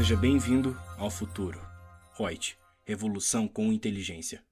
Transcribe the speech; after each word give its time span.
Seja 0.00 0.16
bem-vindo 0.16 0.74
ao 0.96 1.10
futuro. 1.10 1.60
Reut, 2.16 2.56
revolução 2.86 3.46
com 3.46 3.70
inteligência. 3.70 4.42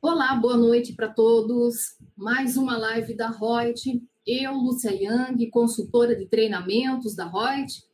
Olá, 0.00 0.34
boa 0.34 0.56
noite 0.56 0.94
para 0.94 1.10
todos. 1.10 1.98
Mais 2.16 2.56
uma 2.56 2.78
live 2.78 3.14
da 3.14 3.28
Reut. 3.28 4.02
Eu, 4.26 4.54
Lúcia 4.54 4.92
Yang, 4.92 5.50
consultora 5.50 6.16
de 6.16 6.24
treinamentos 6.24 7.14
da 7.14 7.28
Reut. 7.28 7.84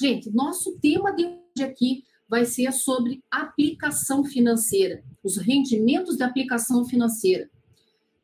Gente, 0.00 0.30
nosso 0.30 0.78
tema 0.80 1.14
de 1.14 1.26
hoje 1.26 1.62
aqui 1.62 2.04
vai 2.26 2.46
ser 2.46 2.72
sobre 2.72 3.22
aplicação 3.30 4.24
financeira, 4.24 5.04
os 5.22 5.36
rendimentos 5.36 6.16
de 6.16 6.22
aplicação 6.22 6.86
financeira. 6.86 7.50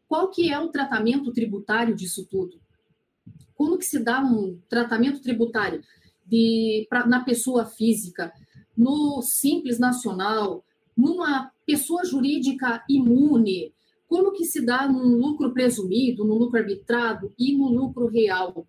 Qual 0.08 0.30
que 0.30 0.50
é 0.50 0.58
o 0.58 0.70
tratamento 0.70 1.34
tributário 1.34 1.94
disso 1.94 2.26
tudo? 2.30 2.62
Como 3.54 3.78
que 3.78 3.84
se 3.84 3.98
dá 3.98 4.20
um 4.20 4.58
tratamento 4.68 5.20
tributário 5.20 5.82
de, 6.26 6.86
pra, 6.88 7.06
na 7.06 7.24
pessoa 7.24 7.66
física, 7.66 8.32
no 8.76 9.20
Simples 9.22 9.78
Nacional, 9.78 10.64
numa 10.96 11.50
pessoa 11.66 12.04
jurídica 12.04 12.84
imune, 12.88 13.72
como 14.08 14.32
que 14.32 14.44
se 14.44 14.64
dá 14.64 14.86
num 14.86 15.16
lucro 15.16 15.52
presumido, 15.52 16.24
no 16.24 16.34
lucro 16.34 16.58
arbitrado 16.58 17.32
e 17.38 17.56
no 17.56 17.68
lucro 17.68 18.06
real, 18.06 18.66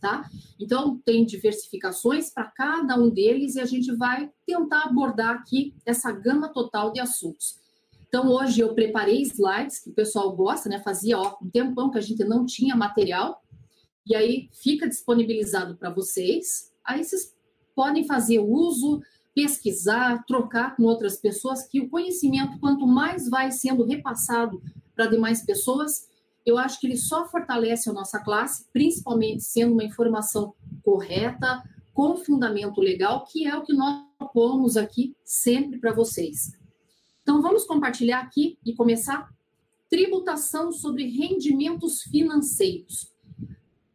tá? 0.00 0.28
Então, 0.60 1.00
tem 1.04 1.24
diversificações 1.24 2.30
para 2.30 2.44
cada 2.44 2.96
um 2.96 3.10
deles 3.10 3.56
e 3.56 3.60
a 3.60 3.64
gente 3.64 3.90
vai 3.96 4.30
tentar 4.46 4.82
abordar 4.82 5.34
aqui 5.34 5.74
essa 5.84 6.12
gama 6.12 6.48
total 6.48 6.92
de 6.92 7.00
assuntos. 7.00 7.58
Então, 8.06 8.28
hoje 8.28 8.60
eu 8.60 8.72
preparei 8.72 9.22
slides 9.22 9.80
que 9.80 9.90
o 9.90 9.94
pessoal 9.94 10.30
gosta, 10.36 10.68
né? 10.68 10.78
Fazia 10.78 11.18
ó, 11.18 11.36
um 11.42 11.50
tempão 11.50 11.90
que 11.90 11.98
a 11.98 12.00
gente 12.00 12.22
não 12.22 12.46
tinha 12.46 12.76
material, 12.76 13.42
e 14.06 14.14
aí 14.14 14.48
fica 14.52 14.88
disponibilizado 14.88 15.76
para 15.76 15.90
vocês. 15.90 16.72
Aí 16.84 17.02
vocês 17.02 17.34
podem 17.74 18.06
fazer 18.06 18.38
uso, 18.38 19.02
pesquisar, 19.34 20.24
trocar 20.26 20.76
com 20.76 20.84
outras 20.84 21.16
pessoas, 21.16 21.66
que 21.66 21.80
o 21.80 21.88
conhecimento, 21.88 22.58
quanto 22.60 22.86
mais 22.86 23.28
vai 23.28 23.50
sendo 23.50 23.84
repassado 23.84 24.62
para 24.94 25.06
demais 25.06 25.44
pessoas, 25.44 26.08
eu 26.46 26.58
acho 26.58 26.78
que 26.78 26.86
ele 26.86 26.96
só 26.96 27.26
fortalece 27.26 27.88
a 27.88 27.92
nossa 27.92 28.20
classe, 28.20 28.66
principalmente 28.72 29.42
sendo 29.42 29.72
uma 29.72 29.84
informação 29.84 30.54
correta, 30.82 31.62
com 31.92 32.16
fundamento 32.16 32.80
legal, 32.80 33.24
que 33.24 33.46
é 33.46 33.56
o 33.56 33.62
que 33.62 33.72
nós 33.72 34.04
propomos 34.18 34.76
aqui 34.76 35.16
sempre 35.24 35.78
para 35.78 35.92
vocês. 35.92 36.52
Então, 37.22 37.40
vamos 37.40 37.64
compartilhar 37.64 38.20
aqui 38.20 38.58
e 38.64 38.74
começar 38.74 39.32
tributação 39.88 40.72
sobre 40.72 41.06
rendimentos 41.06 42.02
financeiros. 42.02 43.13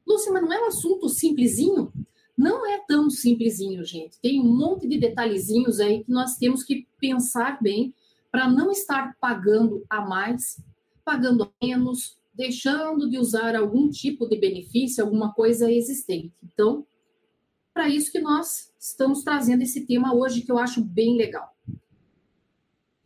Lúcia, 0.10 0.32
mas 0.32 0.42
não 0.42 0.54
é 0.54 0.62
um 0.62 0.68
assunto 0.68 1.08
simplesinho? 1.08 1.94
Não 2.36 2.66
é 2.66 2.80
tão 2.88 3.10
simplesinho, 3.10 3.84
gente. 3.84 4.20
Tem 4.20 4.42
um 4.42 4.52
monte 4.52 4.88
de 4.88 4.98
detalhezinhos 4.98 5.80
aí 5.80 6.04
que 6.04 6.12
nós 6.12 6.36
temos 6.38 6.64
que 6.64 6.88
pensar 7.00 7.62
bem 7.62 7.94
para 8.32 8.50
não 8.50 8.72
estar 8.72 9.16
pagando 9.20 9.84
a 9.90 10.02
mais, 10.02 10.62
pagando 11.04 11.44
a 11.44 11.66
menos, 11.66 12.18
deixando 12.34 13.10
de 13.10 13.18
usar 13.18 13.56
algum 13.56 13.90
tipo 13.90 14.28
de 14.28 14.38
benefício, 14.38 15.04
alguma 15.04 15.34
coisa 15.34 15.72
existente. 15.72 16.34
Então, 16.44 16.88
para 17.74 17.90
isso 17.90 18.12
que 18.12 18.20
nós 18.20 18.72
estamos 18.80 19.24
trazendo 19.24 19.62
esse 19.62 19.86
tema 19.86 20.14
hoje 20.14 20.42
que 20.42 20.52
eu 20.52 20.58
acho 20.58 20.82
bem 20.82 21.18
legal. 21.18 21.54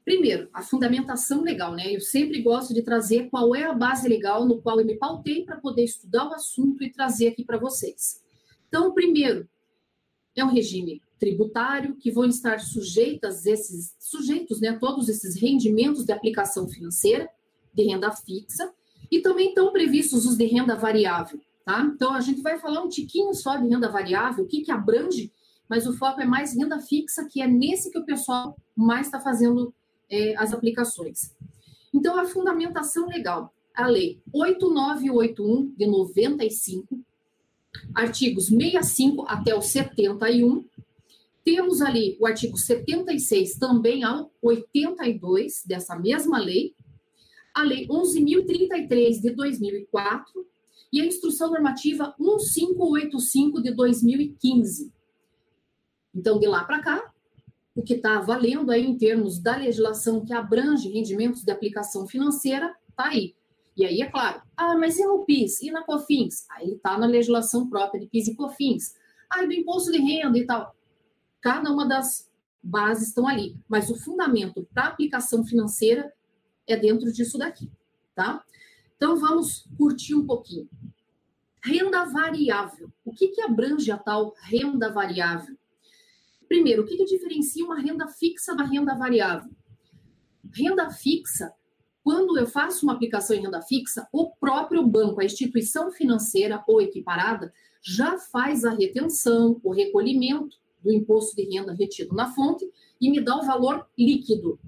Primeiro, 0.03 0.49
a 0.53 0.61
fundamentação 0.61 1.41
legal, 1.41 1.73
né? 1.73 1.95
Eu 1.95 2.01
sempre 2.01 2.41
gosto 2.41 2.73
de 2.73 2.81
trazer 2.81 3.29
qual 3.29 3.55
é 3.55 3.63
a 3.63 3.73
base 3.73 4.07
legal 4.07 4.45
no 4.45 4.61
qual 4.61 4.79
eu 4.79 4.85
me 4.85 4.95
pautei 4.95 5.45
para 5.45 5.57
poder 5.57 5.83
estudar 5.83 6.27
o 6.27 6.33
assunto 6.33 6.83
e 6.83 6.91
trazer 6.91 7.29
aqui 7.29 7.45
para 7.45 7.57
vocês. 7.57 8.21
Então, 8.67 8.93
primeiro, 8.93 9.47
é 10.35 10.43
um 10.43 10.49
regime 10.49 11.01
tributário 11.19 11.95
que 11.95 12.11
vão 12.11 12.25
estar 12.25 12.59
sujeitas 12.59 13.45
esses 13.45 13.95
sujeitos, 13.97 14.59
né, 14.59 14.77
todos 14.77 15.07
esses 15.07 15.39
rendimentos 15.39 16.03
de 16.05 16.11
aplicação 16.11 16.67
financeira 16.67 17.29
de 17.73 17.83
renda 17.83 18.11
fixa 18.11 18.73
e 19.09 19.21
também 19.21 19.49
estão 19.49 19.71
previstos 19.71 20.25
os 20.25 20.35
de 20.35 20.45
renda 20.45 20.75
variável, 20.75 21.39
tá? 21.63 21.81
Então 21.81 22.13
a 22.13 22.19
gente 22.19 22.41
vai 22.41 22.59
falar 22.59 22.83
um 22.83 22.89
tiquinho 22.89 23.33
só 23.33 23.55
de 23.55 23.67
renda 23.67 23.89
variável, 23.89 24.43
o 24.43 24.47
que 24.47 24.61
que 24.61 24.71
abrange, 24.71 25.31
mas 25.69 25.87
o 25.87 25.93
foco 25.93 26.19
é 26.19 26.25
mais 26.25 26.55
renda 26.55 26.79
fixa, 26.79 27.25
que 27.25 27.41
é 27.41 27.47
nesse 27.47 27.89
que 27.89 27.97
o 27.97 28.05
pessoal 28.05 28.57
mais 28.75 29.07
está 29.07 29.19
fazendo 29.19 29.73
é, 30.13 30.35
as 30.37 30.53
aplicações. 30.53 31.33
Então, 31.91 32.19
a 32.19 32.25
fundamentação 32.25 33.07
legal, 33.07 33.53
a 33.73 33.87
lei 33.87 34.21
8981 34.31 35.73
de 35.75 35.87
95, 35.87 36.99
artigos 37.95 38.47
65 38.47 39.25
até 39.27 39.55
o 39.55 39.61
71, 39.61 40.63
temos 41.43 41.81
ali 41.81 42.15
o 42.19 42.25
artigo 42.25 42.57
76 42.57 43.57
também 43.57 44.03
ao 44.03 44.31
82 44.41 45.63
dessa 45.65 45.97
mesma 45.97 46.37
lei, 46.37 46.75
a 47.53 47.63
lei 47.63 47.87
11.033 47.87 49.19
de 49.19 49.31
2004 49.31 50.47
e 50.91 51.01
a 51.01 51.05
instrução 51.05 51.49
normativa 51.49 52.15
1585 52.19 53.61
de 53.61 53.71
2015. 53.71 54.91
Então, 56.15 56.39
de 56.39 56.47
lá 56.47 56.63
para 56.63 56.81
cá, 56.81 57.12
o 57.75 57.81
que 57.81 57.95
está 57.95 58.19
valendo 58.19 58.71
aí 58.71 58.85
em 58.85 58.97
termos 58.97 59.39
da 59.39 59.55
legislação 59.55 60.23
que 60.23 60.33
abrange 60.33 60.89
rendimentos 60.89 61.43
de 61.43 61.51
aplicação 61.51 62.07
financeira, 62.07 62.75
está 62.89 63.07
aí. 63.07 63.35
E 63.75 63.85
aí, 63.85 64.01
é 64.01 64.09
claro, 64.09 64.41
ah, 64.55 64.77
mas 64.77 64.97
e 64.97 65.05
no 65.05 65.25
PIS? 65.25 65.61
E 65.61 65.71
na 65.71 65.83
COFINS? 65.83 66.45
Aí 66.51 66.73
está 66.73 66.97
na 66.97 67.07
legislação 67.07 67.67
própria 67.67 67.99
de 67.99 68.07
PIS 68.07 68.27
e 68.27 68.35
COFINS. 68.35 68.95
Ah, 69.29 69.43
e 69.43 69.47
do 69.47 69.53
imposto 69.53 69.91
de 69.91 69.97
renda 69.97 70.37
e 70.37 70.45
tal. 70.45 70.75
Cada 71.41 71.71
uma 71.71 71.87
das 71.87 72.29
bases 72.61 73.07
estão 73.07 73.27
ali. 73.27 73.57
Mas 73.67 73.89
o 73.89 73.95
fundamento 73.95 74.67
para 74.71 74.87
aplicação 74.87 75.43
financeira 75.43 76.13
é 76.67 76.77
dentro 76.77 77.11
disso 77.11 77.37
daqui, 77.37 77.69
tá? 78.15 78.43
Então, 78.95 79.17
vamos 79.17 79.67
curtir 79.75 80.15
um 80.15 80.25
pouquinho. 80.25 80.69
Renda 81.61 82.05
variável. 82.05 82.91
O 83.03 83.11
que, 83.11 83.29
que 83.29 83.41
abrange 83.41 83.91
a 83.91 83.97
tal 83.97 84.33
renda 84.43 84.91
variável? 84.91 85.57
Primeiro, 86.53 86.83
o 86.83 86.85
que, 86.85 86.95
que 86.95 87.05
diferencia 87.05 87.65
uma 87.65 87.79
renda 87.79 88.07
fixa 88.07 88.55
da 88.55 88.63
renda 88.63 88.93
variável? 88.93 89.49
Renda 90.53 90.91
fixa, 90.91 91.51
quando 92.03 92.37
eu 92.37 92.45
faço 92.45 92.85
uma 92.85 92.93
aplicação 92.93 93.35
em 93.35 93.41
renda 93.41 93.59
fixa, 93.63 94.07
o 94.13 94.29
próprio 94.35 94.85
banco, 94.85 95.19
a 95.19 95.25
instituição 95.25 95.91
financeira 95.91 96.63
ou 96.67 96.79
equiparada, 96.79 97.51
já 97.81 98.19
faz 98.19 98.63
a 98.63 98.69
retenção, 98.69 99.59
o 99.63 99.71
recolhimento 99.71 100.55
do 100.79 100.93
imposto 100.93 101.35
de 101.35 101.41
renda 101.49 101.73
retido 101.73 102.13
na 102.13 102.31
fonte 102.31 102.69
e 103.01 103.09
me 103.09 103.19
dá 103.19 103.35
o 103.35 103.47
valor 103.47 103.87
líquido. 103.97 104.59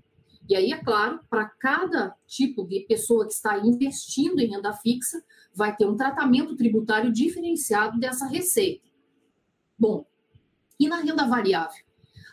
E 0.50 0.56
aí, 0.56 0.72
é 0.72 0.84
claro, 0.84 1.20
para 1.30 1.46
cada 1.46 2.16
tipo 2.26 2.66
de 2.66 2.80
pessoa 2.88 3.28
que 3.28 3.34
está 3.34 3.60
investindo 3.60 4.40
em 4.40 4.48
renda 4.48 4.74
fixa, 4.74 5.24
vai 5.54 5.76
ter 5.76 5.86
um 5.86 5.96
tratamento 5.96 6.56
tributário 6.56 7.14
diferenciado 7.14 8.00
dessa 8.00 8.26
receita. 8.26 8.90
Bom, 9.78 10.04
e 10.80 10.88
na 10.88 10.98
renda 10.98 11.28
variável? 11.28 11.84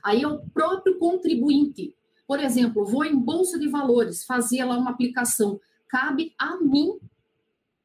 Aí 0.03 0.23
é 0.23 0.29
o 0.29 0.41
próprio 0.51 0.99
contribuinte. 0.99 1.95
Por 2.27 2.41
exemplo, 2.41 2.85
vou 2.85 3.05
em 3.05 3.17
bolsa 3.17 3.59
de 3.59 3.69
valores 3.69 4.25
fazer 4.25 4.65
lá 4.65 4.77
uma 4.77 4.91
aplicação. 4.91 5.61
Cabe 5.89 6.35
a 6.39 6.57
mim, 6.57 6.99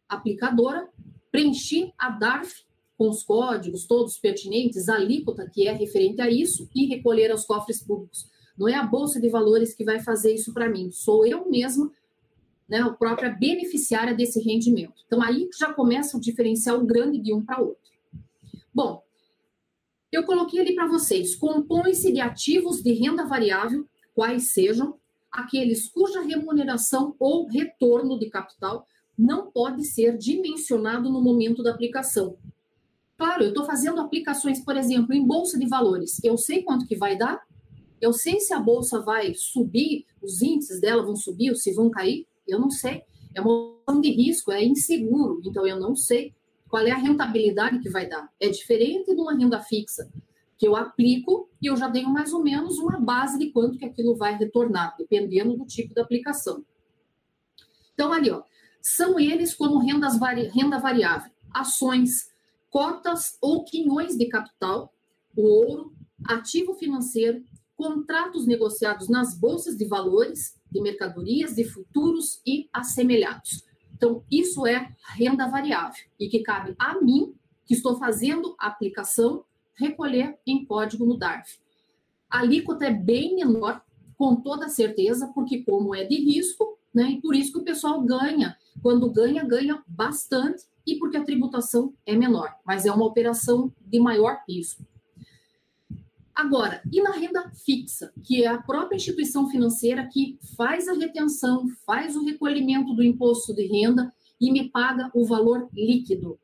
aplicadora, 0.07 0.87
preencher 1.31 1.91
a 1.97 2.09
DARF 2.09 2.65
com 2.97 3.09
os 3.09 3.23
códigos 3.23 3.85
todos 3.85 4.17
pertinentes, 4.17 4.89
a 4.89 4.95
alíquota 4.95 5.47
que 5.47 5.67
é 5.67 5.71
referente 5.71 6.19
a 6.21 6.29
isso 6.29 6.67
e 6.73 6.87
recolher 6.87 7.31
aos 7.31 7.45
cofres 7.45 7.83
públicos. 7.83 8.27
Não 8.57 8.67
é 8.67 8.73
a 8.73 8.83
bolsa 8.83 9.21
de 9.21 9.29
valores 9.29 9.73
que 9.75 9.83
vai 9.83 9.99
fazer 9.99 10.33
isso 10.33 10.51
para 10.51 10.67
mim, 10.67 10.89
sou 10.91 11.25
eu 11.25 11.47
mesma, 11.47 11.91
né, 12.67 12.79
a 12.79 12.89
própria 12.89 13.29
beneficiária 13.29 14.15
desse 14.15 14.41
rendimento. 14.41 15.03
Então 15.05 15.21
aí 15.21 15.47
já 15.57 15.71
começa 15.71 16.17
o 16.17 16.19
diferencial 16.19 16.83
grande 16.83 17.19
de 17.19 17.33
um 17.33 17.45
para 17.45 17.61
outro. 17.61 17.91
Bom, 18.73 19.03
eu 20.11 20.23
coloquei 20.25 20.59
ali 20.59 20.73
para 20.73 20.87
vocês, 20.87 21.35
compõe-se 21.35 22.11
de 22.11 22.19
ativos 22.19 22.81
de 22.81 22.93
renda 22.93 23.25
variável, 23.25 23.85
quais 24.15 24.51
sejam, 24.51 24.95
aqueles 25.31 25.87
cuja 25.89 26.21
remuneração 26.21 27.15
ou 27.19 27.47
retorno 27.47 28.17
de 28.17 28.29
capital 28.29 28.85
não 29.17 29.51
pode 29.51 29.83
ser 29.83 30.17
dimensionado 30.17 31.09
no 31.09 31.21
momento 31.21 31.61
da 31.61 31.71
aplicação. 31.71 32.37
Claro, 33.17 33.43
eu 33.43 33.49
estou 33.49 33.65
fazendo 33.65 33.99
aplicações, 33.99 34.63
por 34.63 34.77
exemplo, 34.77 35.13
em 35.13 35.25
bolsa 35.25 35.57
de 35.57 35.67
valores. 35.67 36.23
Eu 36.23 36.37
sei 36.37 36.61
quanto 36.61 36.85
que 36.85 36.95
vai 36.95 37.17
dar, 37.17 37.41
eu 37.99 38.13
sei 38.13 38.39
se 38.39 38.53
a 38.53 38.59
bolsa 38.59 39.01
vai 39.01 39.33
subir, 39.33 40.05
os 40.21 40.41
índices 40.41 40.79
dela 40.79 41.03
vão 41.03 41.15
subir 41.15 41.49
ou 41.49 41.55
se 41.55 41.73
vão 41.73 41.89
cair, 41.89 42.27
eu 42.47 42.59
não 42.59 42.69
sei. 42.69 43.01
É 43.33 43.41
uma 43.41 43.51
opção 43.51 43.99
de 43.99 44.11
risco, 44.11 44.51
é 44.51 44.63
inseguro, 44.63 45.41
então 45.43 45.65
eu 45.65 45.79
não 45.79 45.95
sei 45.95 46.33
qual 46.69 46.85
é 46.85 46.91
a 46.91 46.97
rentabilidade 46.97 47.79
que 47.79 47.89
vai 47.89 48.07
dar. 48.07 48.29
É 48.39 48.49
diferente 48.49 49.13
de 49.13 49.21
uma 49.21 49.35
renda 49.35 49.59
fixa, 49.61 50.09
que 50.57 50.67
eu 50.67 50.75
aplico 50.75 51.49
e 51.61 51.67
eu 51.67 51.77
já 51.77 51.89
tenho 51.89 52.09
mais 52.09 52.33
ou 52.33 52.43
menos 52.43 52.79
uma 52.79 52.99
base 52.99 53.37
de 53.37 53.51
quanto 53.51 53.77
que 53.77 53.85
aquilo 53.85 54.15
vai 54.15 54.37
retornar, 54.37 54.95
dependendo 54.97 55.55
do 55.55 55.65
tipo 55.65 55.93
de 55.93 56.01
aplicação. 56.01 56.65
Então, 57.93 58.11
ali, 58.11 58.29
ó, 58.29 58.43
são 58.81 59.19
eles 59.19 59.53
como 59.53 59.79
rendas 59.79 60.17
vari... 60.17 60.47
renda 60.47 60.79
variável, 60.79 61.31
ações, 61.53 62.29
cotas 62.69 63.37
ou 63.41 63.63
quinhões 63.63 64.17
de 64.17 64.27
capital, 64.27 64.93
o 65.35 65.43
ouro, 65.43 65.93
ativo 66.25 66.73
financeiro, 66.73 67.43
contratos 67.75 68.47
negociados 68.47 69.07
nas 69.07 69.39
bolsas 69.39 69.77
de 69.77 69.85
valores, 69.85 70.59
de 70.71 70.81
mercadorias, 70.81 71.55
de 71.55 71.63
futuros 71.63 72.41
e 72.45 72.67
assemelhados. 72.73 73.66
Então, 73.97 74.23
isso 74.31 74.65
é 74.67 74.89
renda 75.15 75.47
variável 75.47 76.05
e 76.19 76.29
que 76.29 76.39
cabe 76.39 76.75
a 76.77 77.01
mim, 77.01 77.33
que 77.65 77.73
estou 77.73 77.97
fazendo 77.97 78.55
a 78.59 78.67
aplicação, 78.67 79.43
recolher 79.75 80.37
em 80.45 80.63
código 80.63 81.05
no 81.05 81.17
DARF. 81.17 81.59
A 82.29 82.39
alíquota 82.39 82.85
é 82.85 82.91
bem 82.91 83.35
menor, 83.35 83.81
com 84.15 84.35
toda 84.35 84.69
certeza, 84.69 85.31
porque 85.33 85.63
como 85.63 85.95
é 85.95 86.03
de 86.03 86.15
risco, 86.15 86.77
né, 86.93 87.11
e 87.11 87.21
por 87.21 87.35
isso 87.35 87.53
que 87.53 87.59
o 87.59 87.63
pessoal 87.63 88.01
ganha. 88.01 88.55
Quando 88.81 89.11
ganha, 89.11 89.43
ganha 89.43 89.83
bastante 89.87 90.63
e 90.85 90.95
porque 90.95 91.17
a 91.17 91.23
tributação 91.23 91.93
é 92.05 92.15
menor, 92.15 92.55
mas 92.65 92.85
é 92.85 92.91
uma 92.91 93.05
operação 93.05 93.71
de 93.81 93.99
maior 93.99 94.41
risco. 94.47 94.85
Agora, 96.37 96.83
e 96.93 97.01
na 97.01 97.09
renda 97.13 97.49
fixa, 97.65 98.13
que 98.23 98.43
é 98.43 98.47
a 98.47 98.61
própria 98.61 98.95
instituição 98.95 99.49
financeira 99.49 100.07
que 100.07 100.37
faz 100.55 100.87
a 100.87 100.93
retenção, 100.93 101.67
faz 101.83 102.15
o 102.15 102.23
recolhimento 102.23 102.93
do 102.93 103.03
imposto 103.03 103.55
de 103.55 103.65
renda 103.65 104.13
e 104.39 104.51
me 104.51 104.69
paga 104.69 105.09
o 105.15 105.25
valor 105.25 105.67
líquido. 105.73 106.39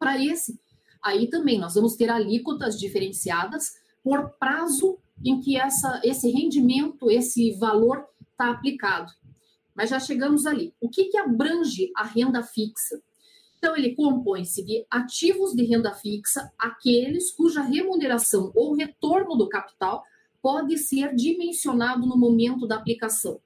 Para 0.00 0.20
esse, 0.20 0.58
aí 1.00 1.30
também 1.30 1.60
nós 1.60 1.76
vamos 1.76 1.94
ter 1.94 2.10
alíquotas 2.10 2.76
diferenciadas 2.76 3.74
por 4.02 4.30
prazo 4.30 4.98
em 5.24 5.38
que 5.40 5.56
essa, 5.56 6.00
esse 6.02 6.28
rendimento, 6.32 7.08
esse 7.08 7.52
valor 7.52 8.04
está 8.32 8.50
aplicado. 8.50 9.12
Mas 9.76 9.90
já 9.90 10.00
chegamos 10.00 10.44
ali. 10.44 10.74
O 10.80 10.88
que, 10.88 11.04
que 11.04 11.18
abrange 11.18 11.92
a 11.96 12.02
renda 12.02 12.42
fixa? 12.42 13.00
Então, 13.64 13.76
ele 13.76 13.94
compõe-se 13.94 14.64
de 14.64 14.84
ativos 14.90 15.54
de 15.54 15.62
renda 15.62 15.94
fixa, 15.94 16.52
aqueles 16.58 17.30
cuja 17.30 17.62
remuneração 17.62 18.50
ou 18.56 18.74
retorno 18.74 19.36
do 19.36 19.48
capital 19.48 20.02
pode 20.42 20.76
ser 20.78 21.14
dimensionado 21.14 22.04
no 22.04 22.18
momento 22.18 22.66
da 22.66 22.74
aplicação. 22.74 23.40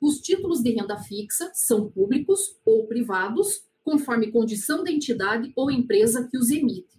Os 0.00 0.20
títulos 0.20 0.62
de 0.62 0.70
renda 0.70 0.96
fixa 0.96 1.50
são 1.52 1.90
públicos 1.90 2.56
ou 2.64 2.86
privados, 2.86 3.62
conforme 3.84 4.32
condição 4.32 4.82
da 4.82 4.90
entidade 4.90 5.52
ou 5.54 5.70
empresa 5.70 6.26
que 6.26 6.38
os 6.38 6.48
emite. 6.48 6.98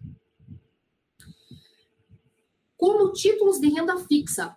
Como 2.77 3.13
títulos 3.13 3.59
de 3.59 3.69
renda 3.69 3.97
fixa, 3.97 4.55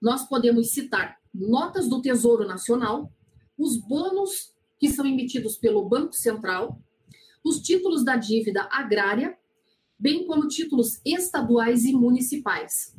nós 0.00 0.26
podemos 0.26 0.70
citar 0.70 1.20
notas 1.34 1.90
do 1.90 2.00
Tesouro 2.00 2.46
Nacional, 2.46 3.12
os 3.58 3.76
bônus 3.76 4.51
que 4.82 4.88
são 4.88 5.06
emitidos 5.06 5.56
pelo 5.56 5.88
Banco 5.88 6.12
Central, 6.12 6.76
os 7.44 7.60
títulos 7.60 8.04
da 8.04 8.16
dívida 8.16 8.68
agrária, 8.68 9.38
bem 9.96 10.26
como 10.26 10.48
títulos 10.48 11.00
estaduais 11.06 11.84
e 11.84 11.92
municipais. 11.92 12.92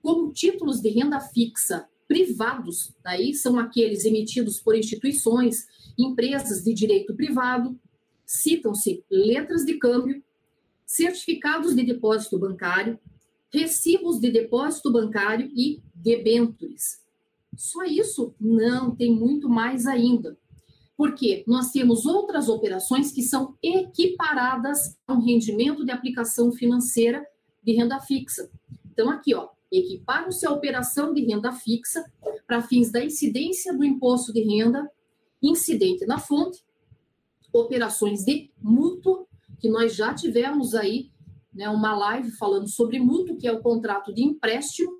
Como 0.00 0.32
títulos 0.32 0.80
de 0.80 0.90
renda 0.90 1.18
fixa 1.18 1.88
privados, 2.06 2.94
daí 3.02 3.34
são 3.34 3.58
aqueles 3.58 4.04
emitidos 4.04 4.60
por 4.60 4.76
instituições, 4.76 5.66
empresas 5.98 6.62
de 6.62 6.72
direito 6.72 7.16
privado, 7.16 7.76
citam-se 8.24 9.04
letras 9.10 9.64
de 9.64 9.78
câmbio, 9.78 10.22
certificados 10.86 11.74
de 11.74 11.82
depósito 11.82 12.38
bancário, 12.38 12.96
recibos 13.52 14.20
de 14.20 14.30
depósito 14.30 14.92
bancário 14.92 15.50
e 15.52 15.82
debêntures. 15.92 17.02
Só 17.56 17.82
isso? 17.82 18.32
Não, 18.40 18.94
tem 18.94 19.12
muito 19.12 19.48
mais 19.48 19.84
ainda. 19.84 20.38
Porque 21.02 21.42
nós 21.48 21.72
temos 21.72 22.06
outras 22.06 22.48
operações 22.48 23.10
que 23.10 23.22
são 23.22 23.58
equiparadas 23.60 24.96
a 25.04 25.14
um 25.14 25.20
rendimento 25.20 25.84
de 25.84 25.90
aplicação 25.90 26.52
financeira 26.52 27.26
de 27.60 27.72
renda 27.72 27.98
fixa. 27.98 28.48
Então, 28.88 29.10
aqui, 29.10 29.34
ó, 29.34 29.48
equipara-se 29.72 30.46
a 30.46 30.52
operação 30.52 31.12
de 31.12 31.24
renda 31.24 31.50
fixa 31.50 32.04
para 32.46 32.62
fins 32.62 32.92
da 32.92 33.04
incidência 33.04 33.76
do 33.76 33.82
imposto 33.82 34.32
de 34.32 34.44
renda 34.44 34.88
incidente 35.42 36.06
na 36.06 36.20
fonte, 36.20 36.64
operações 37.52 38.24
de 38.24 38.52
mútuo, 38.60 39.26
que 39.58 39.68
nós 39.68 39.96
já 39.96 40.14
tivemos 40.14 40.72
aí 40.72 41.10
né, 41.52 41.68
uma 41.68 41.96
live 41.96 42.30
falando 42.30 42.68
sobre 42.68 43.00
mútuo, 43.00 43.36
que 43.36 43.48
é 43.48 43.52
o 43.52 43.60
contrato 43.60 44.14
de 44.14 44.22
empréstimo, 44.22 44.92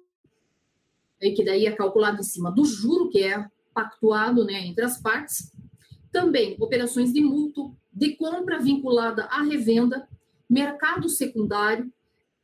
e 1.20 1.30
que 1.30 1.44
daí 1.44 1.64
é 1.64 1.70
calculado 1.70 2.18
em 2.18 2.24
cima 2.24 2.50
do 2.50 2.64
juro 2.64 3.08
que 3.08 3.22
é 3.22 3.48
pactuado 3.72 4.44
né, 4.44 4.66
entre 4.66 4.84
as 4.84 5.00
partes. 5.00 5.51
Também 6.12 6.56
operações 6.60 7.12
de 7.12 7.20
mútuo, 7.22 7.74
de 7.92 8.14
compra 8.16 8.60
vinculada 8.60 9.24
à 9.24 9.42
revenda, 9.42 10.06
mercado 10.48 11.08
secundário, 11.08 11.90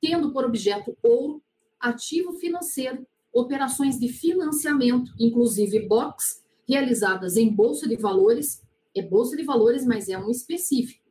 tendo 0.01 0.33
por 0.33 0.45
objeto 0.45 0.97
ouro, 1.03 1.43
ativo 1.79 2.33
financeiro, 2.33 3.07
operações 3.33 3.99
de 3.99 4.09
financiamento, 4.09 5.13
inclusive 5.21 5.87
box, 5.87 6.43
realizadas 6.67 7.37
em 7.37 7.49
bolsa 7.49 7.87
de 7.87 7.97
valores, 7.97 8.63
é 8.97 9.03
bolsa 9.03 9.37
de 9.37 9.43
valores, 9.45 9.85
mas 9.85 10.09
é 10.09 10.19
um 10.19 10.31
específico 10.31 11.09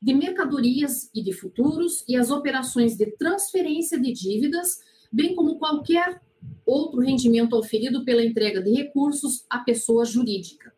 de 0.00 0.14
mercadorias 0.14 1.10
e 1.14 1.22
de 1.22 1.32
futuros 1.32 2.04
e 2.08 2.16
as 2.16 2.30
operações 2.30 2.96
de 2.96 3.06
transferência 3.16 4.00
de 4.00 4.12
dívidas, 4.12 4.78
bem 5.12 5.34
como 5.34 5.58
qualquer 5.58 6.22
outro 6.64 7.00
rendimento 7.00 7.56
oferido 7.56 8.04
pela 8.04 8.24
entrega 8.24 8.62
de 8.62 8.72
recursos 8.72 9.44
à 9.50 9.58
pessoa 9.58 10.04
jurídica. 10.04 10.72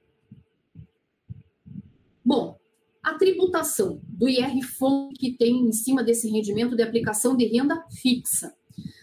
Bom, 2.30 2.56
a 3.02 3.14
tributação 3.14 4.00
do 4.04 4.28
IR-FON 4.28 5.08
que 5.18 5.32
tem 5.32 5.66
em 5.66 5.72
cima 5.72 6.00
desse 6.00 6.30
rendimento 6.30 6.76
de 6.76 6.82
aplicação 6.84 7.36
de 7.36 7.44
renda 7.44 7.84
fixa. 7.90 8.54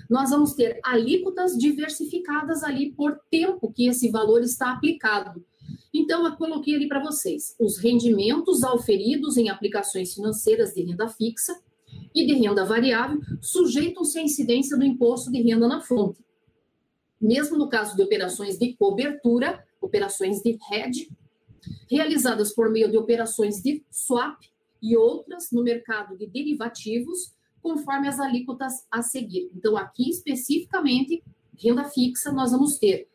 Nós 0.10 0.30
vamos 0.30 0.54
ter 0.54 0.80
alíquotas 0.82 1.58
diversificadas 1.58 2.64
ali 2.64 2.94
por 2.94 3.20
tempo 3.30 3.70
que 3.70 3.86
esse 3.90 4.10
valor 4.10 4.42
está 4.44 4.72
aplicado. 4.72 5.44
Então, 5.94 6.26
eu 6.26 6.38
coloquei 6.38 6.74
ali 6.74 6.88
para 6.88 7.04
vocês 7.04 7.54
os 7.60 7.78
rendimentos 7.80 8.64
auferidos 8.64 9.36
em 9.36 9.50
aplicações 9.50 10.14
financeiras 10.14 10.74
de 10.74 10.84
renda 10.84 11.10
fixa 11.10 11.54
e 12.16 12.26
de 12.26 12.32
renda 12.32 12.64
variável 12.64 13.20
sujeitam-se 13.42 14.18
à 14.18 14.22
incidência 14.22 14.78
do 14.78 14.86
imposto 14.86 15.30
de 15.30 15.42
renda 15.42 15.68
na 15.68 15.82
fonte. 15.82 16.24
Mesmo 17.20 17.58
no 17.58 17.68
caso 17.68 17.94
de 17.94 18.02
operações 18.02 18.58
de 18.58 18.74
cobertura, 18.78 19.62
operações 19.82 20.42
de 20.42 20.58
hedge, 20.72 21.10
realizadas 21.90 22.54
por 22.54 22.70
meio 22.70 22.90
de 22.90 22.98
operações 22.98 23.62
de 23.62 23.84
swap 23.90 24.38
e 24.82 24.98
outras 24.98 25.52
no 25.52 25.64
mercado 25.64 26.18
de 26.18 26.28
derivativos, 26.28 27.34
conforme 27.62 28.08
as 28.08 28.20
alíquotas 28.20 28.86
a 28.92 29.02
seguir. 29.02 29.52
Então, 29.56 29.76
aqui 29.76 30.08
especificamente, 30.10 31.24
renda 31.58 31.84
fixa, 31.86 32.32
nós 32.32 32.52
vamos 32.52 32.78
ter 32.78 33.08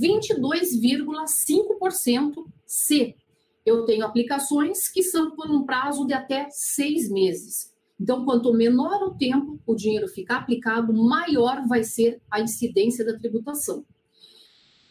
22,5% 0.00 2.46
se 2.64 3.16
eu 3.64 3.84
tenho 3.84 4.04
aplicações 4.04 4.88
que 4.88 5.02
são 5.02 5.32
por 5.32 5.50
um 5.50 5.64
prazo 5.64 6.06
de 6.06 6.12
até 6.12 6.48
seis 6.50 7.10
meses. 7.10 7.74
Então, 7.98 8.24
quanto 8.24 8.52
menor 8.52 9.02
o 9.02 9.14
tempo 9.14 9.58
o 9.66 9.74
dinheiro 9.74 10.06
ficar 10.06 10.36
aplicado, 10.38 10.92
maior 10.92 11.66
vai 11.66 11.82
ser 11.82 12.20
a 12.30 12.40
incidência 12.40 13.04
da 13.04 13.18
tributação. 13.18 13.84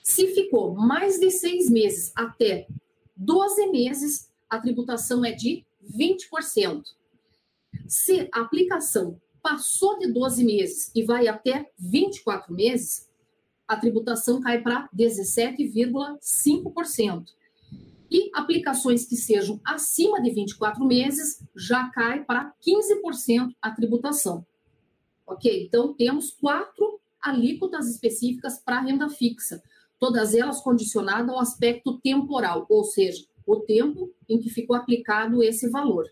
Se 0.03 0.27
ficou 0.33 0.75
mais 0.75 1.17
de 1.19 1.31
seis 1.31 1.69
meses 1.69 2.11
até 2.15 2.67
12 3.15 3.67
meses, 3.67 4.29
a 4.49 4.59
tributação 4.59 5.23
é 5.23 5.31
de 5.31 5.63
20%. 5.83 6.83
Se 7.87 8.27
a 8.31 8.41
aplicação 8.41 9.21
passou 9.41 9.97
de 9.99 10.11
12 10.11 10.43
meses 10.43 10.91
e 10.95 11.03
vai 11.03 11.27
até 11.27 11.71
24 11.77 12.51
meses, 12.53 13.07
a 13.67 13.77
tributação 13.77 14.41
cai 14.41 14.61
para 14.61 14.87
17,5%. 14.95 17.25
E 18.09 18.31
aplicações 18.33 19.05
que 19.05 19.15
sejam 19.15 19.61
acima 19.63 20.19
de 20.21 20.31
24 20.31 20.83
meses 20.85 21.41
já 21.55 21.89
cai 21.89 22.23
para 22.23 22.53
15% 22.65 23.53
a 23.61 23.69
tributação. 23.71 24.45
Ok? 25.25 25.65
Então, 25.65 25.93
temos 25.93 26.31
quatro 26.31 26.99
alíquotas 27.21 27.89
específicas 27.89 28.59
para 28.59 28.81
renda 28.81 29.09
fixa, 29.09 29.61
todas 29.99 30.33
elas 30.33 30.61
condicionadas 30.61 31.29
ao 31.29 31.39
aspecto 31.39 31.99
temporal, 31.99 32.65
ou 32.69 32.83
seja, 32.83 33.25
o 33.45 33.57
tempo 33.57 34.11
em 34.27 34.39
que 34.39 34.49
ficou 34.49 34.75
aplicado 34.75 35.43
esse 35.43 35.69
valor. 35.69 36.11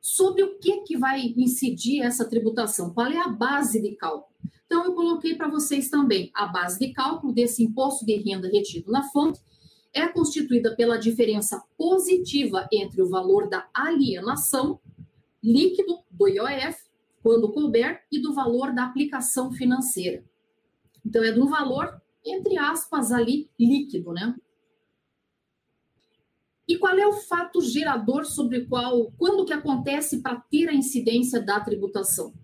Sobre 0.00 0.42
o 0.42 0.58
que, 0.58 0.82
que 0.82 0.96
vai 0.96 1.34
incidir 1.36 2.02
essa 2.02 2.24
tributação? 2.24 2.94
Qual 2.94 3.06
é 3.08 3.18
a 3.18 3.28
base 3.28 3.80
de 3.80 3.94
cálculo? 3.96 4.34
Então, 4.64 4.84
eu 4.84 4.94
coloquei 4.94 5.34
para 5.34 5.48
vocês 5.48 5.88
também 5.88 6.30
a 6.34 6.46
base 6.46 6.78
de 6.78 6.92
cálculo 6.92 7.32
desse 7.32 7.62
imposto 7.62 8.04
de 8.04 8.16
renda 8.16 8.48
retido 8.48 8.90
na 8.90 9.02
fonte 9.02 9.40
é 9.92 10.06
constituída 10.06 10.76
pela 10.76 10.98
diferença 10.98 11.62
positiva 11.76 12.68
entre 12.72 13.02
o 13.02 13.08
valor 13.08 13.48
da 13.48 13.66
alienação 13.72 14.78
líquido 15.42 16.00
do 16.10 16.28
IOF, 16.28 16.76
quando 17.22 17.52
couber, 17.52 18.02
e 18.10 18.20
do 18.20 18.34
valor 18.34 18.72
da 18.72 18.84
aplicação 18.84 19.52
financeira. 19.52 20.24
Então, 21.08 21.24
é 21.24 21.32
de 21.32 21.40
um 21.40 21.46
valor, 21.46 21.98
entre 22.22 22.58
aspas, 22.58 23.10
ali, 23.12 23.48
líquido, 23.58 24.12
né? 24.12 24.36
E 26.68 26.76
qual 26.76 26.98
é 26.98 27.06
o 27.06 27.14
fato 27.14 27.62
gerador 27.62 28.26
sobre 28.26 28.66
qual, 28.66 29.10
quando 29.16 29.46
que 29.46 29.54
acontece 29.54 30.20
para 30.20 30.38
ter 30.38 30.68
a 30.68 30.74
incidência 30.74 31.40
da 31.40 31.58
tributação? 31.60 32.34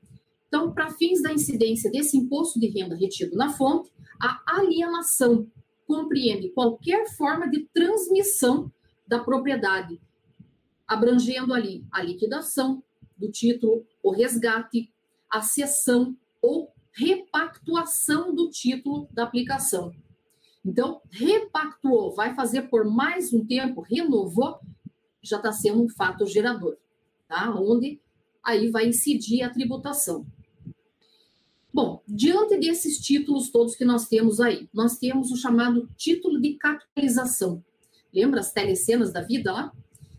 Então, 0.48 0.72
para 0.72 0.88
fins 0.92 1.20
da 1.20 1.30
incidência 1.30 1.90
desse 1.90 2.16
imposto 2.16 2.58
de 2.58 2.68
renda 2.68 2.96
retido 2.96 3.36
na 3.36 3.50
fonte, 3.50 3.92
a 4.18 4.40
alienação 4.46 5.46
compreende 5.86 6.48
qualquer 6.48 7.06
forma 7.14 7.46
de 7.50 7.68
transmissão 7.74 8.72
da 9.06 9.18
propriedade, 9.18 10.00
abrangendo 10.88 11.52
ali 11.52 11.84
a 11.92 12.02
liquidação 12.02 12.82
do 13.14 13.30
título, 13.30 13.86
o 14.02 14.10
resgate, 14.10 14.90
a 15.30 15.42
cessão 15.42 16.16
ou 16.40 16.73
repactuação 16.94 18.34
do 18.34 18.48
título 18.50 19.08
da 19.12 19.24
aplicação. 19.24 19.92
Então, 20.64 21.02
repactuou, 21.10 22.14
vai 22.14 22.34
fazer 22.34 22.62
por 22.62 22.84
mais 22.84 23.32
um 23.32 23.44
tempo, 23.44 23.82
renovou, 23.82 24.58
já 25.22 25.36
está 25.36 25.52
sendo 25.52 25.82
um 25.82 25.88
fato 25.88 26.26
gerador, 26.26 26.76
tá? 27.28 27.54
Onde 27.54 28.00
aí 28.42 28.70
vai 28.70 28.88
incidir 28.88 29.42
a 29.42 29.50
tributação. 29.50 30.26
Bom, 31.72 32.02
diante 32.06 32.56
desses 32.56 32.98
títulos 32.98 33.50
todos 33.50 33.74
que 33.74 33.84
nós 33.84 34.06
temos 34.06 34.40
aí, 34.40 34.68
nós 34.72 34.96
temos 34.96 35.32
o 35.32 35.36
chamado 35.36 35.88
título 35.96 36.40
de 36.40 36.54
capitalização. 36.54 37.64
Lembra 38.14 38.40
as 38.40 38.52
telecenas 38.52 39.12
da 39.12 39.20
vida 39.20 39.52
lá? 39.52 39.72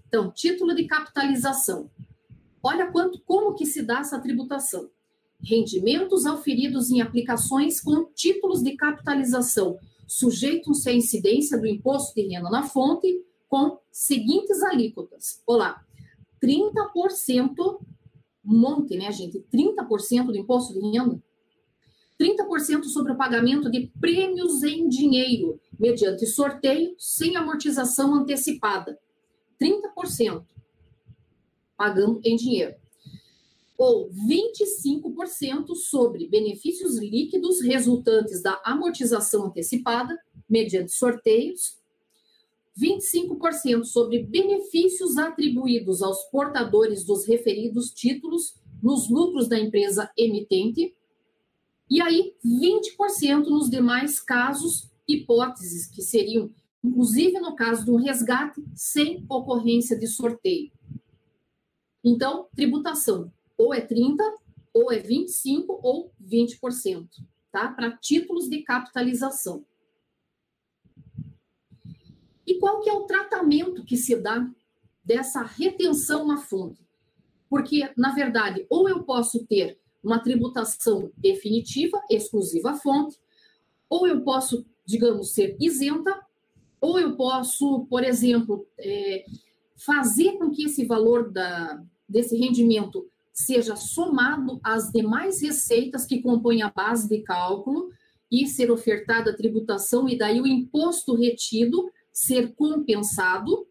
Então, 0.08 0.30
título 0.32 0.76
de 0.76 0.86
capitalização. 0.86 1.90
Olha 2.62 2.92
quanto, 2.92 3.22
como 3.22 3.56
que 3.56 3.66
se 3.66 3.82
dá 3.82 4.00
essa 4.00 4.20
tributação. 4.20 4.90
Rendimentos 5.46 6.26
auferidos 6.26 6.90
em 6.90 7.02
aplicações 7.02 7.80
com 7.80 8.06
títulos 8.16 8.64
de 8.64 8.76
capitalização 8.76 9.78
sujeitam-se 10.08 10.90
à 10.90 10.94
incidência 10.94 11.56
do 11.56 11.68
imposto 11.68 12.16
de 12.16 12.28
renda 12.28 12.50
na 12.50 12.64
fonte 12.64 13.24
com 13.48 13.78
seguintes 13.92 14.64
alíquotas. 14.64 15.44
Olá, 15.46 15.86
30%, 16.44 17.80
monte, 18.44 18.98
né, 18.98 19.12
gente? 19.12 19.46
30% 19.54 20.26
do 20.26 20.38
imposto 20.38 20.74
de 20.74 20.80
renda. 20.80 21.22
30% 22.20 22.86
sobre 22.86 23.12
o 23.12 23.18
pagamento 23.18 23.70
de 23.70 23.92
prêmios 24.00 24.64
em 24.64 24.90
dinheiro, 24.90 25.60
mediante 25.78 26.26
sorteio, 26.26 26.96
sem 26.98 27.36
amortização 27.36 28.16
antecipada. 28.16 28.98
30% 29.62 30.44
pagando 31.78 32.20
em 32.24 32.36
dinheiro 32.36 32.76
ou 33.78 34.10
25% 34.10 35.76
sobre 35.76 36.28
benefícios 36.28 36.98
líquidos 36.98 37.62
resultantes 37.62 38.42
da 38.42 38.62
amortização 38.64 39.46
antecipada, 39.46 40.18
mediante 40.50 40.94
sorteios, 40.94 41.78
25% 42.78 43.86
sobre 43.86 44.24
benefícios 44.24 45.18
atribuídos 45.18 46.02
aos 46.02 46.24
portadores 46.26 47.06
dos 47.06 47.26
referidos 47.26 47.92
títulos 47.92 48.56
nos 48.82 49.10
lucros 49.10 49.48
da 49.48 49.60
empresa 49.60 50.12
emitente, 50.18 50.94
e 51.90 52.02
aí 52.02 52.34
20% 52.44 53.46
nos 53.46 53.70
demais 53.70 54.20
casos, 54.20 54.90
hipóteses 55.08 55.88
que 55.88 56.02
seriam, 56.02 56.50
inclusive 56.84 57.40
no 57.40 57.56
caso 57.56 57.86
do 57.86 57.96
resgate, 57.96 58.64
sem 58.74 59.26
ocorrência 59.30 59.98
de 59.98 60.08
sorteio. 60.08 60.72
Então, 62.04 62.48
tributação 62.56 63.32
ou 63.58 63.74
é 63.74 63.82
30, 63.82 64.24
ou 64.74 64.92
é 64.92 65.00
25 65.00 65.80
ou 65.82 66.12
20%, 66.22 67.08
tá? 67.52 67.70
Para 67.70 67.98
títulos 67.98 68.50
de 68.50 68.62
capitalização. 68.62 69.66
E 72.46 72.60
qual 72.60 72.82
que 72.82 72.90
é 72.90 72.94
o 72.94 73.06
tratamento 73.06 73.84
que 73.84 73.98
se 73.98 74.16
dá 74.16 74.48
dessa 75.04 75.42
retenção 75.42 76.28
na 76.28 76.38
fonte? 76.38 76.86
Porque, 77.50 77.90
na 77.98 78.14
verdade, 78.14 78.66
ou 78.70 78.90
eu 78.90 79.04
posso 79.04 79.46
ter 79.46 79.80
uma 80.04 80.20
tributação 80.20 81.12
definitiva, 81.18 82.00
exclusiva 82.10 82.72
à 82.72 82.76
fonte, 82.76 83.18
ou 83.90 84.08
eu 84.08 84.22
posso, 84.22 84.66
digamos, 84.86 85.34
ser 85.34 85.56
isenta, 85.60 86.14
ou 86.80 87.00
eu 87.00 87.16
posso, 87.16 87.86
por 87.90 88.04
exemplo, 88.04 88.68
é, 88.78 89.26
fazer 89.76 90.34
com 90.38 90.52
que 90.52 90.66
esse 90.66 90.86
valor 90.86 91.32
da, 91.32 91.82
desse 92.08 92.38
rendimento 92.38 93.10
seja 93.36 93.76
somado 93.76 94.62
às 94.64 94.90
demais 94.90 95.42
receitas 95.42 96.06
que 96.06 96.22
compõem 96.22 96.62
a 96.62 96.72
base 96.72 97.10
de 97.10 97.22
cálculo 97.22 97.90
e 98.32 98.48
ser 98.48 98.72
ofertada 98.72 99.32
a 99.32 99.36
tributação 99.36 100.08
e 100.08 100.18
daí 100.18 100.40
o 100.40 100.48
imposto 100.48 101.14
retido 101.14 101.92
ser 102.14 102.56
compensado. 102.56 103.68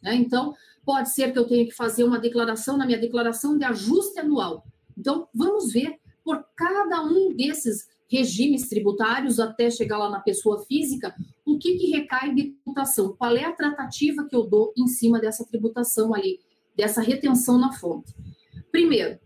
Né? 0.00 0.14
Então, 0.14 0.54
pode 0.84 1.12
ser 1.12 1.32
que 1.32 1.38
eu 1.40 1.46
tenha 1.46 1.66
que 1.66 1.74
fazer 1.74 2.04
uma 2.04 2.20
declaração 2.20 2.76
na 2.76 2.86
minha 2.86 3.00
declaração 3.00 3.58
de 3.58 3.64
ajuste 3.64 4.20
anual. 4.20 4.64
Então, 4.96 5.28
vamos 5.34 5.72
ver 5.72 5.98
por 6.24 6.44
cada 6.54 7.02
um 7.02 7.34
desses 7.34 7.88
regimes 8.08 8.68
tributários 8.68 9.40
até 9.40 9.70
chegar 9.70 9.98
lá 9.98 10.08
na 10.08 10.20
pessoa 10.20 10.64
física, 10.66 11.14
o 11.44 11.58
que, 11.58 11.76
que 11.76 11.90
recai 11.90 12.32
de 12.32 12.52
tributação, 12.52 13.14
qual 13.16 13.36
é 13.36 13.44
a 13.44 13.52
tratativa 13.52 14.24
que 14.28 14.36
eu 14.36 14.44
dou 14.44 14.72
em 14.76 14.86
cima 14.86 15.20
dessa 15.20 15.44
tributação 15.44 16.14
ali, 16.14 16.38
dessa 16.76 17.00
retenção 17.00 17.58
na 17.58 17.72
fonte. 17.72 18.14
Primeiro, 18.70 19.18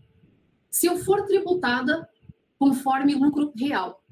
se 0.69 0.87
eu 0.87 0.97
for 0.97 1.25
tributada 1.25 2.09
conforme 2.57 3.15
lucro 3.15 3.53
real. 3.55 4.03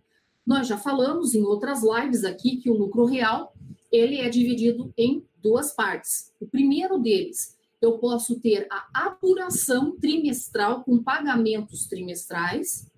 Nós 0.46 0.68
já 0.68 0.78
falamos 0.78 1.34
em 1.34 1.44
outras 1.44 1.82
lives 1.84 2.24
aqui 2.24 2.58
que 2.58 2.70
o 2.70 2.78
lucro 2.78 3.06
real, 3.06 3.54
ele 3.92 4.18
é 4.18 4.30
dividido 4.30 4.94
em 4.98 5.25
duas 5.42 5.74
partes. 5.74 6.32
O 6.40 6.48
primeiro 6.48 7.00
deles, 7.00 7.58
eu 7.82 7.98
posso 7.98 8.40
ter 8.40 8.68
a 8.70 9.08
apuração 9.08 9.98
trimestral 9.98 10.84
com 10.84 11.02
pagamentos 11.02 11.86
trimestrais, 11.86 12.90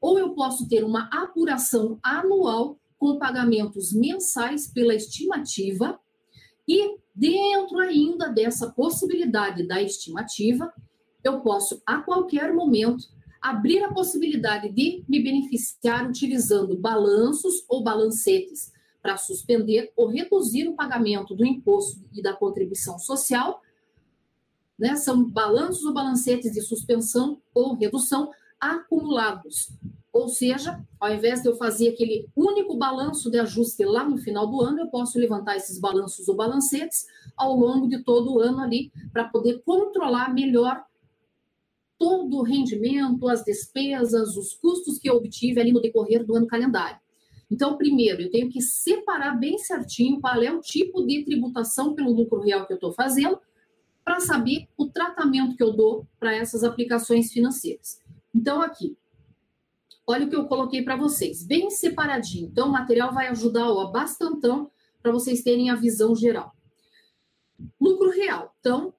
ou 0.00 0.18
eu 0.18 0.30
posso 0.30 0.68
ter 0.68 0.84
uma 0.84 1.08
apuração 1.12 1.98
anual 2.02 2.78
com 2.98 3.18
pagamentos 3.18 3.92
mensais 3.92 4.66
pela 4.66 4.94
estimativa, 4.94 5.98
e 6.66 6.98
dentro 7.14 7.78
ainda 7.78 8.28
dessa 8.28 8.70
possibilidade 8.70 9.66
da 9.66 9.82
estimativa, 9.82 10.72
eu 11.22 11.40
posso, 11.40 11.82
a 11.84 11.98
qualquer 11.98 12.52
momento, 12.54 13.08
abrir 13.40 13.82
a 13.82 13.92
possibilidade 13.92 14.68
de 14.70 15.04
me 15.08 15.22
beneficiar 15.22 16.08
utilizando 16.08 16.76
balanços 16.76 17.64
ou 17.68 17.82
balancetes 17.82 18.72
para 19.00 19.16
suspender 19.16 19.92
ou 19.96 20.08
reduzir 20.08 20.68
o 20.68 20.74
pagamento 20.74 21.34
do 21.34 21.46
imposto 21.46 22.00
e 22.12 22.22
da 22.22 22.32
contribuição 22.32 22.98
social. 22.98 23.62
Né? 24.78 24.96
São 24.96 25.24
balanços 25.24 25.84
ou 25.84 25.92
balancetes 25.92 26.52
de 26.52 26.60
suspensão 26.60 27.40
ou 27.54 27.74
redução 27.74 28.30
acumulados. 28.60 29.70
Ou 30.12 30.28
seja, 30.28 30.84
ao 30.98 31.14
invés 31.14 31.42
de 31.42 31.48
eu 31.48 31.56
fazer 31.56 31.90
aquele 31.90 32.28
único 32.34 32.76
balanço 32.76 33.30
de 33.30 33.38
ajuste 33.38 33.84
lá 33.84 34.04
no 34.04 34.18
final 34.18 34.46
do 34.46 34.60
ano, 34.60 34.80
eu 34.80 34.88
posso 34.88 35.18
levantar 35.18 35.56
esses 35.56 35.78
balanços 35.78 36.28
ou 36.28 36.34
balancetes 36.34 37.06
ao 37.36 37.54
longo 37.54 37.88
de 37.88 38.02
todo 38.02 38.34
o 38.34 38.40
ano 38.40 38.60
ali, 38.60 38.90
para 39.12 39.28
poder 39.28 39.62
controlar 39.64 40.34
melhor 40.34 40.82
todo 41.98 42.38
o 42.38 42.42
rendimento, 42.42 43.28
as 43.28 43.44
despesas, 43.44 44.36
os 44.36 44.54
custos 44.54 44.98
que 44.98 45.10
eu 45.10 45.16
obtive 45.16 45.60
ali 45.60 45.72
no 45.72 45.80
decorrer 45.80 46.24
do 46.24 46.36
ano 46.36 46.46
calendário. 46.46 47.00
Então, 47.50 47.76
primeiro, 47.76 48.22
eu 48.22 48.30
tenho 48.30 48.48
que 48.48 48.60
separar 48.60 49.38
bem 49.38 49.58
certinho 49.58 50.20
qual 50.20 50.42
é 50.42 50.52
o 50.52 50.60
tipo 50.60 51.04
de 51.04 51.24
tributação 51.24 51.94
pelo 51.94 52.12
lucro 52.12 52.40
real 52.40 52.66
que 52.66 52.72
eu 52.72 52.76
estou 52.76 52.92
fazendo, 52.92 53.40
para 54.04 54.20
saber 54.20 54.68
o 54.76 54.86
tratamento 54.86 55.54
que 55.56 55.62
eu 55.62 55.72
dou 55.72 56.06
para 56.18 56.34
essas 56.34 56.64
aplicações 56.64 57.30
financeiras. 57.30 58.00
Então, 58.34 58.62
aqui, 58.62 58.96
olha 60.06 60.26
o 60.26 60.30
que 60.30 60.36
eu 60.36 60.46
coloquei 60.46 60.82
para 60.82 60.96
vocês, 60.96 61.44
bem 61.44 61.70
separadinho. 61.70 62.48
Então, 62.48 62.68
o 62.68 62.72
material 62.72 63.12
vai 63.12 63.28
ajudar 63.28 63.70
ó, 63.70 63.90
bastantão 63.90 64.70
para 65.02 65.12
vocês 65.12 65.42
terem 65.42 65.70
a 65.70 65.74
visão 65.74 66.14
geral. 66.14 66.54
Lucro 67.80 68.10
real. 68.10 68.54
Então, 68.60 68.94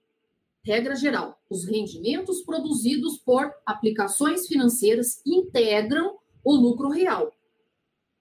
Regra 0.63 0.95
geral: 0.95 1.39
os 1.49 1.65
rendimentos 1.65 2.41
produzidos 2.41 3.17
por 3.17 3.51
aplicações 3.65 4.47
financeiras 4.47 5.21
integram 5.25 6.17
o 6.43 6.55
lucro 6.55 6.89
real. 6.89 7.31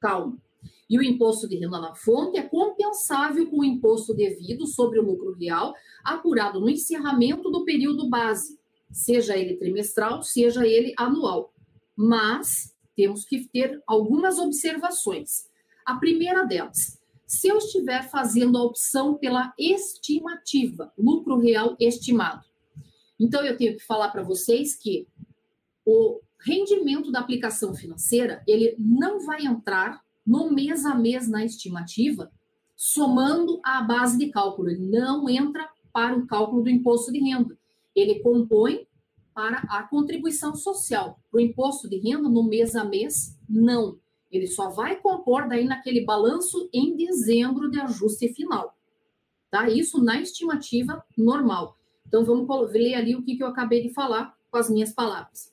Calma. 0.01 0.39
E 0.89 0.99
o 0.99 1.03
imposto 1.03 1.47
de 1.47 1.57
renda 1.57 1.79
na 1.79 1.95
fonte 1.95 2.39
é 2.39 2.43
compensável 2.43 3.49
com 3.51 3.61
o 3.61 3.65
imposto 3.65 4.15
devido 4.15 4.67
sobre 4.67 4.99
o 4.99 5.05
lucro 5.05 5.35
real 5.35 5.75
apurado 6.03 6.61
no 6.61 6.69
encerramento 6.69 7.51
do 7.51 7.65
período 7.65 8.09
base, 8.09 8.59
seja 8.91 9.37
ele 9.37 9.57
trimestral, 9.57 10.23
seja 10.23 10.67
ele 10.67 10.95
anual. 10.97 11.53
Mas 11.95 12.75
temos 12.97 13.25
que 13.25 13.47
ter 13.49 13.83
algumas 13.87 14.39
observações. 14.39 15.49
A 15.85 15.97
primeira 15.97 16.45
delas, 16.45 16.98
se 17.29 17.47
eu 17.47 17.59
estiver 17.59 18.09
fazendo 18.09 18.57
a 18.57 18.63
opção 18.63 19.15
pela 19.19 19.53
estimativa, 19.59 20.91
lucro 20.97 21.37
real 21.37 21.77
estimado. 21.79 22.43
Então, 23.21 23.45
eu 23.45 23.55
tenho 23.55 23.77
que 23.77 23.85
falar 23.85 24.09
para 24.09 24.23
vocês 24.23 24.75
que 24.75 25.07
o 25.85 26.23
rendimento 26.41 27.13
da 27.13 27.21
aplicação 27.21 27.75
financeira, 27.75 28.43
ele 28.47 28.75
não 28.79 29.21
vai 29.27 29.45
entrar 29.45 30.03
no 30.27 30.51
mês 30.51 30.87
a 30.87 30.95
mês 30.95 31.29
na 31.29 31.45
estimativa 31.45 32.33
somando 32.75 33.61
a 33.63 33.83
base 33.83 34.17
de 34.17 34.31
cálculo. 34.31 34.71
Ele 34.71 34.87
não 34.87 35.29
entra 35.29 35.69
para 35.93 36.17
o 36.17 36.27
cálculo 36.27 36.63
do 36.63 36.71
imposto 36.71 37.13
de 37.13 37.19
renda. 37.19 37.59
Ele 37.95 38.21
compõe 38.21 38.87
para 39.35 39.59
a 39.69 39.83
contribuição 39.83 40.55
social. 40.55 41.21
O 41.31 41.39
imposto 41.39 41.91
de 41.91 41.99
renda, 41.99 42.29
no 42.29 42.43
mês 42.43 42.75
a 42.75 42.85
mês, 42.85 43.37
não. 43.47 43.99
Ele 44.31 44.47
só 44.47 44.69
vai 44.71 44.97
compor 44.97 45.49
daí 45.49 45.65
naquele 45.65 46.05
balanço 46.05 46.69
em 46.73 46.97
dezembro 46.97 47.71
de 47.71 47.81
ajuste 47.81 48.33
final. 48.35 48.77
Tá? 49.51 49.69
Isso 49.69 50.03
na 50.03 50.21
estimativa 50.21 51.03
normal. 51.17 51.77
Então, 52.07 52.25
vamos 52.25 52.73
ler 52.73 52.95
ali 52.95 53.15
o 53.15 53.23
que, 53.23 53.37
que 53.37 53.43
eu 53.43 53.47
acabei 53.47 53.83
de 53.83 53.93
falar 53.93 54.37
com 54.51 54.59
as 54.59 54.71
minhas 54.71 54.93
palavras. 54.93 55.53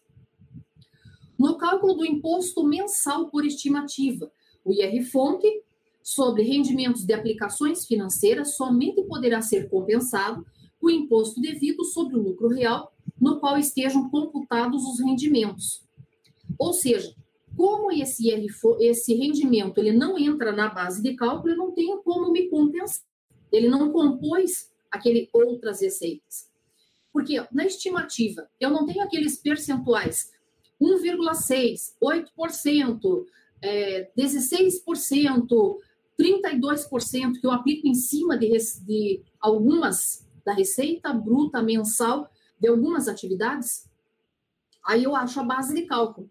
No 1.37 1.57
cálculo 1.57 1.95
do 1.95 2.05
imposto 2.05 2.63
mensal 2.63 3.29
por 3.29 3.45
estimativa, 3.45 4.31
o 4.63 4.71
IR-fonte 4.71 5.47
sobre 6.01 6.43
rendimentos 6.43 7.05
de 7.05 7.13
aplicações 7.13 7.85
financeiras 7.85 8.55
somente 8.55 9.01
poderá 9.03 9.41
ser 9.41 9.69
compensado 9.69 10.45
com 10.79 10.87
o 10.87 10.91
imposto 10.91 11.41
devido 11.41 11.83
sobre 11.83 12.15
o 12.15 12.21
lucro 12.21 12.47
real 12.47 12.93
no 13.19 13.39
qual 13.39 13.57
estejam 13.57 14.09
computados 14.09 14.83
os 14.83 14.99
rendimentos. 14.99 15.83
Ou 16.57 16.73
seja, 16.73 17.13
como 17.55 17.91
esse, 17.91 18.27
IR, 18.29 18.47
esse 18.79 19.13
rendimento 19.13 19.77
ele 19.77 19.91
não 19.91 20.17
entra 20.17 20.51
na 20.51 20.69
base 20.69 21.01
de 21.01 21.15
cálculo, 21.15 21.53
eu 21.53 21.57
não 21.57 21.71
tenho 21.71 22.01
como 22.03 22.31
me 22.31 22.49
compensar. 22.49 23.03
Ele 23.51 23.69
não 23.69 23.91
compôs 23.91 24.71
aquele 24.91 25.29
outras 25.33 25.81
receitas. 25.81 26.49
Porque 27.13 27.41
na 27.51 27.65
estimativa, 27.65 28.49
eu 28.59 28.69
não 28.69 28.85
tenho 28.85 29.01
aqueles 29.01 29.37
percentuais 29.37 30.31
1,6%, 30.81 31.93
8%, 32.03 33.25
é, 33.61 34.11
16%, 34.17 35.77
32% 36.19 37.39
que 37.39 37.47
eu 37.47 37.51
aplico 37.51 37.87
em 37.87 37.95
cima 37.95 38.37
de, 38.37 38.49
de 38.85 39.23
algumas 39.39 40.25
da 40.45 40.53
receita 40.53 41.11
bruta 41.11 41.61
mensal 41.61 42.29
de 42.59 42.67
algumas 42.67 43.07
atividades, 43.07 43.89
aí 44.85 45.03
eu 45.03 45.15
acho 45.15 45.39
a 45.39 45.43
base 45.43 45.73
de 45.73 45.83
cálculo. 45.83 46.29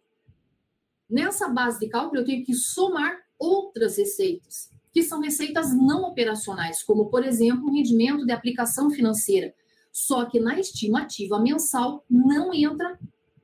Nessa 1.15 1.47
base 1.49 1.79
de 1.79 1.89
cálculo, 1.89 2.23
eu 2.23 2.25
tenho 2.25 2.45
que 2.45 2.53
somar 2.55 3.17
outras 3.39 3.99
receitas, 3.99 4.69
que 4.93 5.01
são 5.01 5.21
receitas 5.21 5.73
não 5.73 6.03
operacionais, 6.03 6.83
como, 6.83 7.07
por 7.09 7.25
exemplo, 7.25 7.69
o 7.69 7.73
rendimento 7.73 8.27
de 8.27 8.33
aplicação 8.33 8.91
financeira. 8.91 9.55
Só 9.93 10.25
que 10.25 10.41
na 10.41 10.59
estimativa 10.59 11.39
mensal 11.39 12.05
não 12.11 12.53
entra 12.53 12.99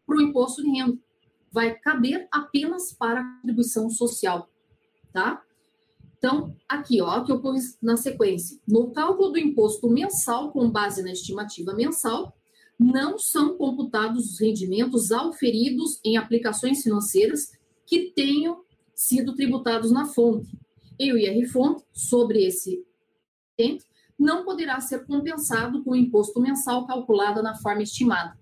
para 0.04 0.16
o 0.16 0.20
imposto 0.20 0.64
de 0.64 0.68
renda. 0.68 0.98
Vai 1.52 1.78
caber 1.78 2.26
apenas 2.32 2.92
para 2.92 3.20
a 3.20 3.34
contribuição 3.36 3.88
social, 3.88 4.50
tá? 5.12 5.40
Então, 6.18 6.52
aqui, 6.68 7.00
ó, 7.00 7.22
que 7.22 7.30
eu 7.30 7.40
pus 7.40 7.78
na 7.80 7.96
sequência. 7.96 8.58
No 8.66 8.90
cálculo 8.90 9.30
do 9.30 9.38
imposto 9.38 9.88
mensal, 9.88 10.50
com 10.50 10.68
base 10.68 11.04
na 11.04 11.12
estimativa 11.12 11.72
mensal, 11.72 12.36
não 12.76 13.16
são 13.16 13.56
computados 13.56 14.32
os 14.32 14.40
rendimentos 14.40 15.12
auferidos 15.12 16.00
em 16.04 16.16
aplicações 16.16 16.82
financeiras 16.82 17.59
que 17.90 18.12
tenham 18.14 18.62
sido 18.94 19.34
tributados 19.34 19.90
na 19.90 20.04
fonte. 20.04 20.56
E 20.96 21.12
o 21.12 21.18
IR-fonte, 21.18 21.82
sobre 21.92 22.46
esse 22.46 22.86
ente, 23.58 23.84
não 24.16 24.44
poderá 24.44 24.80
ser 24.80 25.04
compensado 25.04 25.82
com 25.82 25.90
o 25.90 25.96
imposto 25.96 26.40
mensal 26.40 26.86
calculado 26.86 27.42
na 27.42 27.56
forma 27.56 27.82
estimada. 27.82 28.38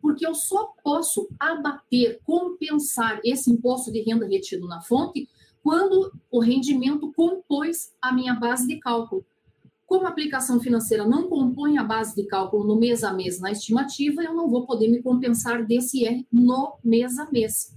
Porque 0.00 0.26
eu 0.26 0.34
só 0.34 0.72
posso 0.82 1.28
abater, 1.38 2.18
compensar 2.24 3.20
esse 3.22 3.52
imposto 3.52 3.92
de 3.92 4.00
renda 4.00 4.26
retido 4.26 4.66
na 4.66 4.80
fonte 4.80 5.28
quando 5.62 6.10
o 6.30 6.40
rendimento 6.40 7.12
compôs 7.12 7.92
a 8.00 8.10
minha 8.10 8.32
base 8.32 8.66
de 8.66 8.78
cálculo. 8.78 9.22
Como 9.84 10.06
a 10.06 10.08
aplicação 10.08 10.60
financeira 10.60 11.06
não 11.06 11.28
compõe 11.28 11.76
a 11.76 11.84
base 11.84 12.14
de 12.14 12.26
cálculo 12.26 12.64
no 12.64 12.78
mês 12.78 13.04
a 13.04 13.12
mês 13.12 13.38
na 13.38 13.50
estimativa, 13.52 14.22
eu 14.22 14.32
não 14.32 14.48
vou 14.48 14.64
poder 14.64 14.88
me 14.88 15.02
compensar 15.02 15.66
desse 15.66 16.06
R 16.06 16.26
no 16.32 16.78
mês 16.82 17.18
a 17.18 17.30
mês. 17.30 17.76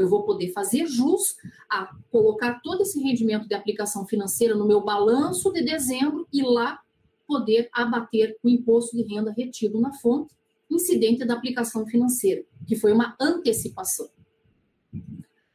Eu 0.00 0.08
vou 0.08 0.24
poder 0.24 0.52
fazer 0.52 0.86
jus 0.86 1.36
a 1.68 1.94
colocar 2.10 2.60
todo 2.62 2.82
esse 2.82 3.00
rendimento 3.00 3.46
de 3.46 3.54
aplicação 3.54 4.06
financeira 4.06 4.54
no 4.54 4.66
meu 4.66 4.80
balanço 4.80 5.52
de 5.52 5.62
dezembro 5.62 6.26
e 6.32 6.42
lá 6.42 6.80
poder 7.26 7.68
abater 7.72 8.36
o 8.42 8.48
imposto 8.48 8.96
de 8.96 9.02
renda 9.02 9.30
retido 9.30 9.80
na 9.80 9.92
fonte 9.92 10.34
incidente 10.70 11.24
da 11.24 11.34
aplicação 11.34 11.86
financeira, 11.86 12.44
que 12.66 12.76
foi 12.76 12.92
uma 12.92 13.16
antecipação. 13.20 14.08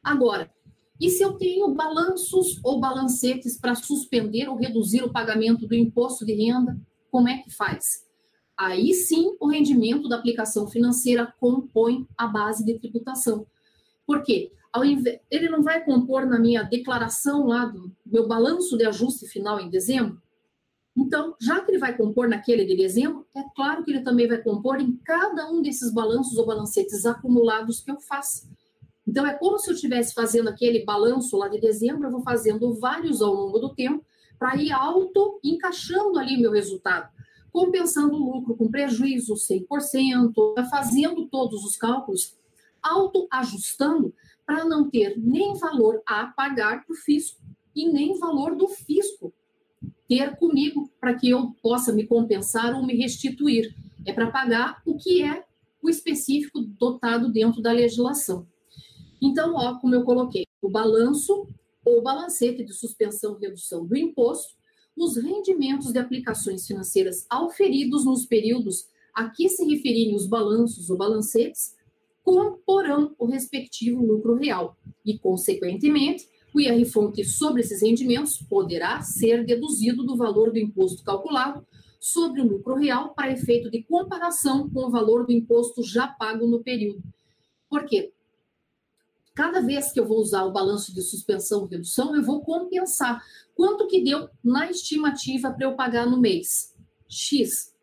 Agora, 0.02 0.50
e 1.00 1.10
se 1.10 1.22
eu 1.22 1.32
tenho 1.32 1.74
balanços 1.74 2.60
ou 2.62 2.78
balancetes 2.78 3.58
para 3.58 3.74
suspender 3.74 4.48
ou 4.48 4.56
reduzir 4.56 5.02
o 5.02 5.12
pagamento 5.12 5.66
do 5.66 5.74
imposto 5.74 6.24
de 6.24 6.34
renda, 6.34 6.78
como 7.10 7.28
é 7.28 7.38
que 7.38 7.50
faz? 7.50 8.06
Aí 8.56 8.94
sim, 8.94 9.36
o 9.38 9.48
rendimento 9.48 10.08
da 10.08 10.16
aplicação 10.16 10.66
financeira 10.68 11.34
compõe 11.38 12.06
a 12.16 12.26
base 12.26 12.64
de 12.64 12.78
tributação. 12.78 13.46
Por 14.06 14.22
quê? 14.22 14.52
Ele 15.30 15.48
não 15.48 15.62
vai 15.62 15.84
compor 15.84 16.26
na 16.26 16.38
minha 16.38 16.62
declaração 16.62 17.46
lá 17.46 17.64
do 17.64 17.90
meu 18.04 18.28
balanço 18.28 18.76
de 18.76 18.84
ajuste 18.84 19.26
final 19.26 19.58
em 19.58 19.70
dezembro? 19.70 20.20
Então, 20.96 21.34
já 21.40 21.60
que 21.60 21.70
ele 21.70 21.78
vai 21.78 21.96
compor 21.96 22.28
naquele 22.28 22.64
de 22.64 22.76
dezembro, 22.76 23.26
é 23.34 23.42
claro 23.54 23.84
que 23.84 23.90
ele 23.90 24.00
também 24.00 24.26
vai 24.26 24.38
compor 24.38 24.80
em 24.80 24.96
cada 25.04 25.50
um 25.50 25.60
desses 25.60 25.92
balanços 25.92 26.38
ou 26.38 26.46
balancetes 26.46 27.04
acumulados 27.04 27.80
que 27.80 27.90
eu 27.90 28.00
faço. 28.00 28.48
Então, 29.06 29.26
é 29.26 29.34
como 29.34 29.58
se 29.58 29.70
eu 29.70 29.74
estivesse 29.74 30.14
fazendo 30.14 30.48
aquele 30.48 30.84
balanço 30.84 31.36
lá 31.36 31.48
de 31.48 31.60
dezembro, 31.60 32.06
eu 32.06 32.10
vou 32.10 32.22
fazendo 32.22 32.72
vários 32.74 33.20
ao 33.20 33.32
longo 33.32 33.58
do 33.58 33.74
tempo, 33.74 34.04
para 34.38 34.56
ir 34.56 34.72
auto 34.72 35.38
encaixando 35.44 36.18
ali 36.18 36.36
meu 36.36 36.50
resultado, 36.50 37.10
compensando 37.52 38.16
o 38.16 38.32
lucro 38.32 38.56
com 38.56 38.70
prejuízo 38.70 39.34
100%, 39.34 40.34
fazendo 40.70 41.26
todos 41.26 41.64
os 41.64 41.76
cálculos, 41.76 42.36
auto 42.86 43.26
ajustando 43.30 44.14
para 44.46 44.64
não 44.64 44.88
ter 44.88 45.18
nem 45.18 45.54
valor 45.54 46.00
a 46.06 46.26
pagar 46.26 46.84
para 46.84 46.92
o 46.92 46.96
fisco 46.96 47.40
e 47.74 47.86
nem 47.90 48.18
valor 48.18 48.54
do 48.54 48.68
fisco 48.68 49.34
ter 50.08 50.36
comigo 50.36 50.90
para 51.00 51.14
que 51.14 51.28
eu 51.28 51.54
possa 51.62 51.92
me 51.92 52.06
compensar 52.06 52.74
ou 52.74 52.86
me 52.86 52.94
restituir. 52.96 53.74
É 54.06 54.12
para 54.12 54.30
pagar 54.30 54.80
o 54.86 54.96
que 54.96 55.22
é 55.22 55.44
o 55.82 55.90
específico 55.90 56.60
dotado 56.60 57.30
dentro 57.30 57.60
da 57.60 57.72
legislação. 57.72 58.46
Então, 59.20 59.54
ó, 59.54 59.78
como 59.78 59.94
eu 59.94 60.04
coloquei, 60.04 60.46
o 60.62 60.68
balanço 60.68 61.48
ou 61.84 62.02
balancete 62.02 62.64
de 62.64 62.72
suspensão 62.72 63.36
e 63.36 63.46
redução 63.46 63.86
do 63.86 63.96
imposto, 63.96 64.54
os 64.96 65.16
rendimentos 65.16 65.92
de 65.92 65.98
aplicações 65.98 66.66
financeiras 66.66 67.26
auferidos 67.28 68.04
nos 68.04 68.24
períodos 68.24 68.88
a 69.14 69.28
que 69.30 69.48
se 69.48 69.64
referirem 69.64 70.14
os 70.14 70.26
balanços 70.26 70.90
ou 70.90 70.96
balancetes, 70.96 71.74
comporão 72.26 73.14
o 73.20 73.26
respectivo 73.26 74.04
lucro 74.04 74.34
real 74.34 74.76
e, 75.04 75.16
consequentemente, 75.16 76.28
o 76.52 76.60
IR-fonte 76.60 77.24
sobre 77.24 77.60
esses 77.60 77.80
rendimentos 77.80 78.42
poderá 78.50 79.00
ser 79.00 79.44
deduzido 79.44 80.02
do 80.02 80.16
valor 80.16 80.50
do 80.50 80.58
imposto 80.58 81.04
calculado 81.04 81.64
sobre 82.00 82.40
o 82.40 82.46
lucro 82.46 82.74
real 82.74 83.14
para 83.14 83.30
efeito 83.30 83.70
de 83.70 83.84
comparação 83.84 84.68
com 84.68 84.86
o 84.86 84.90
valor 84.90 85.24
do 85.24 85.32
imposto 85.32 85.84
já 85.84 86.08
pago 86.08 86.48
no 86.48 86.64
período. 86.64 87.00
Por 87.70 87.84
quê? 87.84 88.12
cada 89.32 89.60
vez 89.60 89.92
que 89.92 90.00
eu 90.00 90.08
vou 90.08 90.18
usar 90.18 90.44
o 90.44 90.50
balanço 90.50 90.94
de 90.94 91.02
suspensão 91.02 91.66
e 91.66 91.68
redução, 91.68 92.16
eu 92.16 92.22
vou 92.22 92.40
compensar. 92.40 93.22
Quanto 93.54 93.86
que 93.86 94.02
deu 94.02 94.30
na 94.42 94.70
estimativa 94.70 95.52
para 95.52 95.66
eu 95.66 95.76
pagar 95.76 96.06
no 96.06 96.18
mês? 96.18 96.74
X. 97.06 97.75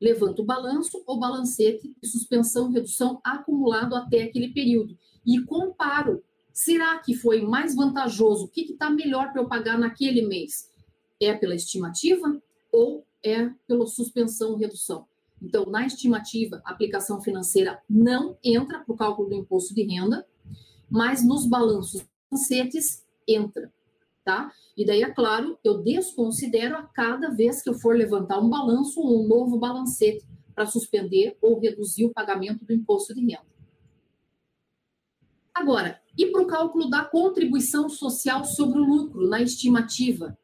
Levanto 0.00 0.42
o 0.42 0.44
balanço 0.44 1.02
ou 1.06 1.18
balancete 1.18 1.94
de 2.00 2.08
suspensão 2.08 2.70
redução 2.70 3.20
acumulado 3.22 3.94
até 3.94 4.22
aquele 4.22 4.48
período 4.52 4.96
e 5.26 5.40
comparo. 5.42 6.22
Será 6.52 6.98
que 6.98 7.14
foi 7.14 7.42
mais 7.42 7.74
vantajoso? 7.74 8.46
O 8.46 8.48
que 8.48 8.62
está 8.62 8.90
melhor 8.90 9.32
para 9.32 9.42
eu 9.42 9.48
pagar 9.48 9.78
naquele 9.78 10.26
mês? 10.26 10.70
É 11.20 11.34
pela 11.34 11.54
estimativa 11.54 12.40
ou 12.72 13.04
é 13.22 13.50
pela 13.66 13.86
suspensão 13.86 14.56
redução? 14.56 15.06
Então, 15.42 15.64
na 15.66 15.86
estimativa, 15.86 16.60
a 16.64 16.72
aplicação 16.72 17.20
financeira 17.20 17.80
não 17.88 18.36
entra 18.44 18.80
para 18.80 18.92
o 18.92 18.96
cálculo 18.96 19.28
do 19.28 19.34
imposto 19.34 19.74
de 19.74 19.82
renda, 19.82 20.26
mas 20.88 21.24
nos 21.24 21.46
balanços 21.46 22.02
balancetes 22.30 23.04
entra, 23.26 23.72
tá? 24.24 24.52
E 24.76 24.84
daí, 24.84 25.02
é 25.02 25.10
claro, 25.10 25.58
eu 25.64 25.82
desconsidero 25.82 26.76
a 26.76 26.82
cada 26.82 27.30
vez 27.30 27.62
que 27.62 27.70
eu 27.70 27.74
for 27.74 27.96
levantar 27.96 28.38
um 28.38 28.48
balanço 28.48 29.00
um 29.00 29.26
novo 29.26 29.58
balancete 29.58 30.26
para 30.54 30.66
suspender 30.66 31.36
ou 31.40 31.58
reduzir 31.58 32.04
o 32.04 32.12
pagamento 32.12 32.64
do 32.64 32.72
imposto 32.72 33.14
de 33.14 33.20
renda. 33.20 33.50
Agora, 35.54 36.00
e 36.16 36.26
para 36.26 36.42
o 36.42 36.46
cálculo 36.46 36.88
da 36.88 37.04
contribuição 37.04 37.88
social 37.88 38.44
sobre 38.44 38.78
o 38.78 38.84
lucro 38.84 39.28
na 39.28 39.42
estimativa? 39.42 40.36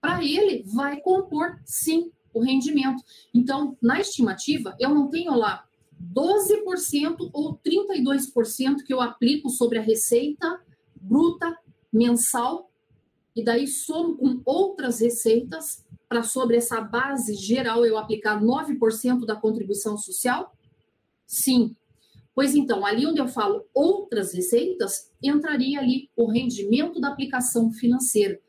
Para 0.00 0.22
ele, 0.24 0.62
vai 0.66 1.00
compor, 1.00 1.58
sim, 1.64 2.10
o 2.32 2.40
rendimento. 2.40 3.02
Então, 3.32 3.76
na 3.80 4.00
estimativa, 4.00 4.76
eu 4.78 4.90
não 4.90 5.08
tenho 5.08 5.34
lá 5.34 5.64
12% 6.12 7.30
ou 7.32 7.58
32% 7.58 8.84
que 8.84 8.92
eu 8.92 9.00
aplico 9.00 9.48
sobre 9.48 9.78
a 9.78 9.82
receita 9.82 10.60
bruta 11.00 11.56
mensal 11.92 12.70
e 13.34 13.42
daí 13.42 13.66
somo 13.66 14.16
com 14.16 14.40
outras 14.44 15.00
receitas 15.00 15.84
para 16.08 16.22
sobre 16.22 16.56
essa 16.56 16.80
base 16.80 17.34
geral 17.34 17.84
eu 17.84 17.98
aplicar 17.98 18.40
9% 18.40 19.26
da 19.26 19.34
contribuição 19.34 19.96
social? 19.96 20.54
Sim. 21.26 21.74
Pois 22.34 22.54
então, 22.54 22.84
ali 22.84 23.06
onde 23.06 23.20
eu 23.20 23.28
falo 23.28 23.64
outras 23.72 24.32
receitas, 24.32 25.10
entraria 25.22 25.80
ali 25.80 26.10
o 26.16 26.30
rendimento 26.30 27.00
da 27.00 27.08
aplicação 27.08 27.70
financeira. 27.72 28.40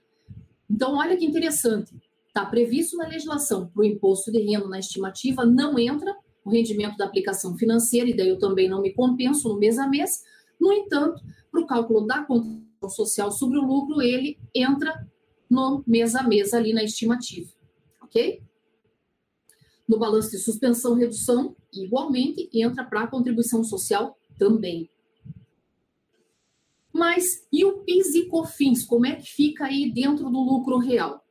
Então, 0.70 0.96
olha 0.96 1.16
que 1.16 1.26
interessante. 1.26 1.94
Está 2.28 2.46
previsto 2.46 2.98
na 2.98 3.08
legislação 3.08 3.68
para 3.68 3.82
o 3.82 3.86
imposto 3.86 4.32
de 4.32 4.40
renda 4.40 4.68
na 4.68 4.80
estimativa, 4.80 5.46
não 5.46 5.78
entra 5.80 6.16
o 6.44 6.50
rendimento 6.50 6.98
da 6.98 7.06
aplicação 7.06 7.56
financeira, 7.56 8.10
e 8.10 8.16
daí 8.16 8.30
eu 8.30 8.40
também 8.40 8.68
não 8.68 8.82
me 8.82 8.92
compenso 8.94 9.48
no 9.50 9.58
mês 9.58 9.78
a 9.78 9.88
mês. 9.88 10.24
No 10.60 10.72
entanto, 10.74 11.24
para 11.52 11.62
o 11.62 11.68
cálculo 11.68 12.06
da 12.06 12.24
contribuição 12.24 12.65
social 12.90 13.32
sobre 13.32 13.58
o 13.58 13.66
lucro, 13.66 14.02
ele 14.02 14.38
entra 14.54 15.08
no 15.50 15.84
mês 15.86 16.16
a 16.16 16.24
mês 16.24 16.54
ali 16.54 16.74
na 16.74 16.84
estimativa, 16.84 17.52
ok? 18.02 18.42
No 19.88 20.00
balanço 20.00 20.32
de 20.32 20.40
suspensão 20.40 20.96
redução, 20.96 21.56
igualmente, 21.72 22.50
entra 22.54 22.84
para 22.84 23.02
a 23.02 23.08
contribuição 23.08 23.64
social 23.64 24.18
também. 24.38 24.90
Mas 26.92 27.46
e 27.52 27.66
o 27.66 27.80
PIS 27.80 28.16
e 28.16 28.26
COFINS, 28.28 28.86
como 28.86 29.06
é 29.06 29.16
que 29.16 29.30
fica 29.30 29.66
aí 29.66 29.92
dentro 29.92 30.30
do 30.30 30.40
lucro 30.40 30.78
real? 30.78 31.24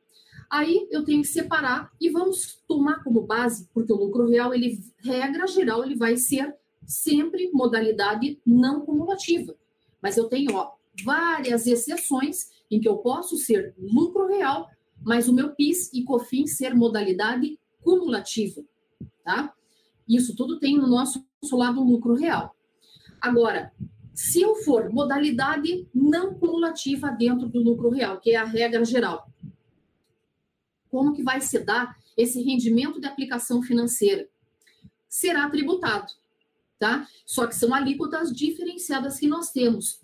Aí 0.49 0.87
eu 0.91 1.03
tenho 1.03 1.23
que 1.23 1.27
separar 1.27 1.91
e 1.99 2.09
vamos 2.09 2.61
tomar 2.67 3.03
como 3.03 3.25
base, 3.25 3.67
porque 3.73 3.91
o 3.91 3.97
lucro 3.97 4.27
real, 4.27 4.53
ele 4.53 4.79
regra 4.99 5.47
geral, 5.47 5.83
ele 5.83 5.95
vai 5.95 6.17
ser 6.17 6.55
sempre 6.85 7.49
modalidade 7.51 8.39
não 8.45 8.85
cumulativa. 8.85 9.55
Mas 10.01 10.17
eu 10.17 10.29
tenho, 10.29 10.55
ó, 10.55 10.74
várias 11.03 11.67
exceções 11.67 12.49
em 12.69 12.79
que 12.79 12.87
eu 12.87 12.97
posso 12.97 13.37
ser 13.37 13.73
lucro 13.77 14.27
real, 14.27 14.69
mas 15.01 15.27
o 15.27 15.33
meu 15.33 15.53
PIS 15.55 15.91
e 15.93 16.03
COFINS 16.03 16.57
ser 16.57 16.73
modalidade 16.73 17.59
cumulativa, 17.81 18.63
tá? 19.23 19.53
Isso 20.07 20.35
tudo 20.35 20.59
tem 20.59 20.77
no 20.77 20.87
nosso 20.87 21.23
lado 21.51 21.83
lucro 21.83 22.15
real. 22.15 22.55
Agora, 23.21 23.71
se 24.13 24.41
eu 24.41 24.55
for 24.55 24.89
modalidade 24.91 25.87
não 25.93 26.33
cumulativa 26.33 27.09
dentro 27.09 27.49
do 27.49 27.59
lucro 27.61 27.89
real, 27.89 28.19
que 28.19 28.31
é 28.31 28.37
a 28.37 28.45
regra 28.45 28.85
geral, 28.85 29.29
como 30.89 31.13
que 31.13 31.23
vai 31.23 31.41
se 31.41 31.59
dar 31.59 31.97
esse 32.15 32.41
rendimento 32.41 32.99
de 32.99 33.07
aplicação 33.07 33.61
financeira? 33.61 34.27
Será 35.09 35.49
tributado, 35.49 36.13
tá? 36.79 37.07
Só 37.25 37.45
que 37.47 37.55
são 37.55 37.73
alíquotas 37.73 38.31
diferenciadas 38.31 39.19
que 39.19 39.27
nós 39.27 39.51
temos. 39.51 39.99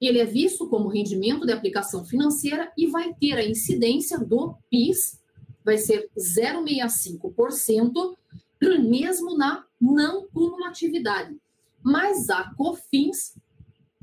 Ele 0.00 0.18
é 0.18 0.24
visto 0.24 0.68
como 0.68 0.88
rendimento 0.88 1.46
de 1.46 1.52
aplicação 1.52 2.04
financeira 2.04 2.72
e 2.76 2.86
vai 2.86 3.14
ter 3.14 3.34
a 3.34 3.46
incidência 3.46 4.18
do 4.18 4.56
PIS, 4.70 5.20
vai 5.64 5.78
ser 5.78 6.10
0,65%, 6.16 8.16
mesmo 8.88 9.36
na 9.36 9.64
não 9.80 10.28
cumulatividade. 10.28 11.36
Mas 11.82 12.30
a 12.30 12.54
COFINS 12.54 13.36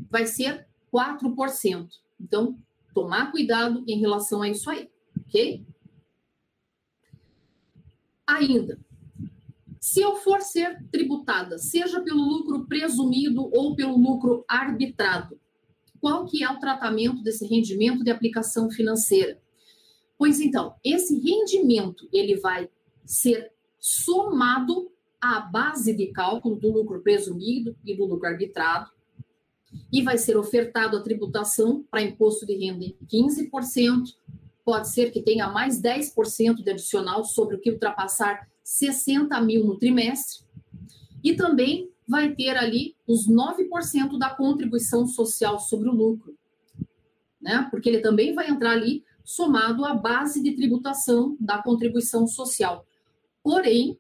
vai 0.10 0.25
ser 0.25 0.67
4%. 0.91 1.89
Então, 2.19 2.58
tomar 2.93 3.32
cuidado 3.32 3.84
em 3.88 3.99
relação 3.99 4.41
a 4.41 4.49
isso 4.49 4.69
aí, 4.69 4.89
ok? 5.19 5.65
Ainda, 8.25 8.79
se 9.79 9.99
eu 9.99 10.15
for 10.15 10.41
ser 10.41 10.82
tributada, 10.91 11.58
seja 11.58 12.01
pelo 12.01 12.23
lucro 12.23 12.65
presumido 12.65 13.49
ou 13.53 13.75
pelo 13.75 13.97
lucro 13.97 14.45
arbitrado, 14.47 15.38
qual 16.03 16.25
que 16.25 16.43
é 16.43 16.51
o 16.51 16.59
tratamento 16.59 17.23
desse 17.23 17.47
rendimento 17.47 18.03
de 18.03 18.11
aplicação 18.11 18.69
financeira? 18.69 19.39
Pois 20.17 20.41
então, 20.41 20.75
esse 20.83 21.17
rendimento, 21.17 22.09
ele 22.11 22.35
vai 22.41 22.69
ser 23.05 23.53
somado 23.79 24.91
à 25.21 25.39
base 25.39 25.95
de 25.95 26.07
cálculo 26.07 26.57
do 26.57 26.73
lucro 26.73 27.01
presumido 27.01 27.73
e 27.85 27.95
do 27.95 28.03
lucro 28.03 28.27
arbitrado, 28.27 28.91
e 29.89 30.01
vai 30.01 30.17
ser 30.17 30.35
ofertado 30.35 30.97
a 30.97 31.01
tributação 31.01 31.85
para 31.89 32.01
imposto 32.01 32.45
de 32.45 32.57
renda 32.57 32.83
em 32.83 32.97
15%, 33.09 34.13
pode 34.65 34.89
ser 34.89 35.09
que 35.09 35.21
tenha 35.21 35.47
mais 35.47 35.81
10% 35.81 36.61
de 36.61 36.69
adicional 36.69 37.23
sobre 37.23 37.55
o 37.55 37.61
que 37.61 37.71
ultrapassar 37.71 38.45
60 38.61 39.39
mil 39.39 39.63
no 39.63 39.79
trimestre, 39.79 40.43
e 41.23 41.33
também 41.33 41.89
vai 42.05 42.35
ter 42.35 42.57
ali 42.57 42.92
os 43.07 43.27
9% 43.27 44.17
da 44.17 44.29
contribuição 44.29 45.05
social 45.05 45.59
sobre 45.59 45.89
o 45.89 45.93
lucro, 45.93 46.35
né? 47.41 47.67
Porque 47.69 47.89
ele 47.89 47.99
também 47.99 48.33
vai 48.33 48.49
entrar 48.49 48.71
ali 48.71 49.03
somado 49.23 49.85
à 49.85 49.93
base 49.93 50.41
de 50.41 50.53
tributação 50.53 51.35
da 51.39 51.61
contribuição 51.61 52.27
social. 52.27 52.85
Porém, 53.41 53.97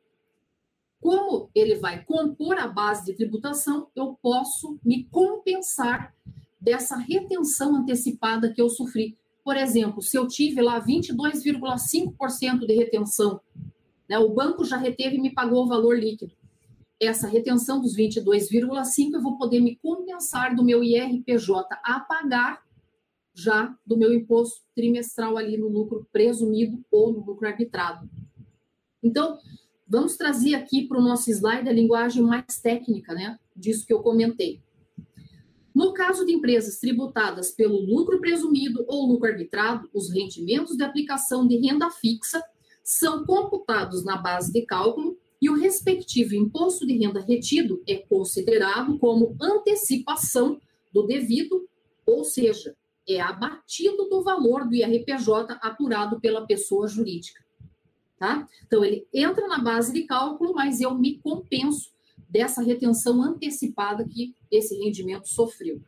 como 0.99 1.49
ele 1.53 1.75
vai 1.75 2.03
compor 2.03 2.57
a 2.57 2.67
base 2.67 3.05
de 3.05 3.13
tributação, 3.13 3.87
eu 3.95 4.17
posso 4.21 4.79
me 4.83 5.03
compensar 5.05 6.15
dessa 6.59 6.95
retenção 6.95 7.75
antecipada 7.75 8.53
que 8.53 8.61
eu 8.61 8.69
sofri. 8.69 9.17
Por 9.43 9.57
exemplo, 9.57 10.01
se 10.01 10.17
eu 10.17 10.25
tive 10.27 10.61
lá 10.61 10.81
22,5% 10.81 12.65
de 12.65 12.73
retenção 12.73 13.41
né? 14.07 14.19
O 14.19 14.29
banco 14.29 14.63
já 14.63 14.77
reteve 14.77 15.17
e 15.17 15.21
me 15.21 15.33
pagou 15.33 15.63
o 15.63 15.67
valor 15.67 15.97
líquido. 15.97 16.33
Essa 16.99 17.27
retenção 17.27 17.81
dos 17.81 17.95
22,5 17.95 19.13
eu 19.13 19.21
vou 19.21 19.37
poder 19.37 19.59
me 19.59 19.75
compensar 19.77 20.55
do 20.55 20.63
meu 20.63 20.83
IRPJ 20.83 21.65
a 21.83 21.99
pagar 21.99 22.63
já 23.33 23.75
do 23.85 23.97
meu 23.97 24.13
imposto 24.13 24.61
trimestral 24.75 25.37
ali 25.37 25.57
no 25.57 25.67
lucro 25.67 26.07
presumido 26.11 26.83
ou 26.91 27.11
no 27.11 27.25
lucro 27.25 27.47
arbitrado. 27.47 28.07
Então, 29.01 29.37
vamos 29.87 30.15
trazer 30.15 30.53
aqui 30.55 30.87
para 30.87 30.99
o 30.99 31.03
nosso 31.03 31.29
slide 31.31 31.67
a 31.67 31.73
linguagem 31.73 32.21
mais 32.21 32.59
técnica, 32.61 33.13
né? 33.13 33.39
Disso 33.55 33.85
que 33.85 33.93
eu 33.93 34.01
comentei. 34.01 34.61
No 35.73 35.91
caso 35.91 36.23
de 36.25 36.31
empresas 36.31 36.77
tributadas 36.77 37.51
pelo 37.51 37.81
lucro 37.81 38.21
presumido 38.21 38.85
ou 38.87 39.07
lucro 39.07 39.27
arbitrado, 39.27 39.89
os 39.91 40.11
rendimentos 40.11 40.77
de 40.77 40.83
aplicação 40.83 41.47
de 41.47 41.57
renda 41.57 41.89
fixa 41.89 42.43
são 42.83 43.25
computados 43.25 44.05
na 44.05 44.17
base 44.17 44.53
de 44.53 44.63
cálculo 44.65 45.17
e 45.43 45.49
o 45.49 45.55
respectivo 45.55 46.33
imposto 46.35 46.87
de 46.87 46.97
renda 46.97 47.19
retido 47.19 47.83
é 47.85 47.97
considerado 47.97 48.97
como 48.97 49.35
antecipação 49.41 50.57
do 50.93 51.05
devido, 51.05 51.67
ou 52.05 52.23
seja, 52.23 52.73
é 53.05 53.19
abatido 53.19 54.07
do 54.07 54.23
valor 54.23 54.65
do 54.65 54.73
IRPJ 54.73 55.57
apurado 55.61 56.17
pela 56.21 56.47
pessoa 56.47 56.87
jurídica. 56.87 57.43
Tá? 58.17 58.47
Então, 58.65 58.85
ele 58.85 59.05
entra 59.13 59.45
na 59.49 59.59
base 59.59 59.91
de 59.91 60.03
cálculo, 60.03 60.53
mas 60.53 60.79
eu 60.79 60.97
me 60.97 61.17
compenso 61.17 61.91
dessa 62.29 62.61
retenção 62.61 63.21
antecipada 63.21 64.07
que 64.07 64.33
esse 64.49 64.77
rendimento 64.77 65.27
sofreu. 65.27 65.81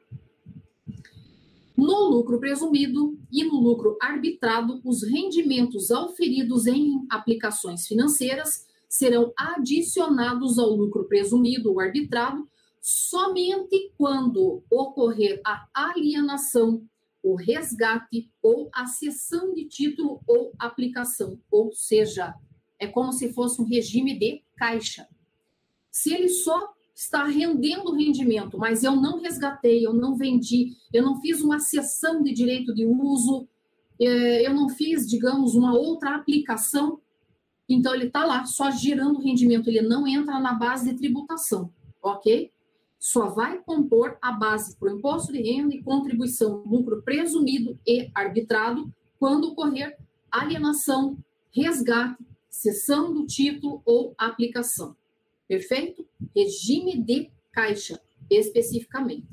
No 1.77 2.09
lucro 2.09 2.41
presumido 2.41 3.17
e 3.31 3.45
no 3.45 3.61
lucro 3.61 3.97
arbitrado, 4.01 4.81
os 4.83 5.01
rendimentos 5.01 5.91
auferidos 5.91 6.67
em 6.67 7.05
aplicações 7.09 7.87
financeiras 7.87 8.65
serão 8.97 9.33
adicionados 9.37 10.57
ao 10.57 10.69
lucro 10.69 11.05
presumido 11.05 11.71
ou 11.71 11.79
arbitrado 11.79 12.47
somente 12.81 13.91
quando 13.97 14.63
ocorrer 14.69 15.41
a 15.43 15.67
alienação, 15.73 16.81
o 17.21 17.35
resgate 17.35 18.29
ou 18.41 18.69
a 18.71 18.85
cessão 18.85 19.53
de 19.53 19.65
título 19.65 20.21
ou 20.27 20.53
aplicação, 20.59 21.39
ou 21.51 21.73
seja, 21.73 22.35
é 22.79 22.87
como 22.87 23.11
se 23.11 23.33
fosse 23.33 23.61
um 23.61 23.65
regime 23.65 24.17
de 24.17 24.43
caixa. 24.55 25.07
Se 25.91 26.13
ele 26.13 26.29
só 26.29 26.73
está 26.93 27.25
rendendo 27.25 27.93
rendimento, 27.93 28.57
mas 28.57 28.83
eu 28.83 28.95
não 28.95 29.19
resgatei, 29.19 29.85
eu 29.85 29.93
não 29.93 30.15
vendi, 30.15 30.77
eu 30.93 31.03
não 31.03 31.19
fiz 31.19 31.41
uma 31.41 31.59
cessão 31.59 32.21
de 32.21 32.33
direito 32.33 32.73
de 32.73 32.85
uso, 32.85 33.47
é, 33.99 34.47
eu 34.47 34.53
não 34.53 34.69
fiz, 34.69 35.09
digamos, 35.09 35.55
uma 35.55 35.73
outra 35.73 36.15
aplicação, 36.15 37.01
então 37.67 37.93
ele 37.93 38.05
está 38.05 38.23
lá 38.23 38.45
só 38.45 38.69
gerando 38.69 39.21
rendimento, 39.21 39.69
ele 39.69 39.81
não 39.81 40.07
entra 40.07 40.39
na 40.39 40.53
base 40.53 40.89
de 40.89 40.97
tributação, 40.97 41.71
ok? 42.01 42.51
Só 42.99 43.27
vai 43.27 43.59
compor 43.59 44.17
a 44.21 44.31
base 44.31 44.75
para 44.77 44.91
o 44.91 44.97
imposto 44.97 45.31
de 45.31 45.41
renda 45.41 45.75
e 45.75 45.81
contribuição 45.81 46.63
lucro 46.65 47.01
presumido 47.01 47.77
e 47.85 48.09
arbitrado 48.13 48.91
quando 49.19 49.49
ocorrer 49.49 49.97
alienação, 50.31 51.17
resgate, 51.51 52.23
cessão 52.49 53.13
do 53.13 53.25
título 53.25 53.81
ou 53.85 54.13
aplicação. 54.17 54.95
Perfeito? 55.47 56.05
Regime 56.35 57.01
de 57.01 57.29
caixa, 57.51 58.01
especificamente. 58.29 59.27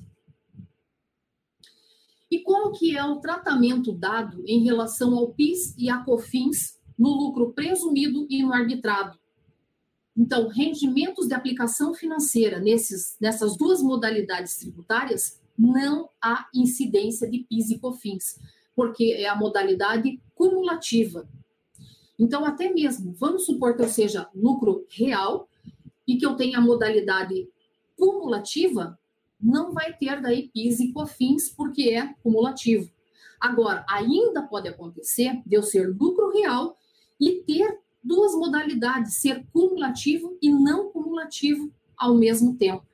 E 2.31 2.39
como 2.41 2.73
que 2.73 2.97
é 2.97 3.05
o 3.05 3.21
tratamento 3.21 3.93
dado 3.93 4.43
em 4.47 4.65
relação 4.65 5.15
ao 5.15 5.29
PIS 5.29 5.75
e 5.77 5.91
a 5.91 5.99
COFINS 5.99 6.81
no 7.03 7.11
lucro 7.11 7.53
presumido 7.53 8.29
e 8.31 8.45
no 8.45 8.55
arbitrado? 8.55 9.19
Então, 10.17 10.47
rendimentos 10.47 11.27
de 11.27 11.35
aplicação 11.35 11.93
financeira 11.93 12.61
nesses, 12.61 13.17
nessas 13.21 13.57
duas 13.57 13.83
modalidades 13.83 14.57
tributárias, 14.57 15.41
não 15.59 16.09
há 16.23 16.49
incidência 16.55 17.29
de 17.29 17.41
PIS 17.41 17.71
e 17.71 17.79
COFINS. 17.79 18.39
porque 18.75 19.15
é 19.19 19.29
a 19.29 19.37
modalidade 19.37 20.19
cumulativa. 20.35 21.29
Então, 22.19 22.45
até 22.45 22.73
mesmo, 22.73 23.13
vamos 23.13 23.45
supor 23.45 23.77
que 23.77 23.83
eu 23.83 23.89
seja 23.89 24.31
lucro 24.35 24.87
real 24.89 25.47
e 26.07 26.17
que 26.17 26.25
eu 26.25 26.37
tenha 26.37 26.57
a 26.57 26.61
modalidade 26.63 27.49
cumulativa, 27.97 28.99
não 29.39 29.73
vai 29.73 29.93
ter 29.93 30.23
daí 30.23 30.49
PIS 30.49 30.81
e 30.81 30.93
COFINS, 30.93 31.51
porque 31.51 31.91
é 31.91 32.15
cumulativo. 32.23 32.91
Agora, 33.39 33.85
ainda 33.89 34.41
pode 34.43 34.69
acontecer 34.69 35.43
de 35.45 35.57
eu 35.57 35.63
ser 35.63 35.89
lucro 35.89 36.31
real 36.31 36.79
e 37.23 37.43
ter 37.43 37.79
duas 38.03 38.35
modalidades, 38.35 39.21
ser 39.21 39.47
cumulativo 39.53 40.37
e 40.43 40.51
não 40.51 40.91
cumulativo 40.91 41.73
ao 41.97 42.17
mesmo 42.17 42.57
tempo. 42.57 42.85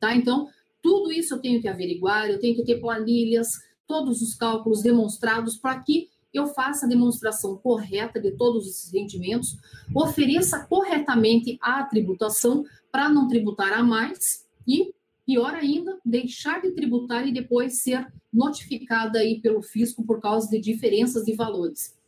Tá? 0.00 0.14
Então, 0.16 0.48
tudo 0.82 1.12
isso 1.12 1.34
eu 1.34 1.38
tenho 1.38 1.60
que 1.60 1.68
averiguar, 1.68 2.28
eu 2.28 2.40
tenho 2.40 2.56
que 2.56 2.64
ter 2.64 2.80
planilhas, 2.80 3.48
todos 3.86 4.20
os 4.20 4.34
cálculos 4.34 4.82
demonstrados 4.82 5.56
para 5.56 5.78
que 5.80 6.08
eu 6.34 6.48
faça 6.48 6.86
a 6.86 6.88
demonstração 6.88 7.56
correta 7.56 8.20
de 8.20 8.32
todos 8.32 8.66
esses 8.66 8.92
rendimentos, 8.92 9.56
ofereça 9.94 10.64
corretamente 10.66 11.58
a 11.60 11.82
tributação 11.84 12.64
para 12.90 13.08
não 13.08 13.28
tributar 13.28 13.72
a 13.72 13.82
mais 13.82 14.46
e, 14.66 14.92
pior 15.26 15.54
ainda, 15.54 15.98
deixar 16.04 16.60
de 16.60 16.70
tributar 16.72 17.26
e 17.26 17.32
depois 17.32 17.82
ser 17.82 18.06
notificada 18.32 19.18
aí 19.18 19.40
pelo 19.40 19.62
fisco 19.62 20.04
por 20.04 20.20
causa 20.20 20.48
de 20.48 20.60
diferenças 20.60 21.24
de 21.24 21.34
valores. 21.34 21.99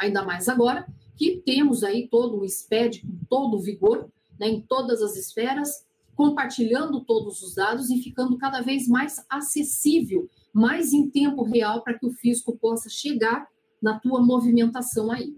Ainda 0.00 0.24
mais 0.24 0.48
agora 0.48 0.86
que 1.14 1.42
temos 1.44 1.84
aí 1.84 2.08
todo 2.08 2.40
o 2.40 2.48
SPED 2.48 3.02
com 3.02 3.18
todo 3.28 3.56
o 3.58 3.60
vigor, 3.60 4.10
né, 4.38 4.48
em 4.48 4.62
todas 4.62 5.02
as 5.02 5.16
esferas, 5.16 5.84
compartilhando 6.16 7.04
todos 7.04 7.42
os 7.42 7.54
dados 7.54 7.90
e 7.90 8.02
ficando 8.02 8.38
cada 8.38 8.62
vez 8.62 8.88
mais 8.88 9.24
acessível, 9.28 10.28
mais 10.52 10.94
em 10.94 11.10
tempo 11.10 11.42
real 11.42 11.82
para 11.82 11.98
que 11.98 12.06
o 12.06 12.12
fisco 12.12 12.56
possa 12.56 12.88
chegar 12.88 13.46
na 13.82 13.98
tua 13.98 14.20
movimentação 14.22 15.12
aí. 15.12 15.36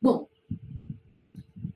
Bom, 0.00 0.28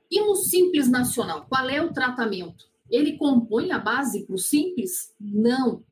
e 0.09 0.21
no 0.21 0.35
Simples 0.35 0.89
Nacional, 0.89 1.45
qual 1.49 1.69
é 1.69 1.81
o 1.81 1.93
tratamento? 1.93 2.65
Ele 2.89 3.17
compõe 3.17 3.71
a 3.71 3.79
base 3.79 4.25
para 4.25 4.35
o 4.35 4.39
Simples? 4.39 5.13
Não. 5.19 5.83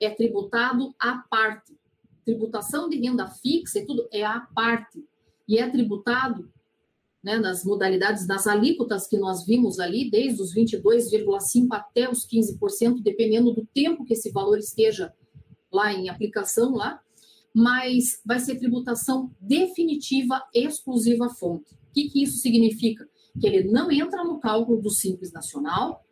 É 0.00 0.10
tributado 0.10 0.94
à 0.98 1.18
parte. 1.18 1.77
Tributação 2.28 2.90
de 2.90 2.98
renda 2.98 3.26
fixa 3.26 3.78
e 3.78 3.86
tudo 3.86 4.06
é 4.12 4.22
à 4.22 4.38
parte. 4.38 5.02
E 5.48 5.56
é 5.56 5.66
tributado 5.66 6.52
né, 7.24 7.38
nas 7.38 7.64
modalidades, 7.64 8.26
nas 8.26 8.46
alíquotas 8.46 9.06
que 9.06 9.16
nós 9.16 9.46
vimos 9.46 9.78
ali, 9.78 10.10
desde 10.10 10.42
os 10.42 10.54
22,5% 10.54 11.68
até 11.70 12.06
os 12.10 12.26
15%, 12.26 13.02
dependendo 13.02 13.54
do 13.54 13.66
tempo 13.72 14.04
que 14.04 14.12
esse 14.12 14.30
valor 14.30 14.58
esteja 14.58 15.10
lá 15.72 15.90
em 15.90 16.10
aplicação 16.10 16.74
lá, 16.74 17.00
mas 17.54 18.20
vai 18.22 18.38
ser 18.40 18.58
tributação 18.58 19.34
definitiva, 19.40 20.44
exclusiva 20.52 21.30
fonte. 21.30 21.72
O 21.72 21.94
que, 21.94 22.10
que 22.10 22.22
isso 22.24 22.36
significa? 22.42 23.08
Que 23.40 23.46
ele 23.46 23.70
não 23.70 23.90
entra 23.90 24.22
no 24.22 24.38
cálculo 24.38 24.82
do 24.82 24.90
Simples 24.90 25.32
Nacional, 25.32 26.04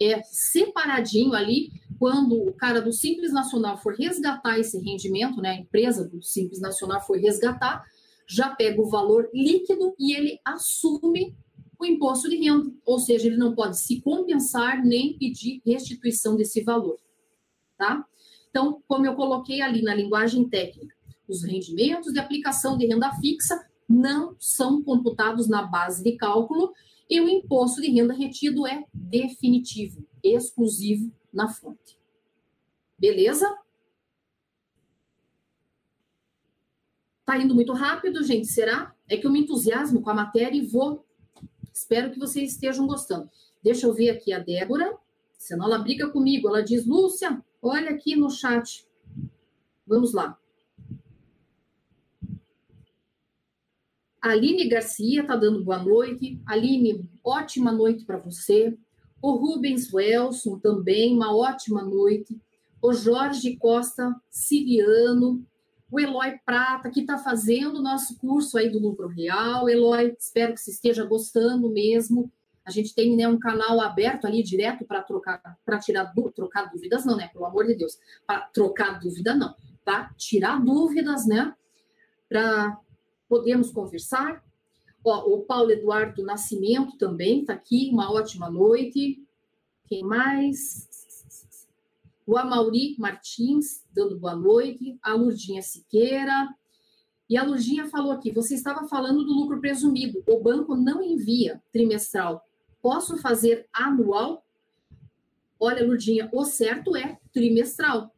é 0.00 0.22
separadinho 0.24 1.34
ali, 1.34 1.70
quando 1.98 2.42
o 2.42 2.52
cara 2.52 2.80
do 2.80 2.92
Simples 2.92 3.32
Nacional 3.32 3.78
for 3.78 3.94
resgatar 3.94 4.58
esse 4.58 4.78
rendimento, 4.78 5.40
né, 5.40 5.50
a 5.50 5.60
empresa 5.60 6.08
do 6.08 6.22
Simples 6.22 6.60
Nacional 6.60 7.00
for 7.00 7.18
resgatar, 7.18 7.84
já 8.28 8.50
pega 8.50 8.80
o 8.80 8.88
valor 8.88 9.28
líquido 9.32 9.94
e 9.98 10.14
ele 10.14 10.38
assume 10.44 11.36
o 11.78 11.84
imposto 11.84 12.28
de 12.28 12.36
renda, 12.36 12.72
ou 12.84 12.98
seja, 12.98 13.26
ele 13.26 13.36
não 13.36 13.54
pode 13.54 13.78
se 13.78 14.00
compensar 14.00 14.84
nem 14.84 15.18
pedir 15.18 15.60
restituição 15.64 16.36
desse 16.36 16.62
valor, 16.62 16.96
tá? 17.76 18.04
Então, 18.48 18.82
como 18.86 19.04
eu 19.04 19.14
coloquei 19.14 19.60
ali 19.60 19.82
na 19.82 19.94
linguagem 19.94 20.48
técnica, 20.48 20.94
os 21.28 21.42
rendimentos 21.42 22.12
de 22.12 22.18
aplicação 22.18 22.78
de 22.78 22.86
renda 22.86 23.12
fixa 23.14 23.58
não 23.88 24.36
são 24.38 24.82
computados 24.82 25.48
na 25.48 25.62
base 25.62 26.02
de 26.02 26.16
cálculo 26.16 26.72
e 27.16 27.20
o 27.20 27.28
imposto 27.28 27.80
de 27.80 27.90
renda 27.90 28.14
retido 28.14 28.66
é 28.66 28.84
definitivo, 28.92 30.06
exclusivo 30.22 31.12
na 31.32 31.48
fonte. 31.48 31.98
Beleza? 32.98 33.52
Tá 37.24 37.38
indo 37.38 37.54
muito 37.54 37.72
rápido, 37.72 38.22
gente? 38.22 38.46
Será? 38.46 38.94
É 39.08 39.16
que 39.16 39.26
eu 39.26 39.32
me 39.32 39.40
entusiasmo 39.40 40.02
com 40.02 40.10
a 40.10 40.14
matéria 40.14 40.56
e 40.56 40.66
vou. 40.66 41.04
Espero 41.72 42.10
que 42.10 42.18
vocês 42.18 42.52
estejam 42.52 42.86
gostando. 42.86 43.30
Deixa 43.62 43.86
eu 43.86 43.94
ver 43.94 44.10
aqui 44.10 44.32
a 44.32 44.38
Débora, 44.38 44.96
senão 45.38 45.66
ela 45.66 45.78
briga 45.78 46.10
comigo. 46.10 46.48
Ela 46.48 46.62
diz: 46.62 46.86
Lúcia, 46.86 47.42
Olha 47.66 47.92
aqui 47.92 48.14
no 48.14 48.28
chat. 48.28 48.86
Vamos 49.86 50.12
lá. 50.12 50.38
Aline 54.24 54.66
Garcia 54.66 55.20
está 55.20 55.36
dando 55.36 55.62
boa 55.62 55.76
noite. 55.76 56.40
Aline, 56.46 57.10
ótima 57.22 57.70
noite 57.70 58.06
para 58.06 58.16
você. 58.16 58.74
O 59.20 59.32
Rubens 59.32 59.92
Welson 59.92 60.58
também, 60.58 61.14
uma 61.14 61.36
ótima 61.36 61.82
noite. 61.82 62.40
O 62.80 62.94
Jorge 62.94 63.54
Costa 63.58 64.18
Siriano. 64.30 65.44
O 65.90 66.00
Eloy 66.00 66.38
Prata, 66.42 66.88
que 66.88 67.00
está 67.00 67.18
fazendo 67.18 67.80
o 67.80 67.82
nosso 67.82 68.16
curso 68.16 68.56
aí 68.56 68.70
do 68.70 68.78
lucro 68.78 69.08
real. 69.08 69.68
Eloy, 69.68 70.16
espero 70.18 70.54
que 70.54 70.60
você 70.60 70.70
esteja 70.70 71.04
gostando 71.04 71.68
mesmo. 71.68 72.32
A 72.64 72.70
gente 72.70 72.94
tem 72.94 73.14
né, 73.14 73.28
um 73.28 73.38
canal 73.38 73.78
aberto 73.78 74.26
ali 74.26 74.42
direto 74.42 74.86
para 74.86 75.02
trocar, 75.02 75.58
para 75.66 75.78
tirar 75.78 76.14
trocar 76.34 76.70
dúvidas, 76.72 77.04
não, 77.04 77.14
né? 77.14 77.28
Pelo 77.28 77.44
amor 77.44 77.66
de 77.66 77.74
Deus, 77.74 77.98
para 78.26 78.40
trocar 78.40 78.98
dúvida, 78.98 79.34
não, 79.34 79.54
para 79.84 80.08
tirar 80.16 80.64
dúvidas, 80.64 81.26
né? 81.26 81.54
Para 82.26 82.80
podermos 83.28 83.70
conversar. 83.70 84.44
Ó, 85.04 85.34
o 85.34 85.42
Paulo 85.42 85.70
Eduardo 85.70 86.22
Nascimento 86.22 86.96
também 86.96 87.40
está 87.40 87.52
aqui, 87.52 87.90
uma 87.92 88.12
ótima 88.12 88.50
noite. 88.50 89.22
Quem 89.86 90.02
mais? 90.02 90.88
O 92.26 92.38
Amauri 92.38 92.96
Martins, 92.98 93.84
dando 93.92 94.18
boa 94.18 94.34
noite. 94.34 94.98
A 95.02 95.14
Lurdinha 95.14 95.60
Siqueira. 95.60 96.48
E 97.28 97.36
a 97.36 97.44
Lurdinha 97.44 97.86
falou 97.88 98.12
aqui: 98.12 98.32
você 98.32 98.54
estava 98.54 98.88
falando 98.88 99.24
do 99.24 99.32
lucro 99.32 99.60
presumido. 99.60 100.22
O 100.26 100.40
banco 100.40 100.74
não 100.74 101.02
envia 101.02 101.62
trimestral 101.72 102.42
Posso 102.84 103.16
fazer 103.16 103.66
anual? 103.72 104.44
Olha, 105.58 105.82
Lurdinha, 105.86 106.28
o 106.34 106.44
certo 106.44 106.94
é 106.94 107.18
trimestral. 107.32 108.13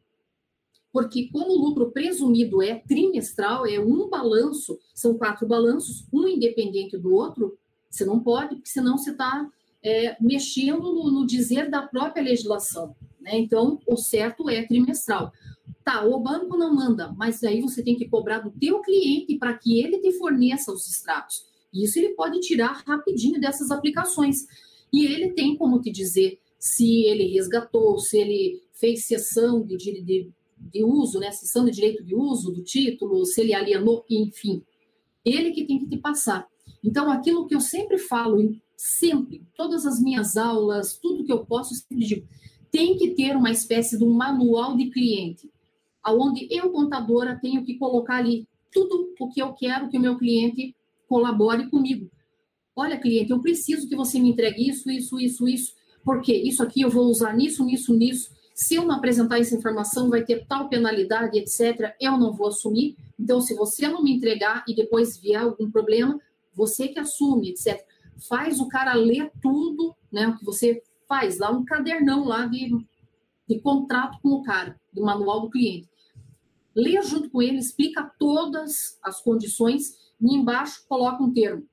Porque 0.97 1.29
como 1.31 1.51
o 1.51 1.61
lucro 1.63 1.91
presumido 1.91 2.59
é 2.59 2.73
trimestral, 2.73 3.67
é 3.67 3.79
um 3.79 4.09
balanço, 4.09 4.79
são 4.95 5.15
quatro 5.15 5.47
balanços, 5.47 6.07
um 6.11 6.27
independente 6.27 6.97
do 6.97 7.13
outro, 7.13 7.55
você 7.87 8.03
não 8.03 8.19
pode, 8.19 8.55
porque 8.55 8.71
senão 8.71 8.97
você 8.97 9.11
está 9.11 9.47
é, 9.83 10.17
mexendo 10.19 10.81
no, 10.81 11.11
no, 11.11 11.27
dizer 11.27 11.69
da 11.69 11.83
própria 11.83 12.23
legislação. 12.23 12.95
Né? 13.21 13.37
Então, 13.37 13.79
o 13.85 13.95
certo 13.95 14.49
é 14.49 14.65
trimestral. 14.65 15.31
Tá, 15.83 16.03
o 16.03 16.19
banco 16.19 16.57
não 16.57 16.73
manda, 16.73 17.13
mas 17.15 17.43
aí 17.43 17.61
você 17.61 17.83
tem 17.83 17.95
que 17.95 18.09
cobrar 18.09 18.39
do 18.39 18.49
teu 18.49 18.79
cliente 18.79 19.37
para 19.37 19.55
que 19.55 19.79
ele 19.79 19.99
te 19.99 20.13
forneça 20.13 20.71
os 20.71 20.87
extratos. 20.87 21.45
Isso 21.71 21.99
ele 21.99 22.15
pode 22.15 22.39
tirar 22.39 22.83
rapidinho 22.87 23.39
dessas 23.39 23.69
aplicações. 23.69 24.47
E 24.91 25.05
ele 25.05 25.33
tem 25.33 25.55
como 25.55 25.79
te 25.79 25.91
dizer 25.91 26.39
se 26.57 27.03
ele 27.03 27.27
resgatou, 27.27 27.99
se 27.99 28.17
ele 28.17 28.63
fez 28.73 29.05
cessão 29.05 29.63
de, 29.63 29.77
de, 29.77 30.31
de 30.71 30.83
uso, 30.83 31.19
né? 31.19 31.31
Cessão 31.31 31.65
de 31.65 31.71
direito 31.71 32.03
de 32.03 32.15
uso 32.15 32.51
do 32.51 32.63
título, 32.63 33.25
se 33.25 33.41
ele 33.41 33.53
alienou, 33.53 34.05
enfim. 34.09 34.63
Ele 35.23 35.51
que 35.51 35.65
tem 35.65 35.79
que 35.79 35.87
te 35.87 35.97
passar. 35.97 36.47
Então, 36.83 37.11
aquilo 37.11 37.47
que 37.47 37.55
eu 37.55 37.61
sempre 37.61 37.97
falo, 37.97 38.55
sempre, 38.75 39.43
todas 39.55 39.85
as 39.85 39.99
minhas 39.99 40.37
aulas, 40.37 40.97
tudo 40.97 41.23
que 41.25 41.31
eu 41.31 41.45
posso, 41.45 41.73
sempre 41.75 42.05
digo, 42.05 42.27
tem 42.71 42.97
que 42.97 43.11
ter 43.11 43.35
uma 43.35 43.51
espécie 43.51 43.97
de 43.97 44.03
um 44.03 44.13
manual 44.13 44.75
de 44.75 44.89
cliente, 44.89 45.49
aonde 46.03 46.47
eu, 46.51 46.69
contadora, 46.71 47.39
tenho 47.41 47.63
que 47.65 47.77
colocar 47.77 48.17
ali 48.17 48.47
tudo 48.71 49.13
o 49.19 49.29
que 49.29 49.41
eu 49.41 49.53
quero 49.53 49.89
que 49.89 49.97
o 49.97 50.01
meu 50.01 50.17
cliente 50.17 50.75
colabore 51.07 51.69
comigo. 51.69 52.09
Olha, 52.75 52.99
cliente, 52.99 53.31
eu 53.31 53.41
preciso 53.41 53.89
que 53.89 53.95
você 53.95 54.19
me 54.19 54.29
entregue 54.29 54.69
isso, 54.69 54.91
isso, 54.91 55.19
isso, 55.19 55.47
isso, 55.47 55.73
porque 56.05 56.33
isso 56.33 56.61
aqui 56.61 56.81
eu 56.81 56.89
vou 56.89 57.05
usar 57.05 57.35
nisso, 57.35 57.65
nisso, 57.65 57.93
nisso. 57.93 58.29
Se 58.57 58.73
eu 58.73 58.85
não 58.85 58.95
apresentar 58.95 59.39
essa 59.39 59.53
informação, 59.53 60.09
vai 60.09 60.25
ter 60.25 60.47
tal 60.47 60.67
penalidade, 60.67 61.37
etc. 61.37 61.95
Eu 62.01 62.17
não 62.17 62.33
vou 62.33 62.47
assumir. 62.47 62.97
Então, 63.19 63.39
se 63.39 63.53
você 63.53 63.87
não 63.87 64.03
me 64.03 64.11
entregar 64.11 64.65
e 64.67 64.73
depois 64.73 65.15
vier 65.15 65.43
algum 65.43 65.69
problema, 65.69 66.19
você 66.55 66.87
que 66.87 66.97
assume, 66.97 67.51
etc. 67.51 67.79
Faz 68.27 68.59
o 68.59 68.67
cara 68.67 68.95
ler 68.95 69.31
tudo, 69.43 69.95
né? 70.11 70.29
O 70.29 70.37
que 70.39 70.43
você 70.43 70.81
faz 71.07 71.37
lá, 71.37 71.51
um 71.51 71.63
cadernão 71.63 72.25
lá 72.25 72.47
de, 72.47 72.71
de 73.47 73.59
contrato 73.59 74.19
com 74.23 74.29
o 74.29 74.41
cara, 74.41 74.75
do 74.91 75.03
manual 75.03 75.41
do 75.41 75.51
cliente. 75.51 75.87
Lê 76.75 76.99
junto 77.03 77.29
com 77.29 77.43
ele, 77.43 77.59
explica 77.59 78.11
todas 78.17 78.97
as 79.03 79.21
condições 79.21 79.93
e 80.19 80.35
embaixo 80.35 80.83
coloca 80.89 81.23
um 81.23 81.31
termo. 81.31 81.63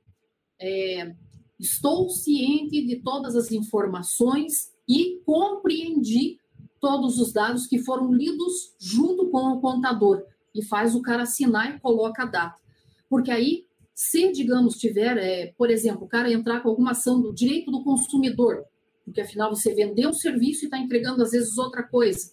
É, 0.60 1.14
estou 1.58 2.10
ciente 2.10 2.86
de 2.86 2.96
todas 2.96 3.34
as 3.36 3.50
informações 3.50 4.70
e 4.86 5.22
compreendi 5.24 6.43
todos 6.84 7.18
os 7.18 7.32
dados 7.32 7.66
que 7.66 7.78
foram 7.78 8.12
lidos 8.12 8.74
junto 8.78 9.30
com 9.30 9.52
o 9.52 9.58
contador. 9.58 10.22
e 10.54 10.62
faz 10.62 10.94
o 10.94 11.02
cara 11.02 11.24
assinar 11.24 11.74
e 11.74 11.80
coloca 11.80 12.22
a 12.22 12.26
data. 12.26 12.60
Porque 13.08 13.28
aí, 13.32 13.66
se, 13.92 14.30
digamos, 14.30 14.76
tiver, 14.76 15.16
é, 15.16 15.52
por 15.58 15.68
exemplo, 15.68 16.04
o 16.04 16.08
cara 16.08 16.30
entrar 16.30 16.60
com 16.60 16.68
alguma 16.68 16.92
ação 16.92 17.20
do 17.20 17.34
direito 17.34 17.72
do 17.72 17.82
consumidor, 17.82 18.64
porque 19.04 19.20
afinal 19.20 19.52
você 19.52 19.74
vendeu 19.74 20.10
um 20.10 20.12
serviço 20.12 20.62
e 20.62 20.66
está 20.66 20.78
entregando 20.78 21.24
às 21.24 21.32
vezes 21.32 21.58
outra 21.58 21.82
coisa. 21.82 22.30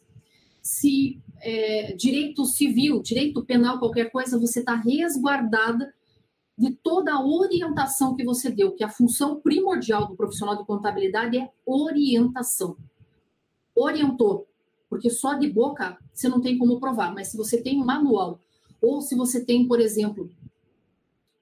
Se 0.61 1.19
é, 1.41 1.93
direito 1.93 2.45
civil, 2.45 3.01
direito 3.01 3.43
penal, 3.43 3.79
qualquer 3.79 4.11
coisa, 4.11 4.37
você 4.37 4.59
está 4.59 4.75
resguardada 4.75 5.91
de 6.55 6.75
toda 6.75 7.11
a 7.13 7.25
orientação 7.25 8.15
que 8.15 8.23
você 8.23 8.51
deu, 8.51 8.75
que 8.75 8.83
a 8.83 8.89
função 8.89 9.41
primordial 9.41 10.07
do 10.07 10.15
profissional 10.15 10.57
de 10.57 10.65
contabilidade 10.67 11.39
é 11.39 11.49
orientação. 11.65 12.77
Orientou, 13.81 14.47
porque 14.89 15.09
só 15.09 15.35
de 15.35 15.47
boca 15.47 15.97
você 16.13 16.27
não 16.27 16.41
tem 16.41 16.57
como 16.57 16.79
provar, 16.79 17.13
mas 17.13 17.29
se 17.29 17.37
você 17.37 17.61
tem 17.61 17.81
um 17.81 17.85
manual, 17.85 18.39
ou 18.81 19.01
se 19.01 19.15
você 19.15 19.43
tem, 19.43 19.67
por 19.67 19.79
exemplo, 19.79 20.29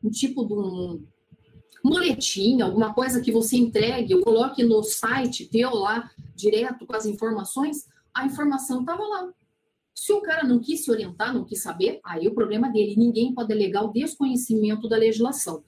um 0.04 0.10
tipo 0.10 0.46
de 0.46 0.54
um 0.54 1.90
boletim, 1.90 2.62
alguma 2.62 2.94
coisa 2.94 3.22
que 3.22 3.32
você 3.32 3.58
entregue, 3.58 4.14
ou 4.14 4.22
coloque 4.22 4.64
no 4.64 4.84
site 4.84 5.48
teu 5.50 5.74
lá, 5.74 6.12
direto 6.36 6.86
com 6.86 6.96
as 6.96 7.06
informações, 7.06 7.88
a 8.14 8.26
informação 8.26 8.82
estava 8.82 9.04
lá. 9.04 9.32
Se 9.96 10.14
o 10.14 10.22
cara 10.22 10.48
não 10.48 10.60
quis 10.60 10.84
se 10.84 10.92
orientar, 10.92 11.34
não 11.34 11.46
quis 11.46 11.62
saber, 11.62 12.00
aí 12.04 12.28
o 12.28 12.34
problema 12.34 12.70
dele. 12.70 12.96
Ninguém 12.96 13.34
pode 13.34 13.52
alegar 13.52 13.84
o 13.84 13.92
desconhecimento 13.92 14.88
da 14.88 14.98
legislação. 14.98 15.64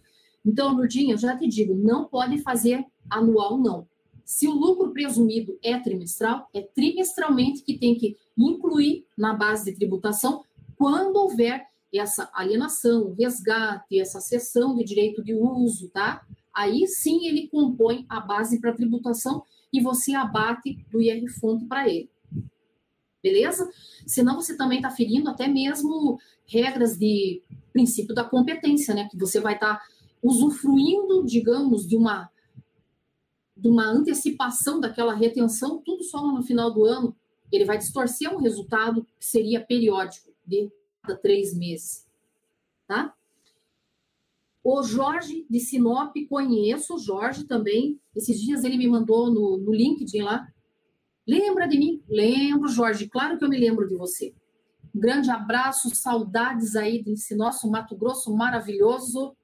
Então, 0.46 0.74
Lourdinha, 0.74 1.14
eu 1.14 1.18
já 1.18 1.38
te 1.38 1.48
digo, 1.48 1.76
não 1.76 2.06
pode 2.06 2.38
fazer 2.40 2.86
anual, 3.10 3.58
não. 3.58 3.88
Se 4.32 4.48
o 4.48 4.54
lucro 4.54 4.94
presumido 4.94 5.60
é 5.62 5.78
trimestral, 5.78 6.48
é 6.54 6.62
trimestralmente 6.62 7.63
que 7.63 7.78
tem 7.78 7.96
que 7.96 8.15
incluir 8.38 9.06
na 9.17 9.34
base 9.34 9.65
de 9.65 9.78
tributação 9.78 10.46
quando 10.78 11.17
houver 11.17 11.67
essa 11.94 12.32
alienação, 12.34 13.13
resgate, 13.13 14.00
essa 14.00 14.22
cessão 14.22 14.74
de 14.74 14.86
direito 14.86 15.22
de 15.22 15.34
uso, 15.34 15.89
tá? 15.89 16.26
Aí 16.56 16.88
sim 16.88 17.28
ele 17.28 17.50
compõe 17.50 18.06
a 18.08 18.22
base 18.22 18.62
para 18.62 18.72
tributação 18.72 19.44
e 19.72 19.82
você 19.82 20.13
abate 20.13 20.78
do 20.89 21.02
IR 21.02 21.28
fonte 21.38 21.65
para 21.65 21.89
ele 21.89 22.10
beleza? 23.22 23.70
Senão 24.08 24.36
você 24.36 24.56
também 24.56 24.78
está 24.78 24.89
ferindo 24.89 25.30
até 25.30 25.48
mesmo 25.48 26.17
regras 26.48 26.98
de 26.98 27.44
princípio 27.74 28.15
da 28.15 28.24
competência, 28.24 28.96
né? 28.96 29.08
Que 29.12 29.17
você 29.17 29.39
vai 29.39 29.54
estar 29.54 29.76
tá 29.76 29.82
usufruindo, 30.24 31.24
digamos, 31.24 31.88
de 31.88 31.96
uma 31.96 32.31
de 33.62 33.69
uma 33.69 33.86
antecipação 33.86 34.80
daquela 34.80 35.13
retenção, 35.13 35.82
tudo 35.86 36.04
só 36.04 36.26
no 36.26 36.43
final 36.43 36.74
do 36.74 36.84
ano, 36.84 37.15
ele 37.52 37.65
vai 37.65 37.78
distorcer 37.78 38.34
um 38.34 38.39
resultado 38.39 39.06
que 39.19 39.26
seria 39.26 39.63
periódico, 39.63 40.32
de 40.45 40.71
cada 41.02 41.17
três 41.19 41.56
meses, 41.56 42.06
tá? 42.88 43.13
O 44.63 44.84
Jorge 44.84 45.45
de 45.50 45.60
Sinop, 45.60 46.15
conheço 46.30 46.95
o 46.95 47.00
Jorge 47.00 47.45
também. 47.45 48.00
Esses 48.15 48.39
dias 48.39 48.63
ele 48.63 48.78
me 48.78 48.88
mandou 48.88 49.32
no, 49.32 49.58
no 49.58 49.74
LinkedIn 49.74 50.21
lá 50.21 50.47
Lembra 51.28 51.67
de 51.67 51.78
mim? 51.78 52.04
Lembro, 52.10 52.67
Jorge, 52.67 53.08
claro 53.08 53.38
que 53.38 53.45
eu 53.45 53.50
me 53.50 53.58
lembro 53.58 53.88
de 53.88 53.95
você. 53.95 54.34
Um 54.93 55.00
grande 55.00 55.30
abraço, 55.30 55.95
saudades 55.95 56.76
aí 56.76 57.02
desse 57.02 57.36
nosso 57.36 57.69
Mato 57.69 57.95
Grosso 57.95 58.36
maravilhoso. 58.36 59.36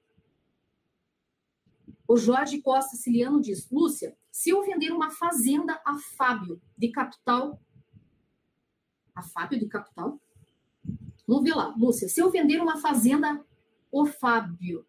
O 2.07 2.15
Jorge 2.15 2.61
Costa 2.61 2.95
Ciliano 2.95 3.41
diz: 3.41 3.69
Lúcia, 3.69 4.15
se 4.31 4.49
eu 4.49 4.63
vender 4.63 4.91
uma 4.91 5.11
fazenda 5.11 5.79
a 5.85 5.97
Fábio 6.15 6.61
de 6.77 6.89
capital. 6.89 7.61
A 9.13 9.21
Fábio 9.21 9.59
de 9.59 9.67
capital? 9.67 10.19
Vamos 11.27 11.43
ver 11.43 11.55
lá, 11.55 11.73
Lúcia. 11.77 12.07
Se 12.07 12.21
eu 12.21 12.29
vender 12.29 12.61
uma 12.61 12.77
fazenda, 12.77 13.43
o 13.91 14.05
Fábio 14.05 14.85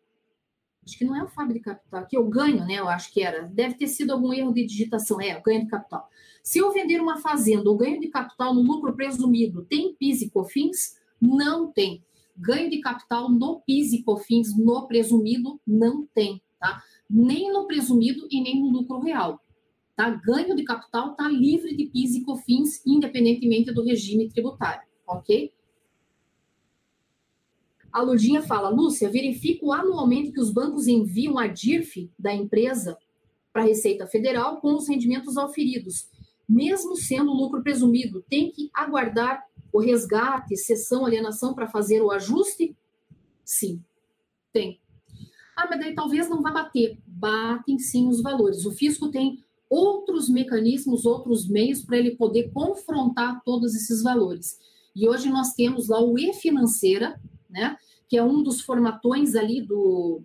acho 0.88 0.96
que 0.96 1.04
não 1.04 1.14
é 1.14 1.22
o 1.22 1.28
Fábio 1.28 1.52
de 1.52 1.60
capital, 1.60 2.06
que 2.06 2.16
eu 2.16 2.26
ganho, 2.26 2.64
né? 2.64 2.76
Eu 2.76 2.88
acho 2.88 3.12
que 3.12 3.22
era. 3.22 3.42
Deve 3.42 3.74
ter 3.74 3.88
sido 3.88 4.10
algum 4.10 4.32
erro 4.32 4.52
de 4.52 4.64
digitação. 4.64 5.20
É, 5.20 5.38
ganho 5.40 5.64
de 5.64 5.68
capital. 5.68 6.08
Se 6.42 6.58
eu 6.58 6.72
vender 6.72 7.00
uma 7.00 7.18
fazenda, 7.18 7.70
o 7.70 7.76
ganho 7.76 8.00
de 8.00 8.08
capital 8.08 8.54
no 8.54 8.62
lucro 8.62 8.94
presumido 8.94 9.64
tem 9.66 9.94
PIS 9.94 10.22
e 10.22 10.30
COFINS? 10.30 10.96
Não 11.20 11.70
tem. 11.70 12.02
Ganho 12.34 12.70
de 12.70 12.80
capital 12.80 13.28
no 13.28 13.60
PIS 13.60 13.92
e 13.92 14.02
COFINS 14.02 14.56
no 14.56 14.86
presumido 14.86 15.60
não 15.66 16.06
tem, 16.14 16.40
tá? 16.58 16.82
Nem 17.08 17.52
no 17.52 17.66
presumido 17.66 18.26
e 18.30 18.40
nem 18.40 18.60
no 18.60 18.68
lucro 18.68 19.00
real. 19.00 19.40
Tá? 19.96 20.10
Ganho 20.10 20.54
de 20.54 20.64
capital 20.64 21.12
está 21.12 21.28
livre 21.28 21.74
de 21.74 21.86
PIS 21.86 22.16
e 22.16 22.24
COFINS, 22.24 22.82
independentemente 22.86 23.72
do 23.72 23.82
regime 23.82 24.28
tributário, 24.28 24.86
ok? 25.06 25.52
A 27.90 28.02
Lurdinha 28.02 28.42
fala, 28.42 28.68
Lúcia, 28.68 29.10
verifico 29.10 29.72
anualmente 29.72 30.30
que 30.30 30.40
os 30.40 30.52
bancos 30.52 30.86
enviam 30.86 31.38
a 31.38 31.46
DIRF 31.46 32.10
da 32.18 32.32
empresa 32.32 32.96
para 33.52 33.62
a 33.62 33.66
Receita 33.66 34.06
Federal 34.06 34.60
com 34.60 34.74
os 34.74 34.88
rendimentos 34.88 35.36
auferidos. 35.36 36.08
Mesmo 36.48 36.96
sendo 36.96 37.32
lucro 37.32 37.62
presumido, 37.62 38.24
tem 38.28 38.50
que 38.50 38.70
aguardar 38.72 39.42
o 39.72 39.80
resgate, 39.80 40.56
cessão, 40.56 41.04
alienação 41.04 41.54
para 41.54 41.68
fazer 41.68 42.00
o 42.00 42.10
ajuste? 42.10 42.76
Sim, 43.44 43.82
tem. 44.52 44.80
Ah, 45.58 45.66
mas 45.68 45.80
daí 45.80 45.92
talvez 45.92 46.28
não 46.28 46.40
vá 46.40 46.52
bater. 46.52 46.96
Batem 47.04 47.80
sim 47.80 48.06
os 48.06 48.22
valores. 48.22 48.64
O 48.64 48.70
fisco 48.70 49.10
tem 49.10 49.42
outros 49.68 50.28
mecanismos, 50.28 51.04
outros 51.04 51.48
meios 51.48 51.82
para 51.82 51.98
ele 51.98 52.14
poder 52.14 52.52
confrontar 52.52 53.42
todos 53.44 53.74
esses 53.74 54.00
valores. 54.00 54.56
E 54.94 55.08
hoje 55.08 55.28
nós 55.28 55.54
temos 55.54 55.88
lá 55.88 56.00
o 56.00 56.16
e-financeira, 56.16 57.20
né? 57.50 57.76
Que 58.08 58.16
é 58.16 58.22
um 58.22 58.40
dos 58.40 58.60
formatões 58.60 59.34
ali 59.34 59.60
do, 59.60 60.22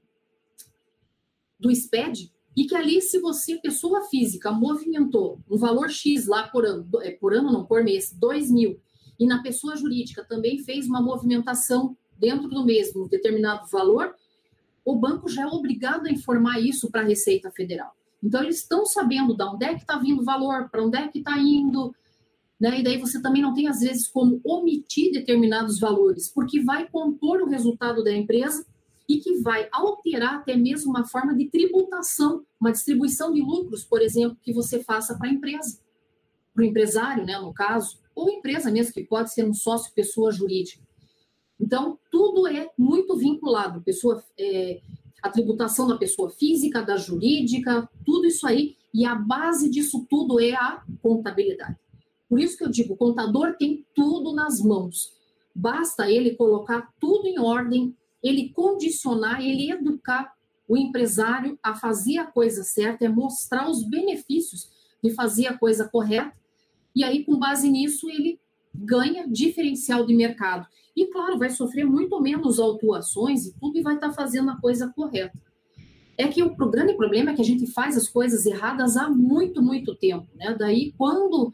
do 1.59 1.71
SPED, 1.71 2.31
e 2.55 2.65
que 2.65 2.75
ali, 2.75 3.01
se 3.01 3.17
você, 3.17 3.57
pessoa 3.57 4.03
física, 4.03 4.51
movimentou 4.51 5.39
um 5.49 5.57
valor 5.57 5.89
X 5.89 6.27
lá 6.27 6.47
por 6.47 6.63
ano, 6.63 6.87
é, 7.01 7.09
por 7.09 7.33
ano 7.33 7.51
não, 7.51 7.65
por 7.65 7.83
mês, 7.83 8.13
2 8.13 8.51
mil, 8.51 8.79
e 9.19 9.25
na 9.25 9.41
pessoa 9.41 9.75
jurídica 9.75 10.23
também 10.23 10.59
fez 10.59 10.85
uma 10.85 11.01
movimentação 11.01 11.97
dentro 12.19 12.47
do 12.47 12.63
mesmo 12.63 13.09
determinado 13.09 13.67
valor, 13.71 14.13
o 14.85 14.95
banco 14.95 15.29
já 15.29 15.43
é 15.43 15.47
obrigado 15.47 16.07
a 16.07 16.11
informar 16.11 16.59
isso 16.59 16.89
para 16.89 17.01
a 17.01 17.05
Receita 17.05 17.51
Federal. 17.51 17.95
Então, 18.21 18.41
eles 18.41 18.59
estão 18.59 18.85
sabendo 18.85 19.35
de 19.35 19.43
onde 19.43 19.65
é 19.65 19.75
que 19.75 19.81
está 19.81 19.97
vindo 19.97 20.21
o 20.21 20.25
valor, 20.25 20.69
para 20.69 20.83
onde 20.83 20.97
é 20.97 21.07
que 21.07 21.19
está 21.19 21.37
indo, 21.37 21.93
né? 22.59 22.79
E 22.79 22.83
daí 22.83 22.97
você 22.97 23.21
também 23.21 23.41
não 23.41 23.53
tem, 23.53 23.67
às 23.67 23.81
vezes, 23.81 24.07
como 24.07 24.39
omitir 24.43 25.11
determinados 25.11 25.79
valores, 25.79 26.29
porque 26.29 26.63
vai 26.63 26.87
compor 26.87 27.41
o 27.41 27.49
resultado 27.49 28.03
da 28.03 28.13
empresa 28.13 28.65
e 29.07 29.17
que 29.17 29.41
vai 29.41 29.67
alterar 29.71 30.35
até 30.35 30.55
mesmo 30.55 30.91
uma 30.91 31.05
forma 31.05 31.35
de 31.35 31.49
tributação, 31.49 32.45
uma 32.59 32.71
distribuição 32.71 33.33
de 33.33 33.41
lucros, 33.41 33.83
por 33.83 34.01
exemplo, 34.01 34.37
que 34.41 34.53
você 34.53 34.81
faça 34.81 35.17
para 35.17 35.27
a 35.27 35.33
empresa, 35.33 35.79
para 36.53 36.63
o 36.63 36.65
empresário, 36.65 37.25
né, 37.25 37.37
no 37.37 37.53
caso, 37.53 37.99
ou 38.15 38.29
empresa 38.29 38.71
mesmo, 38.71 38.93
que 38.93 39.03
pode 39.03 39.33
ser 39.33 39.43
um 39.43 39.53
sócio 39.53 39.93
pessoa 39.93 40.31
jurídica. 40.31 40.81
Então, 41.63 41.97
tudo 42.11 42.45
é 42.45 42.69
muito 42.77 43.15
vinculado, 43.15 43.81
pessoa, 43.81 44.21
é, 44.37 44.81
a 45.21 45.29
tributação 45.29 45.87
da 45.87 45.97
pessoa 45.97 46.29
física, 46.29 46.81
da 46.81 46.97
jurídica, 46.97 47.89
tudo 48.05 48.27
isso 48.27 48.45
aí, 48.45 48.75
e 48.93 49.05
a 49.05 49.15
base 49.15 49.69
disso 49.69 50.05
tudo 50.09 50.41
é 50.41 50.51
a 50.51 50.83
contabilidade. 51.01 51.77
Por 52.27 52.37
isso 52.37 52.57
que 52.57 52.65
eu 52.65 52.69
digo, 52.69 52.95
o 52.95 52.97
contador 52.97 53.55
tem 53.57 53.85
tudo 53.95 54.33
nas 54.33 54.59
mãos. 54.59 55.13
Basta 55.55 56.11
ele 56.11 56.35
colocar 56.35 56.93
tudo 56.99 57.27
em 57.27 57.39
ordem, 57.39 57.95
ele 58.21 58.49
condicionar, 58.49 59.41
ele 59.41 59.71
educar 59.71 60.33
o 60.67 60.75
empresário 60.75 61.57
a 61.63 61.75
fazer 61.75 62.17
a 62.17 62.25
coisa 62.25 62.61
certa, 62.61 63.05
é 63.05 63.09
mostrar 63.09 63.69
os 63.69 63.87
benefícios 63.87 64.67
de 65.01 65.11
fazer 65.11 65.47
a 65.47 65.57
coisa 65.57 65.87
correta. 65.87 66.33
E 66.93 67.05
aí, 67.05 67.23
com 67.23 67.39
base 67.39 67.69
nisso, 67.69 68.09
ele 68.09 68.37
ganha 68.73 69.27
diferencial 69.27 70.05
de 70.05 70.15
mercado. 70.15 70.67
E, 70.95 71.07
claro, 71.07 71.37
vai 71.37 71.49
sofrer 71.49 71.85
muito 71.85 72.19
menos 72.21 72.59
autuações 72.59 73.45
e 73.45 73.53
tudo 73.59 73.77
e 73.77 73.81
vai 73.81 73.95
estar 73.95 74.11
fazendo 74.11 74.49
a 74.51 74.59
coisa 74.59 74.91
correta. 74.95 75.37
É 76.17 76.27
que 76.27 76.43
o 76.43 76.55
grande 76.69 76.93
problema 76.93 77.31
é 77.31 77.35
que 77.35 77.41
a 77.41 77.45
gente 77.45 77.65
faz 77.67 77.97
as 77.97 78.07
coisas 78.07 78.45
erradas 78.45 78.95
há 78.95 79.09
muito, 79.09 79.61
muito 79.61 79.95
tempo. 79.95 80.27
Né? 80.35 80.55
Daí, 80.57 80.93
quando 80.97 81.51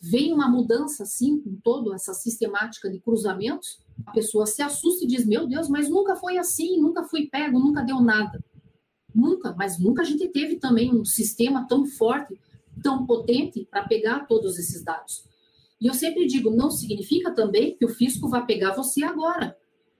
vem 0.00 0.32
uma 0.32 0.48
mudança 0.48 1.02
assim, 1.02 1.38
com 1.38 1.56
toda 1.62 1.94
essa 1.94 2.14
sistemática 2.14 2.90
de 2.90 2.98
cruzamentos, 2.98 3.78
a 4.06 4.12
pessoa 4.12 4.46
se 4.46 4.62
assusta 4.62 5.04
e 5.04 5.08
diz: 5.08 5.26
Meu 5.26 5.46
Deus, 5.46 5.68
mas 5.68 5.90
nunca 5.90 6.16
foi 6.16 6.38
assim, 6.38 6.80
nunca 6.80 7.04
fui 7.04 7.26
pego, 7.26 7.58
nunca 7.58 7.82
deu 7.82 8.00
nada. 8.00 8.42
Nunca, 9.14 9.54
mas 9.58 9.78
nunca 9.78 10.02
a 10.02 10.04
gente 10.04 10.28
teve 10.28 10.56
também 10.56 10.94
um 10.94 11.04
sistema 11.04 11.66
tão 11.68 11.84
forte, 11.84 12.40
tão 12.82 13.04
potente 13.04 13.66
para 13.70 13.86
pegar 13.86 14.20
todos 14.26 14.58
esses 14.58 14.82
dados. 14.82 15.24
E 15.80 15.86
eu 15.86 15.94
sempre 15.94 16.26
digo: 16.26 16.50
não 16.50 16.70
significa 16.70 17.32
também 17.32 17.76
que 17.76 17.84
o 17.84 17.88
fisco 17.88 18.28
vai 18.28 18.44
pegar 18.44 18.74
você 18.74 19.02
agora. 19.02 19.56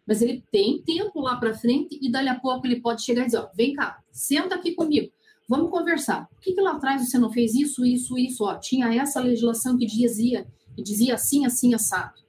Mas 0.06 0.22
ele 0.22 0.44
tem 0.50 0.82
tempo 0.82 1.20
lá 1.20 1.36
para 1.36 1.54
frente 1.54 1.98
e 2.00 2.10
dali 2.10 2.28
a 2.28 2.38
pouco 2.38 2.66
ele 2.66 2.80
pode 2.80 3.02
chegar 3.02 3.22
e 3.22 3.26
dizer: 3.26 3.38
ó, 3.38 3.48
vem 3.54 3.74
cá, 3.74 4.02
senta 4.10 4.56
aqui 4.56 4.74
comigo 4.74 5.10
Vamos 5.50 5.72
conversar. 5.72 6.28
Por 6.28 6.40
que, 6.42 6.52
que 6.52 6.60
lá 6.60 6.74
atrás 6.74 7.04
você 7.04 7.18
não 7.18 7.32
fez 7.32 7.56
isso, 7.56 7.84
isso, 7.84 8.16
isso? 8.16 8.44
Ó, 8.44 8.54
tinha 8.54 8.94
essa 8.94 9.20
legislação 9.20 9.76
que 9.76 9.84
dizia, 9.84 10.46
que 10.76 10.80
dizia 10.80 11.14
assim, 11.14 11.44
assim, 11.44 11.74
assado. 11.74 12.22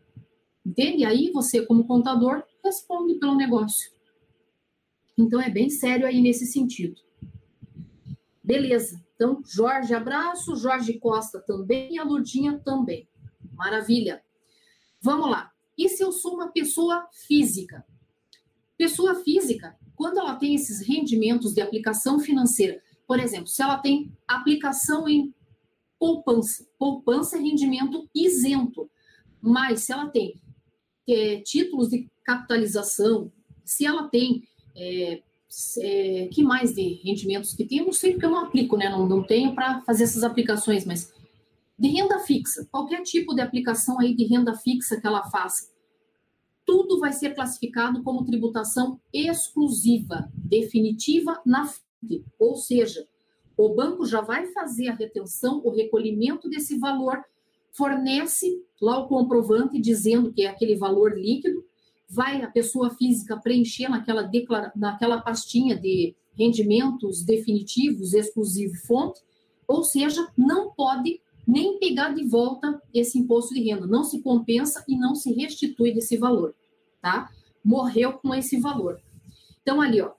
Entende? 0.65 1.05
Aí 1.05 1.29
você, 1.31 1.63
como 1.63 1.85
contador, 1.85 2.41
responde 2.65 3.19
pelo 3.19 3.35
negócio. 3.35 3.91
Então 5.15 5.39
é 5.39 5.51
bem 5.51 5.69
sério 5.69 6.07
aí 6.07 6.19
nesse 6.19 6.47
sentido. 6.47 6.99
Beleza. 8.43 8.99
Então, 9.13 9.39
Jorge, 9.45 9.93
abraço. 9.93 10.55
Jorge 10.55 10.97
Costa 10.97 11.39
também 11.39 11.93
e 11.93 11.99
a 11.99 12.03
Lurdinha 12.03 12.59
também. 12.65 13.07
Maravilha. 13.61 14.23
Vamos 14.99 15.29
lá. 15.29 15.51
E 15.77 15.87
se 15.87 16.03
eu 16.03 16.11
sou 16.11 16.33
uma 16.33 16.47
pessoa 16.47 17.07
física? 17.27 17.85
Pessoa 18.75 19.13
física, 19.23 19.77
quando 19.95 20.17
ela 20.17 20.35
tem 20.35 20.55
esses 20.55 20.81
rendimentos 20.81 21.53
de 21.53 21.61
aplicação 21.61 22.19
financeira, 22.19 22.81
por 23.07 23.19
exemplo, 23.19 23.45
se 23.45 23.61
ela 23.61 23.77
tem 23.77 24.11
aplicação 24.27 25.07
em 25.07 25.31
poupança, 25.99 26.67
poupança 26.79 27.37
é 27.37 27.39
rendimento 27.39 28.09
isento, 28.15 28.89
mas 29.39 29.81
se 29.81 29.93
ela 29.93 30.09
tem 30.09 30.41
é, 31.07 31.39
títulos 31.41 31.89
de 31.89 32.09
capitalização, 32.23 33.31
se 33.63 33.85
ela 33.85 34.07
tem 34.07 34.43
é, 34.75 35.21
é, 35.81 36.27
que 36.31 36.41
mais 36.41 36.73
de 36.73 36.99
rendimentos 37.03 37.53
que 37.53 37.63
tem, 37.63 37.77
eu 37.77 37.85
não 37.85 37.93
sei 37.93 38.13
porque 38.13 38.25
eu 38.25 38.31
não 38.31 38.45
aplico, 38.45 38.75
né? 38.75 38.89
Não, 38.89 39.07
não 39.07 39.21
tenho 39.21 39.53
para 39.53 39.81
fazer 39.81 40.05
essas 40.05 40.23
aplicações, 40.23 40.83
mas 40.83 41.13
de 41.81 41.87
renda 41.87 42.19
fixa, 42.19 42.67
qualquer 42.69 43.01
tipo 43.01 43.33
de 43.33 43.41
aplicação 43.41 43.99
aí 43.99 44.13
de 44.13 44.23
renda 44.25 44.53
fixa 44.53 45.01
que 45.01 45.07
ela 45.07 45.23
faça, 45.31 45.67
tudo 46.63 46.99
vai 46.99 47.11
ser 47.11 47.33
classificado 47.33 48.03
como 48.03 48.23
tributação 48.23 49.01
exclusiva, 49.11 50.31
definitiva 50.35 51.41
na 51.43 51.65
FIC. 51.65 52.23
Ou 52.37 52.55
seja, 52.55 53.07
o 53.57 53.73
banco 53.73 54.05
já 54.05 54.21
vai 54.21 54.45
fazer 54.51 54.89
a 54.89 54.93
retenção, 54.93 55.59
o 55.65 55.71
recolhimento 55.71 56.47
desse 56.47 56.77
valor, 56.77 57.19
fornece 57.71 58.63
lá 58.79 58.99
o 58.99 59.07
comprovante 59.07 59.81
dizendo 59.81 60.31
que 60.31 60.43
é 60.43 60.49
aquele 60.49 60.75
valor 60.75 61.17
líquido, 61.17 61.65
vai 62.07 62.43
a 62.43 62.51
pessoa 62.51 62.91
física 62.91 63.37
preencher 63.37 63.89
naquela, 63.89 64.21
declara, 64.21 64.71
naquela 64.75 65.19
pastinha 65.19 65.75
de 65.75 66.15
rendimentos 66.37 67.23
definitivos, 67.23 68.13
exclusivo 68.13 68.75
fonte, 68.85 69.19
ou 69.67 69.83
seja, 69.83 70.31
não 70.37 70.71
pode 70.73 71.20
nem 71.47 71.79
pegar 71.79 72.13
de 72.13 72.23
volta 72.23 72.81
esse 72.93 73.17
imposto 73.17 73.53
de 73.53 73.61
renda, 73.61 73.87
não 73.87 74.03
se 74.03 74.21
compensa 74.21 74.83
e 74.87 74.95
não 74.95 75.15
se 75.15 75.31
restitui 75.33 75.93
desse 75.93 76.17
valor, 76.17 76.55
tá? 77.01 77.29
Morreu 77.63 78.13
com 78.13 78.33
esse 78.33 78.59
valor. 78.59 78.99
Então, 79.61 79.81
ali, 79.81 80.01
ó, 80.01 80.11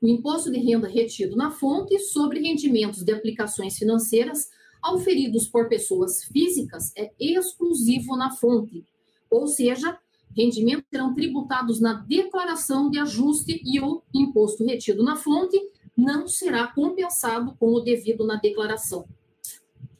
o 0.00 0.08
imposto 0.08 0.50
de 0.50 0.58
renda 0.58 0.88
retido 0.88 1.36
na 1.36 1.50
fonte 1.50 1.98
sobre 1.98 2.40
rendimentos 2.40 3.02
de 3.02 3.12
aplicações 3.12 3.76
financeiras 3.76 4.50
auferidos 4.82 5.48
por 5.48 5.68
pessoas 5.68 6.24
físicas 6.24 6.92
é 6.96 7.10
exclusivo 7.18 8.16
na 8.16 8.30
fonte, 8.30 8.84
ou 9.30 9.46
seja, 9.46 9.98
rendimentos 10.36 10.84
serão 10.90 11.14
tributados 11.14 11.80
na 11.80 11.94
declaração 11.94 12.90
de 12.90 12.98
ajuste 12.98 13.62
e 13.64 13.80
o 13.80 14.02
imposto 14.12 14.64
retido 14.64 15.02
na 15.02 15.16
fonte 15.16 15.58
não 15.96 16.26
será 16.26 16.66
compensado 16.66 17.54
com 17.58 17.72
o 17.72 17.80
devido 17.80 18.26
na 18.26 18.36
declaração 18.36 19.06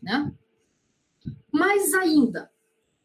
né? 0.05 0.32
Mais 1.50 1.94
ainda, 1.94 2.50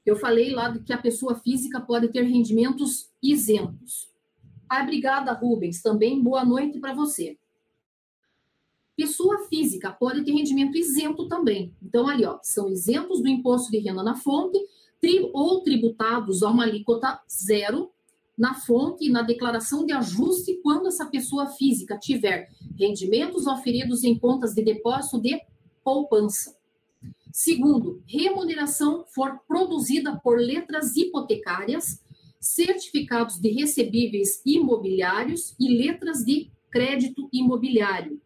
eu 0.06 0.16
falei 0.16 0.52
lá 0.52 0.78
que 0.78 0.94
a 0.94 0.98
pessoa 0.98 1.36
física 1.36 1.80
pode 1.80 2.10
ter 2.10 2.24
rendimentos 2.24 3.10
isentos. 3.22 4.10
Obrigada, 4.72 5.32
Rubens. 5.34 5.82
Também 5.82 6.22
boa 6.22 6.46
noite 6.46 6.80
para 6.80 6.94
você. 6.94 7.38
Pessoa 8.96 9.48
física 9.48 9.92
pode 9.92 10.24
ter 10.24 10.32
rendimento 10.32 10.78
isento 10.78 11.28
também. 11.28 11.74
Então, 11.82 12.08
ali, 12.08 12.26
ó, 12.26 12.38
são 12.44 12.70
isentos 12.70 13.22
do 13.22 13.30
imposto 13.30 13.72
de 13.72 13.80
renda 13.80 14.04
na 14.04 14.16
fonte 14.16 14.60
tri, 15.00 15.30
ou 15.34 15.62
tributados 15.62 16.44
a 16.44 16.50
uma 16.50 16.64
alíquota 16.64 17.22
zero 17.30 17.92
na 18.38 18.54
fonte 18.54 19.06
e 19.06 19.10
na 19.10 19.22
declaração 19.22 19.86
de 19.86 19.92
ajuste 19.92 20.60
quando 20.64 20.88
essa 20.88 21.06
pessoa 21.06 21.48
física 21.48 21.98
tiver 21.98 22.50
rendimentos 22.78 23.48
oferidos 23.48 24.04
em 24.04 24.18
contas 24.18 24.54
de 24.54 24.64
depósito 24.64 25.20
de 25.20 25.42
poupança. 25.84 26.59
Segundo, 27.32 28.02
remuneração 28.08 29.06
for 29.14 29.40
produzida 29.48 30.20
por 30.20 30.40
letras 30.40 30.96
hipotecárias, 30.96 32.04
certificados 32.40 33.40
de 33.40 33.50
recebíveis 33.50 34.42
imobiliários 34.46 35.56
e 35.60 35.70
letras 35.78 36.24
de 36.24 36.52
crédito 36.72 37.30
imobiliário. 37.32 38.20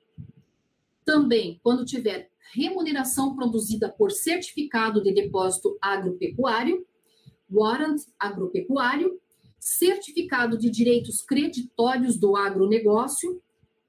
Também, 1.03 1.59
quando 1.61 1.85
tiver 1.85 2.29
remuneração 2.53 3.35
produzida 3.35 3.89
por 3.89 4.11
certificado 4.11 5.01
de 5.01 5.11
depósito 5.13 5.77
agropecuário, 5.81 6.85
warrant 7.51 8.01
agropecuário, 8.19 9.19
certificado 9.59 10.57
de 10.57 10.69
direitos 10.69 11.21
creditórios 11.21 12.17
do 12.17 12.35
agronegócio, 12.35 13.41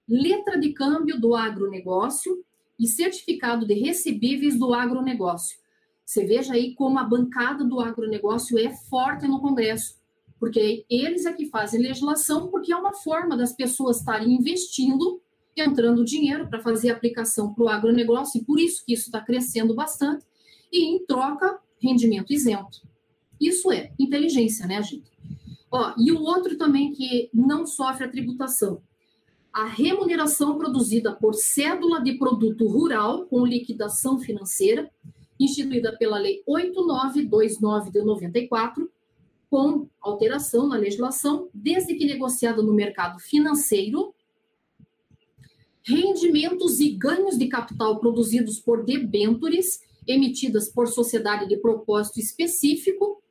letra 0.08 0.58
de 0.58 0.72
câmbio 0.72 1.20
do 1.20 1.34
agronegócio, 1.34 2.44
e 2.78 2.86
certificado 2.86 3.66
de 3.66 3.74
recebíveis 3.74 4.58
do 4.58 4.72
agronegócio. 4.74 5.58
Você 6.04 6.24
veja 6.24 6.54
aí 6.54 6.74
como 6.74 6.98
a 6.98 7.04
bancada 7.04 7.64
do 7.64 7.80
agronegócio 7.80 8.58
é 8.58 8.70
forte 8.70 9.26
no 9.26 9.40
Congresso, 9.40 9.96
porque 10.38 10.84
eles 10.90 11.24
é 11.24 11.32
que 11.32 11.46
fazem 11.46 11.80
legislação, 11.80 12.48
porque 12.48 12.72
é 12.72 12.76
uma 12.76 12.92
forma 12.92 13.36
das 13.36 13.52
pessoas 13.52 13.98
estarem 13.98 14.34
investindo, 14.34 15.22
entrando 15.56 16.04
dinheiro 16.04 16.48
para 16.48 16.60
fazer 16.60 16.90
aplicação 16.90 17.54
para 17.54 17.64
o 17.64 17.68
agronegócio, 17.68 18.40
e 18.40 18.44
por 18.44 18.60
isso 18.60 18.84
que 18.84 18.92
isso 18.92 19.04
está 19.04 19.20
crescendo 19.20 19.74
bastante, 19.74 20.24
e 20.70 20.84
em 20.84 21.06
troca, 21.06 21.58
rendimento 21.78 22.32
isento. 22.32 22.82
Isso 23.40 23.70
é 23.72 23.92
inteligência, 23.98 24.66
né, 24.66 24.82
gente? 24.82 25.10
Ó, 25.70 25.94
e 25.98 26.12
o 26.12 26.20
outro 26.20 26.56
também 26.56 26.92
que 26.92 27.30
não 27.32 27.66
sofre 27.66 28.04
a 28.04 28.08
tributação, 28.08 28.82
a 29.54 29.66
remuneração 29.66 30.58
produzida 30.58 31.14
por 31.14 31.32
cédula 31.32 32.02
de 32.02 32.18
produto 32.18 32.66
rural 32.66 33.24
com 33.26 33.46
liquidação 33.46 34.18
financeira, 34.18 34.90
instituída 35.38 35.96
pela 35.96 36.18
Lei 36.18 36.42
8929 36.44 37.92
de 37.92 38.02
94, 38.02 38.90
com 39.48 39.86
alteração 40.00 40.66
na 40.66 40.76
legislação, 40.76 41.48
desde 41.54 41.94
que 41.94 42.04
negociada 42.04 42.60
no 42.62 42.74
mercado 42.74 43.20
financeiro, 43.20 44.12
rendimentos 45.84 46.80
e 46.80 46.90
ganhos 46.90 47.38
de 47.38 47.46
capital 47.46 48.00
produzidos 48.00 48.58
por 48.58 48.84
debêntures 48.84 49.80
emitidas 50.04 50.68
por 50.68 50.88
sociedade 50.88 51.46
de 51.48 51.58
propósito 51.58 52.18
específico, 52.18 53.22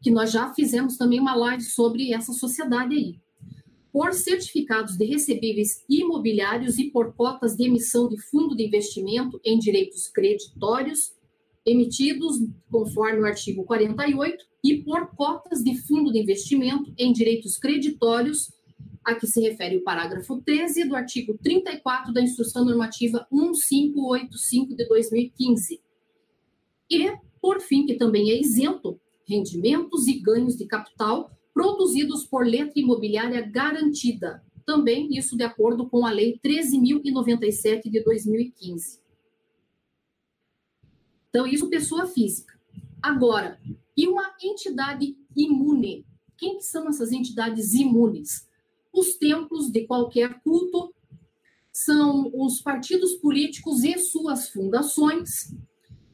que 0.00 0.10
nós 0.10 0.32
já 0.32 0.54
fizemos 0.54 0.96
também 0.96 1.20
uma 1.20 1.34
live 1.34 1.62
sobre 1.62 2.14
essa 2.14 2.32
sociedade 2.32 2.94
aí 2.94 3.24
por 3.94 4.12
certificados 4.12 4.96
de 4.96 5.04
recebíveis 5.04 5.84
imobiliários 5.88 6.78
e 6.78 6.90
por 6.90 7.14
cotas 7.14 7.56
de 7.56 7.66
emissão 7.66 8.08
de 8.08 8.20
fundo 8.20 8.56
de 8.56 8.66
investimento 8.66 9.40
em 9.44 9.56
direitos 9.56 10.08
creditórios 10.08 11.14
emitidos 11.64 12.40
conforme 12.68 13.20
o 13.20 13.24
artigo 13.24 13.62
48 13.62 14.44
e 14.64 14.82
por 14.82 15.14
cotas 15.14 15.62
de 15.62 15.76
fundo 15.82 16.10
de 16.10 16.18
investimento 16.18 16.92
em 16.98 17.12
direitos 17.12 17.56
creditórios 17.56 18.52
a 19.04 19.14
que 19.14 19.28
se 19.28 19.40
refere 19.40 19.76
o 19.76 19.84
parágrafo 19.84 20.42
13 20.42 20.88
do 20.88 20.96
artigo 20.96 21.38
34 21.40 22.12
da 22.12 22.20
Instrução 22.20 22.64
Normativa 22.64 23.28
1585 23.30 24.74
de 24.74 24.88
2015. 24.88 25.80
E, 26.90 27.12
por 27.40 27.60
fim, 27.60 27.86
que 27.86 27.94
também 27.94 28.32
é 28.32 28.40
isento, 28.40 28.98
rendimentos 29.24 30.08
e 30.08 30.18
ganhos 30.18 30.56
de 30.56 30.66
capital 30.66 31.30
produzidos 31.54 32.26
por 32.26 32.44
letra 32.44 32.78
imobiliária 32.80 33.40
garantida. 33.40 34.44
Também 34.66 35.16
isso 35.16 35.36
de 35.36 35.44
acordo 35.44 35.88
com 35.88 36.04
a 36.04 36.10
Lei 36.10 36.38
13.097 36.44 37.88
de 37.88 38.02
2015. 38.02 38.98
Então, 41.30 41.46
isso 41.46 41.70
pessoa 41.70 42.06
física. 42.06 42.58
Agora, 43.00 43.60
e 43.96 44.08
uma 44.08 44.34
entidade 44.42 45.16
imune? 45.36 46.04
Quem 46.36 46.58
que 46.58 46.64
são 46.64 46.88
essas 46.88 47.12
entidades 47.12 47.72
imunes? 47.74 48.48
Os 48.92 49.16
templos 49.16 49.70
de 49.70 49.86
qualquer 49.86 50.40
culto, 50.40 50.92
são 51.74 52.30
os 52.32 52.60
partidos 52.60 53.14
políticos 53.14 53.82
e 53.82 53.98
suas 53.98 54.48
fundações, 54.48 55.52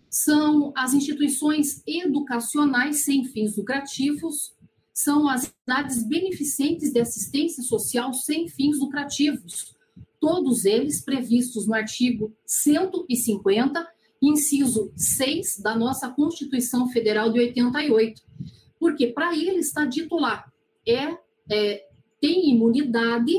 são 0.09 0.72
as 0.74 0.95
instituições 0.95 1.82
educacionais 1.86 3.05
sem 3.05 3.26
fins 3.26 3.59
lucrativos, 3.59 4.55
são 5.03 5.28
as 5.28 5.44
entidades 5.44 6.03
beneficentes 6.07 6.92
de 6.92 7.01
assistência 7.01 7.62
social 7.62 8.12
sem 8.12 8.48
fins 8.48 8.78
lucrativos, 8.78 9.74
todos 10.20 10.66
eles 10.66 11.03
previstos 11.03 11.66
no 11.66 11.74
artigo 11.74 12.36
150, 12.44 13.88
inciso 14.20 14.92
6 14.94 15.61
da 15.61 15.74
nossa 15.74 16.11
Constituição 16.11 16.88
Federal 16.88 17.32
de 17.32 17.40
88. 17.40 18.22
Porque 18.78 19.07
para 19.07 19.34
ele 19.34 19.61
está 19.61 19.86
dito 19.86 20.16
lá, 20.16 20.44
é, 20.86 21.16
é, 21.51 21.86
tem 22.20 22.51
imunidade 22.51 23.32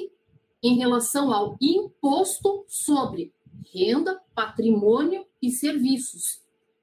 em 0.64 0.78
relação 0.78 1.32
ao 1.32 1.58
imposto 1.62 2.66
sobre 2.68 3.32
renda, 3.72 4.20
patrimônio 4.34 5.26
e 5.40 5.52
serviços. 5.52 6.42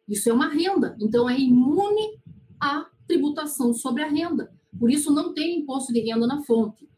Isso 0.09 0.31
é 0.31 0.33
uma 0.33 0.49
renda, 0.49 0.97
então 1.01 1.29
é 1.29 1.39
imune 1.39 2.21
a 2.61 2.87
tributação 3.07 3.75
sobre 3.75 4.03
a 4.03 4.09
renda. 4.09 4.57
Por 4.79 4.91
isso, 4.91 5.13
não 5.13 5.35
tem 5.35 5.61
imposto 5.61 5.93
de 5.93 6.01
renda 6.01 6.27
na 6.27 6.43
fonte. 6.43 6.89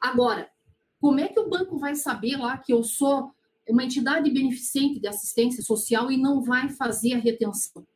Agora, 0.00 0.48
como 1.00 1.20
é 1.20 1.28
que 1.28 1.38
o 1.38 1.48
banco 1.48 1.78
vai 1.78 1.94
saber 1.94 2.36
lá 2.36 2.56
que 2.58 2.72
eu 2.72 2.82
sou 2.82 3.30
uma 3.68 3.84
entidade 3.84 4.30
beneficente 4.30 5.00
de 5.00 5.06
assistência 5.06 5.62
social 5.62 6.10
e 6.10 6.16
não 6.16 6.42
vai 6.42 6.68
fazer 6.70 7.14
a 7.14 7.18
retenção? 7.18 7.86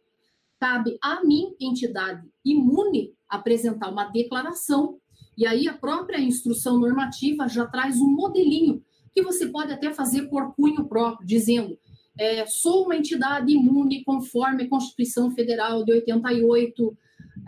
Cabe 0.61 0.97
a 1.03 1.25
mim, 1.25 1.55
entidade 1.61 2.29
imune, 2.45 3.15
apresentar 3.29 3.91
uma 3.91 4.05
declaração. 4.05 4.99
E 5.37 5.47
aí 5.47 5.67
a 5.67 5.77
própria 5.77 6.21
instrução 6.21 6.79
normativa 6.79 7.49
já 7.49 7.67
traz 7.67 8.01
um 8.01 8.09
modelinho 8.09 8.83
que 9.15 9.23
você 9.23 9.47
pode 9.47 9.73
até 9.73 9.93
fazer 9.93 10.29
por 10.29 10.55
cunho 10.55 10.85
próprio, 10.87 11.27
dizendo: 11.27 11.79
é, 12.19 12.45
sou 12.47 12.85
uma 12.85 12.97
entidade 12.97 13.53
imune 13.53 14.05
conforme 14.05 14.65
a 14.65 14.69
Constituição 14.69 15.31
Federal 15.31 15.85
de 15.85 15.93
88, 15.93 16.97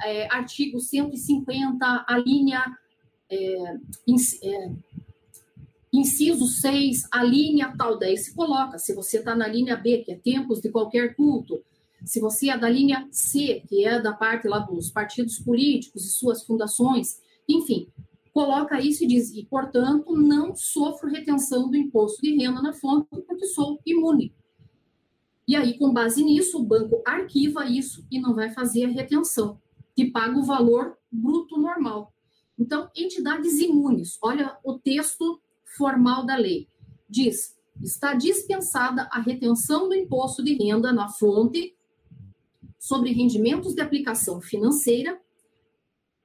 é, 0.03 0.27
artigo 0.33 0.81
150, 0.81 2.05
a 2.07 2.19
linha. 2.19 2.65
É, 3.31 3.79
é, 4.43 4.73
inciso 5.93 6.47
6, 6.47 7.07
a 7.13 7.23
linha 7.23 7.73
tal, 7.79 7.97
daí 7.97 8.17
se 8.17 8.35
coloca, 8.35 8.79
se 8.79 8.93
você 8.93 9.19
está 9.19 9.37
na 9.37 9.47
linha 9.47 9.77
B, 9.77 9.99
que 9.99 10.11
é 10.11 10.17
tempos 10.17 10.61
de 10.61 10.69
qualquer 10.69 11.15
culto, 11.15 11.63
se 12.05 12.21
você 12.21 12.51
é 12.51 12.59
da 12.59 12.69
linha 12.69 13.09
C, 13.11 13.63
que 13.69 13.85
é 13.85 14.01
da 14.01 14.13
parte 14.13 14.49
lá 14.49 14.59
dos 14.59 14.91
partidos 14.91 15.39
políticos 15.39 16.05
e 16.05 16.11
suas 16.11 16.43
fundações, 16.43 17.21
enfim, 17.49 17.89
coloca 18.33 18.81
isso 18.81 19.05
e 19.05 19.07
diz, 19.07 19.33
e 19.33 19.45
portanto 19.45 20.17
não 20.17 20.55
sofro 20.55 21.09
retenção 21.09 21.71
do 21.71 21.77
imposto 21.77 22.21
de 22.21 22.37
renda 22.37 22.61
na 22.61 22.73
fonte 22.73 23.09
porque 23.11 23.47
sou 23.47 23.81
imune. 23.87 24.35
E 25.47 25.55
aí, 25.55 25.79
com 25.79 25.93
base 25.93 26.25
nisso, 26.25 26.59
o 26.59 26.65
banco 26.65 27.03
arquiva 27.07 27.67
isso 27.67 28.05
e 28.11 28.19
não 28.19 28.35
vai 28.35 28.51
fazer 28.51 28.87
a 28.87 28.89
retenção, 28.89 29.61
que 29.95 30.11
paga 30.11 30.39
o 30.39 30.45
valor 30.45 30.97
bruto 31.11 31.59
normal. 31.59 32.13
Então, 32.59 32.91
entidades 32.97 33.59
imunes, 33.61 34.19
olha 34.23 34.57
o 34.65 34.79
texto 34.79 35.41
formal 35.77 36.25
da 36.25 36.37
lei. 36.37 36.69
Diz: 37.09 37.57
está 37.83 38.15
dispensada 38.15 39.09
a 39.11 39.21
retenção 39.21 39.89
do 39.89 39.95
imposto 39.95 40.43
de 40.43 40.55
renda 40.55 40.93
na 40.93 41.09
fonte 41.09 41.77
sobre 42.79 43.13
rendimentos 43.13 43.75
de 43.75 43.81
aplicação 43.81 44.41
financeira, 44.41 45.21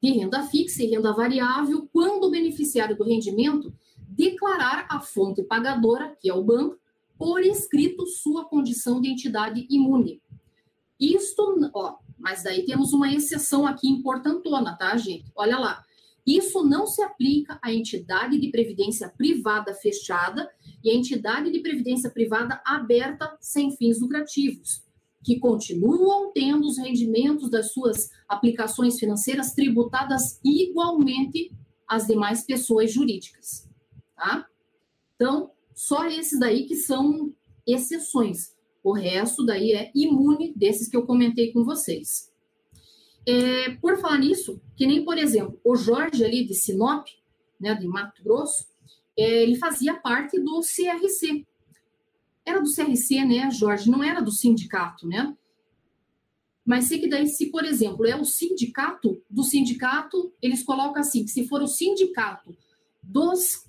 de 0.02 0.12
renda 0.12 0.44
fixa 0.44 0.84
e 0.84 0.88
renda 0.88 1.14
variável, 1.14 1.88
quando 1.92 2.26
o 2.26 2.32
beneficiário 2.32 2.98
do 2.98 3.04
rendimento 3.04 3.74
declarar 4.08 4.86
a 4.90 5.00
fonte 5.00 5.44
pagadora, 5.44 6.16
que 6.20 6.30
é 6.30 6.34
o 6.34 6.44
banco, 6.44 6.78
por 7.18 7.42
escrito 7.42 8.06
sua 8.06 8.46
condição 8.46 9.02
de 9.02 9.10
entidade 9.10 9.68
imune. 9.70 10.22
Isto, 11.00 11.72
ó, 11.74 11.98
mas 12.18 12.44
daí 12.44 12.66
temos 12.66 12.92
uma 12.92 13.12
exceção 13.12 13.66
aqui 13.66 13.88
importantona, 13.88 14.76
tá, 14.78 14.96
gente? 14.98 15.32
Olha 15.36 15.58
lá. 15.58 15.84
Isso 16.28 16.64
não 16.64 16.86
se 16.86 17.02
aplica 17.02 17.58
à 17.62 17.74
entidade 17.74 18.40
de 18.40 18.52
previdência 18.52 19.10
privada 19.10 19.74
fechada 19.74 20.48
e 20.84 20.92
à 20.92 20.94
entidade 20.94 21.52
de 21.52 21.60
previdência 21.60 22.10
privada 22.10 22.62
aberta 22.66 23.36
sem 23.40 23.76
fins 23.76 24.00
lucrativos, 24.00 24.84
que 25.24 25.40
continuam 25.40 26.32
tendo 26.32 26.68
os 26.68 26.78
rendimentos 26.78 27.50
das 27.50 27.72
suas 27.72 28.10
aplicações 28.28 29.00
financeiras 29.00 29.54
tributadas 29.54 30.40
igualmente 30.44 31.52
às 31.88 32.06
demais 32.06 32.46
pessoas 32.46 32.92
jurídicas, 32.92 33.68
tá? 34.16 34.46
Então, 35.16 35.52
só 35.74 36.06
esses 36.06 36.40
daí 36.40 36.66
que 36.66 36.76
são 36.76 37.34
exceções. 37.66 38.56
O 38.84 38.94
resto 38.94 39.46
daí 39.46 39.74
é 39.74 39.92
imune 39.94 40.54
desses 40.56 40.88
que 40.88 40.96
eu 40.96 41.06
comentei 41.06 41.52
com 41.52 41.64
vocês. 41.64 42.32
É, 43.28 43.72
por 43.76 43.98
falar 44.00 44.18
nisso, 44.18 44.62
que 44.76 44.88
nem, 44.88 45.04
por 45.04 45.18
exemplo, 45.18 45.60
o 45.64 45.76
Jorge 45.76 46.24
ali 46.24 46.46
de 46.46 46.54
Sinop, 46.54 47.06
né, 47.60 47.76
de 47.76 47.88
Mato 47.88 48.24
Grosso, 48.24 48.66
é, 49.18 49.44
ele 49.44 49.56
fazia 49.56 49.96
parte 49.96 50.40
do 50.40 50.62
CRC. 50.62 51.46
Era 52.46 52.62
do 52.62 52.74
CRC, 52.74 53.26
né, 53.26 53.52
Jorge? 53.52 53.92
Não 53.92 54.02
era 54.02 54.22
do 54.22 54.32
sindicato, 54.32 55.06
né? 55.08 55.36
Mas 56.66 56.86
sei 56.86 57.00
que 57.00 57.10
daí, 57.10 57.28
se, 57.28 57.48
por 57.48 57.66
exemplo, 57.66 58.06
é 58.06 58.16
o 58.16 58.24
sindicato, 58.24 59.22
do 59.30 59.44
sindicato, 59.44 60.32
eles 60.42 60.64
colocam 60.64 61.02
assim, 61.02 61.26
que 61.26 61.32
se 61.32 61.48
for 61.48 61.62
o 61.62 61.68
sindicato 61.68 62.56
dos 63.02 63.66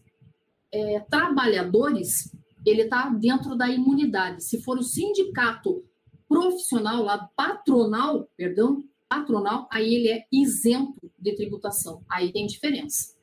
é, 0.73 1.01
trabalhadores, 1.01 2.31
ele 2.65 2.83
está 2.83 3.09
dentro 3.09 3.57
da 3.57 3.69
imunidade. 3.69 4.45
Se 4.45 4.63
for 4.63 4.79
o 4.79 4.83
sindicato 4.83 5.85
profissional, 6.29 7.03
lá 7.03 7.31
patronal, 7.37 8.29
perdão, 8.37 8.85
patronal, 9.09 9.69
aí 9.71 9.95
ele 9.95 10.09
é 10.09 10.25
isento 10.31 11.11
de 11.19 11.35
tributação. 11.35 12.05
Aí 12.09 12.33
tem 12.33 12.47
diferença. 12.47 13.15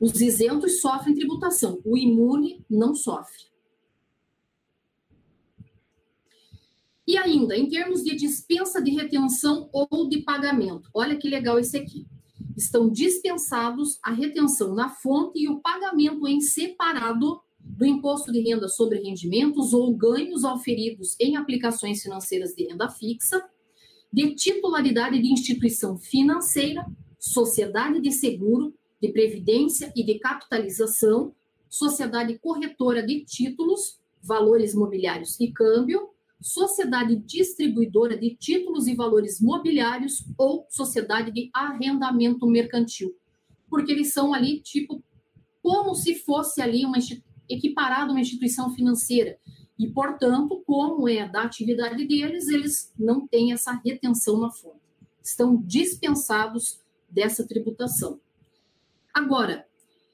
Os 0.00 0.20
isentos 0.20 0.80
sofrem 0.80 1.14
tributação, 1.14 1.80
o 1.84 1.96
imune 1.96 2.64
não 2.68 2.94
sofre. 2.94 3.44
E 7.06 7.18
ainda, 7.18 7.56
em 7.56 7.68
termos 7.68 8.02
de 8.02 8.16
dispensa 8.16 8.82
de 8.82 8.90
retenção 8.90 9.68
ou 9.72 10.08
de 10.08 10.22
pagamento, 10.22 10.88
olha 10.92 11.16
que 11.16 11.28
legal 11.28 11.58
esse 11.58 11.76
aqui. 11.76 12.06
Estão 12.56 12.90
dispensados 12.90 13.98
a 14.02 14.10
retenção 14.10 14.74
na 14.74 14.88
fonte 14.88 15.38
e 15.38 15.48
o 15.48 15.60
pagamento 15.60 16.26
em 16.26 16.40
separado 16.40 17.40
do 17.64 17.86
imposto 17.86 18.30
de 18.30 18.40
renda 18.40 18.68
sobre 18.68 19.00
rendimentos 19.00 19.72
ou 19.72 19.94
ganhos 19.94 20.44
auferidos 20.44 21.16
em 21.18 21.36
aplicações 21.36 22.02
financeiras 22.02 22.54
de 22.54 22.66
renda 22.66 22.88
fixa, 22.90 23.42
de 24.12 24.34
titularidade 24.34 25.20
de 25.20 25.32
instituição 25.32 25.96
financeira, 25.98 26.86
sociedade 27.18 28.00
de 28.00 28.12
seguro, 28.12 28.74
de 29.00 29.08
previdência 29.08 29.92
e 29.96 30.04
de 30.04 30.18
capitalização, 30.18 31.34
sociedade 31.68 32.38
corretora 32.38 33.02
de 33.02 33.24
títulos, 33.24 33.98
valores 34.22 34.74
mobiliários 34.74 35.40
e 35.40 35.50
câmbio, 35.50 36.10
sociedade 36.40 37.16
distribuidora 37.16 38.16
de 38.16 38.36
títulos 38.36 38.86
e 38.86 38.94
valores 38.94 39.40
mobiliários 39.40 40.24
ou 40.38 40.66
sociedade 40.68 41.32
de 41.32 41.50
arrendamento 41.52 42.46
mercantil. 42.46 43.16
Porque 43.68 43.90
eles 43.90 44.12
são 44.12 44.32
ali, 44.32 44.60
tipo, 44.60 45.02
como 45.62 45.94
se 45.94 46.14
fosse 46.14 46.60
ali 46.60 46.84
uma 46.84 46.98
equiparado 47.48 48.12
uma 48.12 48.20
instituição 48.20 48.70
financeira. 48.74 49.38
E, 49.78 49.88
portanto, 49.88 50.62
como 50.66 51.08
é 51.08 51.28
da 51.28 51.42
atividade 51.42 52.06
deles, 52.06 52.48
eles 52.48 52.92
não 52.98 53.26
têm 53.26 53.52
essa 53.52 53.72
retenção 53.84 54.38
na 54.38 54.50
fonte. 54.50 54.80
Estão 55.22 55.56
dispensados 55.56 56.80
dessa 57.10 57.46
tributação. 57.46 58.20
Agora, 59.12 59.66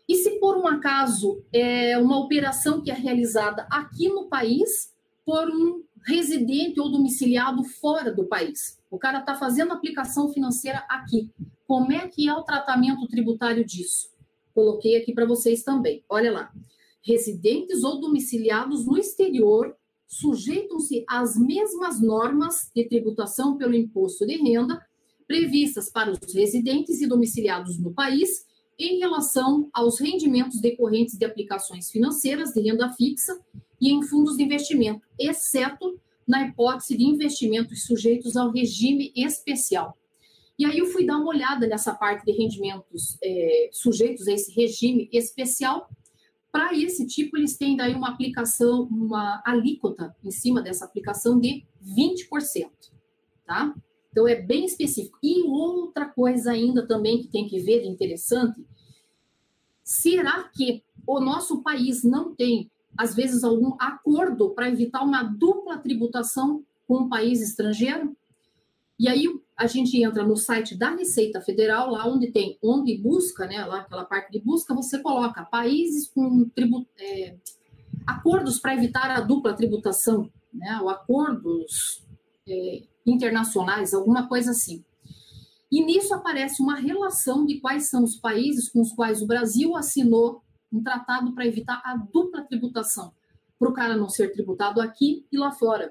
e 0.09 0.17
se 0.17 0.41
por 0.41 0.57
um 0.57 0.67
acaso 0.67 1.45
é 1.53 1.97
uma 1.99 2.19
operação 2.19 2.81
que 2.81 2.91
é 2.91 2.95
realizada 2.95 3.67
aqui 3.71 4.09
no 4.09 4.29
país 4.29 4.95
por 5.25 5.49
um 5.49 5.85
residente 6.07 6.81
ou 6.81 6.91
domiciliado 6.91 7.63
fora 7.65 8.13
do 8.13 8.25
país? 8.25 8.79
O 8.91 8.99
cara 8.99 9.21
está 9.21 9.35
fazendo 9.35 9.73
aplicação 9.73 10.33
financeira 10.33 10.85
aqui. 10.89 11.31
Como 11.67 11.93
é 11.93 12.09
que 12.09 12.29
é 12.29 12.35
o 12.35 12.43
tratamento 12.43 13.07
tributário 13.07 13.65
disso? 13.65 14.11
Coloquei 14.55 14.97
aqui 14.97 15.13
para 15.13 15.27
vocês 15.27 15.63
também. 15.63 16.03
Olha 16.09 16.33
lá 16.33 16.53
residentes 17.03 17.83
ou 17.83 18.01
domiciliados 18.01 18.87
no 18.87 18.99
exterior 18.99 19.75
sujeitam-se 20.07 21.05
às 21.09 21.37
mesmas 21.37 22.01
normas 22.01 22.71
de 22.75 22.85
tributação 22.89 23.57
pelo 23.57 23.75
imposto 23.75 24.27
de 24.27 24.37
renda 24.37 24.85
previstas 25.27 25.89
para 25.89 26.11
os 26.11 26.35
residentes 26.35 27.01
e 27.01 27.07
domiciliados 27.07 27.79
no 27.79 27.95
país 27.95 28.45
em 28.77 28.99
relação 28.99 29.69
aos 29.73 30.01
rendimentos 30.01 30.61
decorrentes 30.61 31.17
de 31.17 31.25
aplicações 31.25 31.91
financeiras 31.91 32.51
de 32.51 32.61
renda 32.61 32.91
fixa 32.95 33.39
e 33.81 33.93
em 33.93 34.03
fundos 34.03 34.37
de 34.37 34.43
investimento, 34.43 35.07
exceto 35.19 36.01
na 36.27 36.47
hipótese 36.47 36.97
de 36.97 37.05
investimentos 37.05 37.85
sujeitos 37.85 38.37
ao 38.37 38.51
regime 38.51 39.13
especial. 39.15 39.97
E 40.59 40.65
aí 40.65 40.79
eu 40.79 40.87
fui 40.87 41.07
dar 41.07 41.17
uma 41.17 41.29
olhada 41.29 41.67
nessa 41.67 41.95
parte 41.95 42.25
de 42.25 42.33
rendimentos 42.33 43.17
é, 43.23 43.71
sujeitos 43.73 44.27
a 44.27 44.33
esse 44.33 44.53
regime 44.53 45.09
especial 45.13 45.89
para 46.53 46.77
esse 46.77 47.07
tipo, 47.07 47.37
eles 47.37 47.57
têm 47.57 47.77
daí 47.77 47.95
uma 47.95 48.11
aplicação, 48.11 48.83
uma 48.91 49.43
alíquota 49.45 50.15
em 50.23 50.31
cima 50.31 50.61
dessa 50.61 50.85
aplicação 50.85 51.39
de 51.39 51.65
20%, 51.83 52.71
tá? 53.47 53.75
Então 54.11 54.27
é 54.27 54.35
bem 54.35 54.65
específico. 54.65 55.19
E 55.23 55.43
outra 55.43 56.07
coisa 56.07 56.51
ainda 56.51 56.87
também 56.87 57.21
que 57.21 57.29
tem 57.29 57.47
que 57.47 57.61
ver 57.61 57.85
interessante, 57.85 58.65
será 59.85 60.45
que 60.49 60.83
o 61.07 61.21
nosso 61.21 61.63
país 61.63 62.03
não 62.03 62.35
tem, 62.35 62.71
às 62.97 63.15
vezes, 63.15 63.45
algum 63.45 63.75
acordo 63.79 64.51
para 64.51 64.69
evitar 64.69 65.03
uma 65.03 65.23
dupla 65.23 65.79
tributação 65.79 66.65
com 66.87 67.03
um 67.03 67.09
país 67.09 67.41
estrangeiro? 67.41 68.17
E 69.01 69.09
aí 69.09 69.25
a 69.57 69.67
gente 69.67 69.97
entra 70.03 70.23
no 70.23 70.37
site 70.37 70.77
da 70.77 70.91
Receita 70.91 71.41
Federal, 71.41 71.91
lá 71.91 72.07
onde 72.07 72.31
tem, 72.31 72.59
onde 72.63 72.99
busca, 72.99 73.47
né, 73.47 73.65
lá 73.65 73.81
aquela 73.81 74.05
parte 74.05 74.31
de 74.31 74.39
busca, 74.39 74.75
você 74.75 74.99
coloca 74.99 75.43
países 75.43 76.07
com 76.07 76.47
tribu, 76.51 76.87
é, 76.99 77.35
acordos 78.07 78.61
para 78.61 78.75
evitar 78.75 79.11
a 79.11 79.21
dupla 79.21 79.55
tributação, 79.55 80.31
né, 80.53 80.79
ou 80.83 80.91
acordos 80.91 82.05
é, 82.47 82.83
internacionais, 83.07 83.95
alguma 83.95 84.29
coisa 84.29 84.51
assim. 84.51 84.85
E 85.73 85.83
nisso 85.83 86.13
aparece 86.13 86.63
uma 86.63 86.77
relação 86.77 87.47
de 87.47 87.59
quais 87.59 87.89
são 87.89 88.05
os 88.05 88.17
países 88.17 88.69
com 88.69 88.83
os 88.83 88.93
quais 88.93 89.23
o 89.23 89.27
Brasil 89.27 89.75
assinou 89.77 90.43
um 90.71 90.83
tratado 90.83 91.33
para 91.33 91.47
evitar 91.47 91.81
a 91.87 91.97
dupla 91.97 92.43
tributação, 92.43 93.15
para 93.59 93.71
o 93.71 93.73
cara 93.73 93.97
não 93.97 94.11
ser 94.11 94.31
tributado 94.31 94.79
aqui 94.79 95.25
e 95.33 95.39
lá 95.39 95.53
fora. 95.53 95.91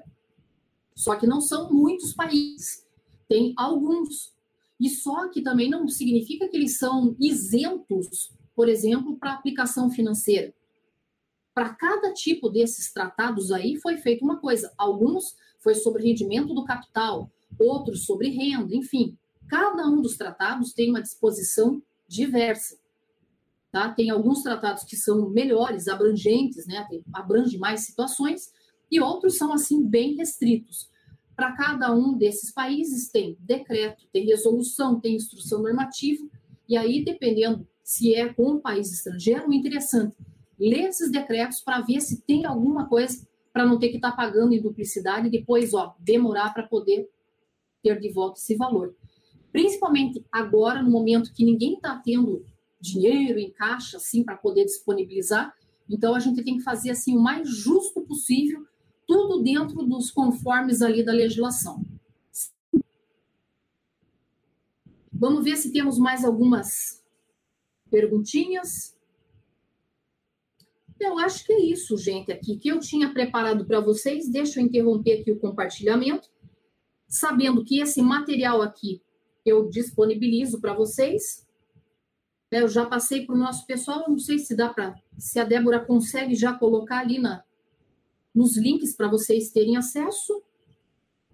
Só 0.94 1.16
que 1.16 1.26
não 1.26 1.40
são 1.40 1.72
muitos 1.72 2.14
países, 2.14 2.88
tem 3.30 3.54
alguns. 3.56 4.34
E 4.80 4.90
só 4.90 5.28
que 5.28 5.40
também 5.40 5.70
não 5.70 5.86
significa 5.86 6.48
que 6.48 6.56
eles 6.56 6.78
são 6.78 7.14
isentos, 7.20 8.32
por 8.56 8.68
exemplo, 8.68 9.16
para 9.16 9.34
aplicação 9.34 9.88
financeira. 9.88 10.52
Para 11.54 11.72
cada 11.72 12.12
tipo 12.12 12.48
desses 12.48 12.92
tratados 12.92 13.52
aí 13.52 13.76
foi 13.76 13.98
feita 13.98 14.24
uma 14.24 14.40
coisa. 14.40 14.72
Alguns 14.76 15.36
foi 15.60 15.76
sobre 15.76 16.02
rendimento 16.02 16.52
do 16.52 16.64
capital, 16.64 17.30
outros 17.56 18.04
sobre 18.04 18.30
renda, 18.30 18.74
enfim. 18.74 19.16
Cada 19.48 19.86
um 19.86 20.02
dos 20.02 20.16
tratados 20.16 20.72
tem 20.72 20.90
uma 20.90 21.02
disposição 21.02 21.80
diversa. 22.08 22.78
Tá? 23.70 23.92
Tem 23.92 24.10
alguns 24.10 24.42
tratados 24.42 24.82
que 24.82 24.96
são 24.96 25.30
melhores, 25.30 25.86
abrangentes, 25.86 26.66
né? 26.66 26.84
abrange 27.12 27.56
mais 27.58 27.82
situações, 27.82 28.52
e 28.90 29.00
outros 29.00 29.36
são 29.36 29.52
assim 29.52 29.86
bem 29.86 30.16
restritos. 30.16 30.89
Para 31.40 31.52
cada 31.52 31.90
um 31.90 32.18
desses 32.18 32.52
países 32.52 33.08
tem 33.08 33.34
decreto, 33.40 34.06
tem 34.12 34.26
resolução, 34.26 35.00
tem 35.00 35.16
instrução 35.16 35.62
normativa, 35.62 36.22
e 36.68 36.76
aí, 36.76 37.02
dependendo 37.02 37.66
se 37.82 38.14
é 38.14 38.30
com 38.30 38.50
um 38.50 38.60
país 38.60 38.92
estrangeiro, 38.92 39.50
interessante 39.50 40.14
ler 40.58 40.90
esses 40.90 41.10
decretos 41.10 41.62
para 41.62 41.80
ver 41.80 42.02
se 42.02 42.20
tem 42.26 42.44
alguma 42.44 42.86
coisa 42.86 43.26
para 43.54 43.64
não 43.64 43.78
ter 43.78 43.88
que 43.88 43.96
estar 43.96 44.10
tá 44.10 44.16
pagando 44.18 44.52
em 44.52 44.60
duplicidade 44.60 45.28
e 45.28 45.30
depois, 45.30 45.72
ó, 45.72 45.94
demorar 45.98 46.52
para 46.52 46.68
poder 46.68 47.08
ter 47.82 47.98
de 47.98 48.12
volta 48.12 48.38
esse 48.38 48.54
valor. 48.54 48.94
Principalmente 49.50 50.22
agora, 50.30 50.82
no 50.82 50.90
momento 50.90 51.32
que 51.32 51.42
ninguém 51.42 51.76
está 51.76 51.96
tendo 52.04 52.44
dinheiro 52.78 53.38
em 53.38 53.50
caixa, 53.50 53.96
assim, 53.96 54.22
para 54.22 54.36
poder 54.36 54.66
disponibilizar. 54.66 55.54
Então, 55.88 56.14
a 56.14 56.20
gente 56.20 56.44
tem 56.44 56.58
que 56.58 56.62
fazer, 56.62 56.90
assim, 56.90 57.16
o 57.16 57.22
mais 57.22 57.48
justo 57.48 58.02
possível, 58.02 58.66
tudo 59.10 59.42
dentro 59.42 59.84
dos 59.84 60.08
conformes 60.08 60.80
ali 60.80 61.04
da 61.04 61.10
legislação. 61.10 61.84
Vamos 65.12 65.42
ver 65.42 65.56
se 65.56 65.72
temos 65.72 65.98
mais 65.98 66.24
algumas 66.24 67.04
perguntinhas. 67.90 68.96
Eu 71.00 71.18
acho 71.18 71.44
que 71.44 71.52
é 71.52 71.58
isso, 71.60 71.96
gente, 71.98 72.30
aqui 72.30 72.56
que 72.56 72.68
eu 72.68 72.78
tinha 72.78 73.12
preparado 73.12 73.66
para 73.66 73.80
vocês. 73.80 74.30
Deixa 74.30 74.60
eu 74.60 74.64
interromper 74.64 75.22
aqui 75.22 75.32
o 75.32 75.40
compartilhamento, 75.40 76.30
sabendo 77.08 77.64
que 77.64 77.80
esse 77.80 78.00
material 78.00 78.62
aqui 78.62 79.02
eu 79.44 79.68
disponibilizo 79.68 80.60
para 80.60 80.72
vocês. 80.72 81.44
Eu 82.48 82.68
já 82.68 82.86
passei 82.86 83.26
para 83.26 83.34
o 83.34 83.38
nosso 83.38 83.66
pessoal, 83.66 84.08
não 84.08 84.20
sei 84.20 84.38
se 84.38 84.54
dá 84.54 84.72
para, 84.72 84.94
se 85.18 85.40
a 85.40 85.44
Débora 85.44 85.84
consegue 85.84 86.36
já 86.36 86.54
colocar 86.54 87.00
ali 87.00 87.18
na, 87.18 87.42
nos 88.34 88.56
links 88.56 88.94
para 88.94 89.08
vocês 89.08 89.50
terem 89.50 89.76
acesso. 89.76 90.42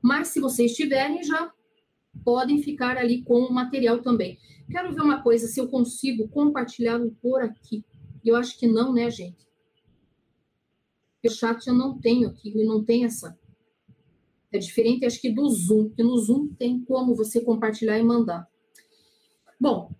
Mas 0.02 0.28
se 0.28 0.40
vocês 0.40 0.74
tiverem, 0.74 1.22
já 1.22 1.52
podem 2.24 2.62
ficar 2.62 2.96
ali 2.96 3.22
com 3.22 3.40
o 3.40 3.52
material 3.52 4.00
também. 4.00 4.38
Quero 4.70 4.94
ver 4.94 5.02
uma 5.02 5.22
coisa, 5.22 5.46
se 5.46 5.60
eu 5.60 5.68
consigo 5.68 6.28
compartilhar 6.28 7.00
por 7.20 7.42
aqui. 7.42 7.84
Eu 8.24 8.36
acho 8.36 8.58
que 8.58 8.66
não, 8.66 8.92
né, 8.92 9.10
gente? 9.10 9.46
o 11.24 11.30
chat 11.30 11.66
eu 11.66 11.74
não 11.74 11.98
tenho 11.98 12.28
aqui, 12.28 12.50
ele 12.50 12.64
não 12.64 12.84
tem 12.84 13.04
essa. 13.04 13.36
É 14.52 14.58
diferente, 14.58 15.04
acho 15.04 15.20
que 15.20 15.30
do 15.30 15.48
Zoom, 15.48 15.88
porque 15.88 16.02
no 16.02 16.16
Zoom 16.18 16.48
tem 16.54 16.80
como 16.84 17.14
você 17.14 17.40
compartilhar 17.40 17.98
e 17.98 18.04
mandar. 18.04 18.48
Bom, 19.60 19.90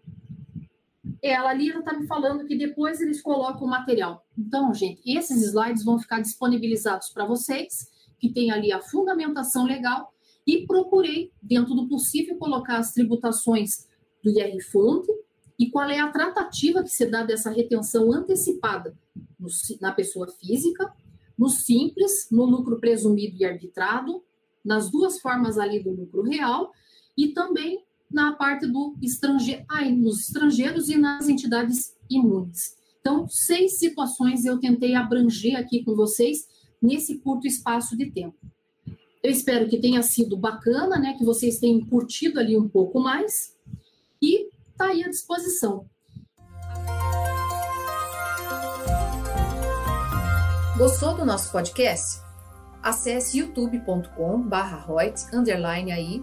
ela 1.26 1.50
ali 1.50 1.68
está 1.68 1.98
me 1.98 2.06
falando 2.06 2.46
que 2.46 2.56
depois 2.56 3.00
eles 3.00 3.22
colocam 3.22 3.66
o 3.66 3.70
material. 3.70 4.24
Então, 4.36 4.72
gente, 4.72 5.00
esses 5.04 5.42
slides 5.42 5.84
vão 5.84 5.98
ficar 5.98 6.20
disponibilizados 6.20 7.08
para 7.10 7.26
vocês, 7.26 7.90
que 8.18 8.32
tem 8.32 8.50
ali 8.50 8.72
a 8.72 8.80
fundamentação 8.80 9.64
legal, 9.64 10.12
e 10.46 10.66
procurei, 10.66 11.32
dentro 11.42 11.74
do 11.74 11.88
possível, 11.88 12.36
colocar 12.36 12.78
as 12.78 12.92
tributações 12.92 13.88
do 14.22 14.30
IR 14.30 14.60
Fonte 14.70 15.10
e 15.58 15.70
qual 15.70 15.88
é 15.88 15.98
a 15.98 16.10
tratativa 16.10 16.82
que 16.82 16.90
se 16.90 17.06
dá 17.06 17.24
dessa 17.24 17.50
retenção 17.50 18.12
antecipada 18.12 18.96
no, 19.38 19.48
na 19.80 19.92
pessoa 19.92 20.28
física 20.28 20.92
no 21.38 21.48
simples, 21.48 22.28
no 22.30 22.44
lucro 22.44 22.78
presumido 22.78 23.36
e 23.38 23.44
arbitrado, 23.44 24.24
nas 24.64 24.90
duas 24.90 25.20
formas 25.20 25.58
ali 25.58 25.82
do 25.82 25.90
lucro 25.90 26.22
real, 26.22 26.72
e 27.16 27.28
também 27.28 27.84
na 28.10 28.32
parte 28.32 28.66
do 28.66 28.96
estrangeiro, 29.02 29.64
nos 29.96 30.20
estrangeiros 30.20 30.88
e 30.88 30.96
nas 30.96 31.28
entidades 31.28 31.94
imunes. 32.08 32.76
Então, 33.00 33.28
seis 33.28 33.78
situações 33.78 34.44
eu 34.44 34.58
tentei 34.58 34.94
abranger 34.94 35.56
aqui 35.56 35.84
com 35.84 35.94
vocês 35.94 36.46
nesse 36.82 37.18
curto 37.18 37.46
espaço 37.46 37.96
de 37.96 38.10
tempo. 38.10 38.36
Eu 39.22 39.30
espero 39.30 39.68
que 39.68 39.80
tenha 39.80 40.02
sido 40.02 40.36
bacana, 40.36 40.98
né? 40.98 41.14
Que 41.18 41.24
vocês 41.24 41.58
tenham 41.58 41.84
curtido 41.86 42.38
ali 42.38 42.56
um 42.56 42.68
pouco 42.68 43.00
mais. 43.00 43.54
E 44.22 44.50
tá 44.76 44.86
aí 44.86 45.02
à 45.02 45.08
disposição. 45.08 45.86
Gostou 50.78 51.16
do 51.16 51.24
nosso 51.24 51.50
podcast? 51.50 52.20
Acesse 52.82 53.38
youtube.com 53.38 54.42
barra 54.42 54.86
aí 55.92 56.22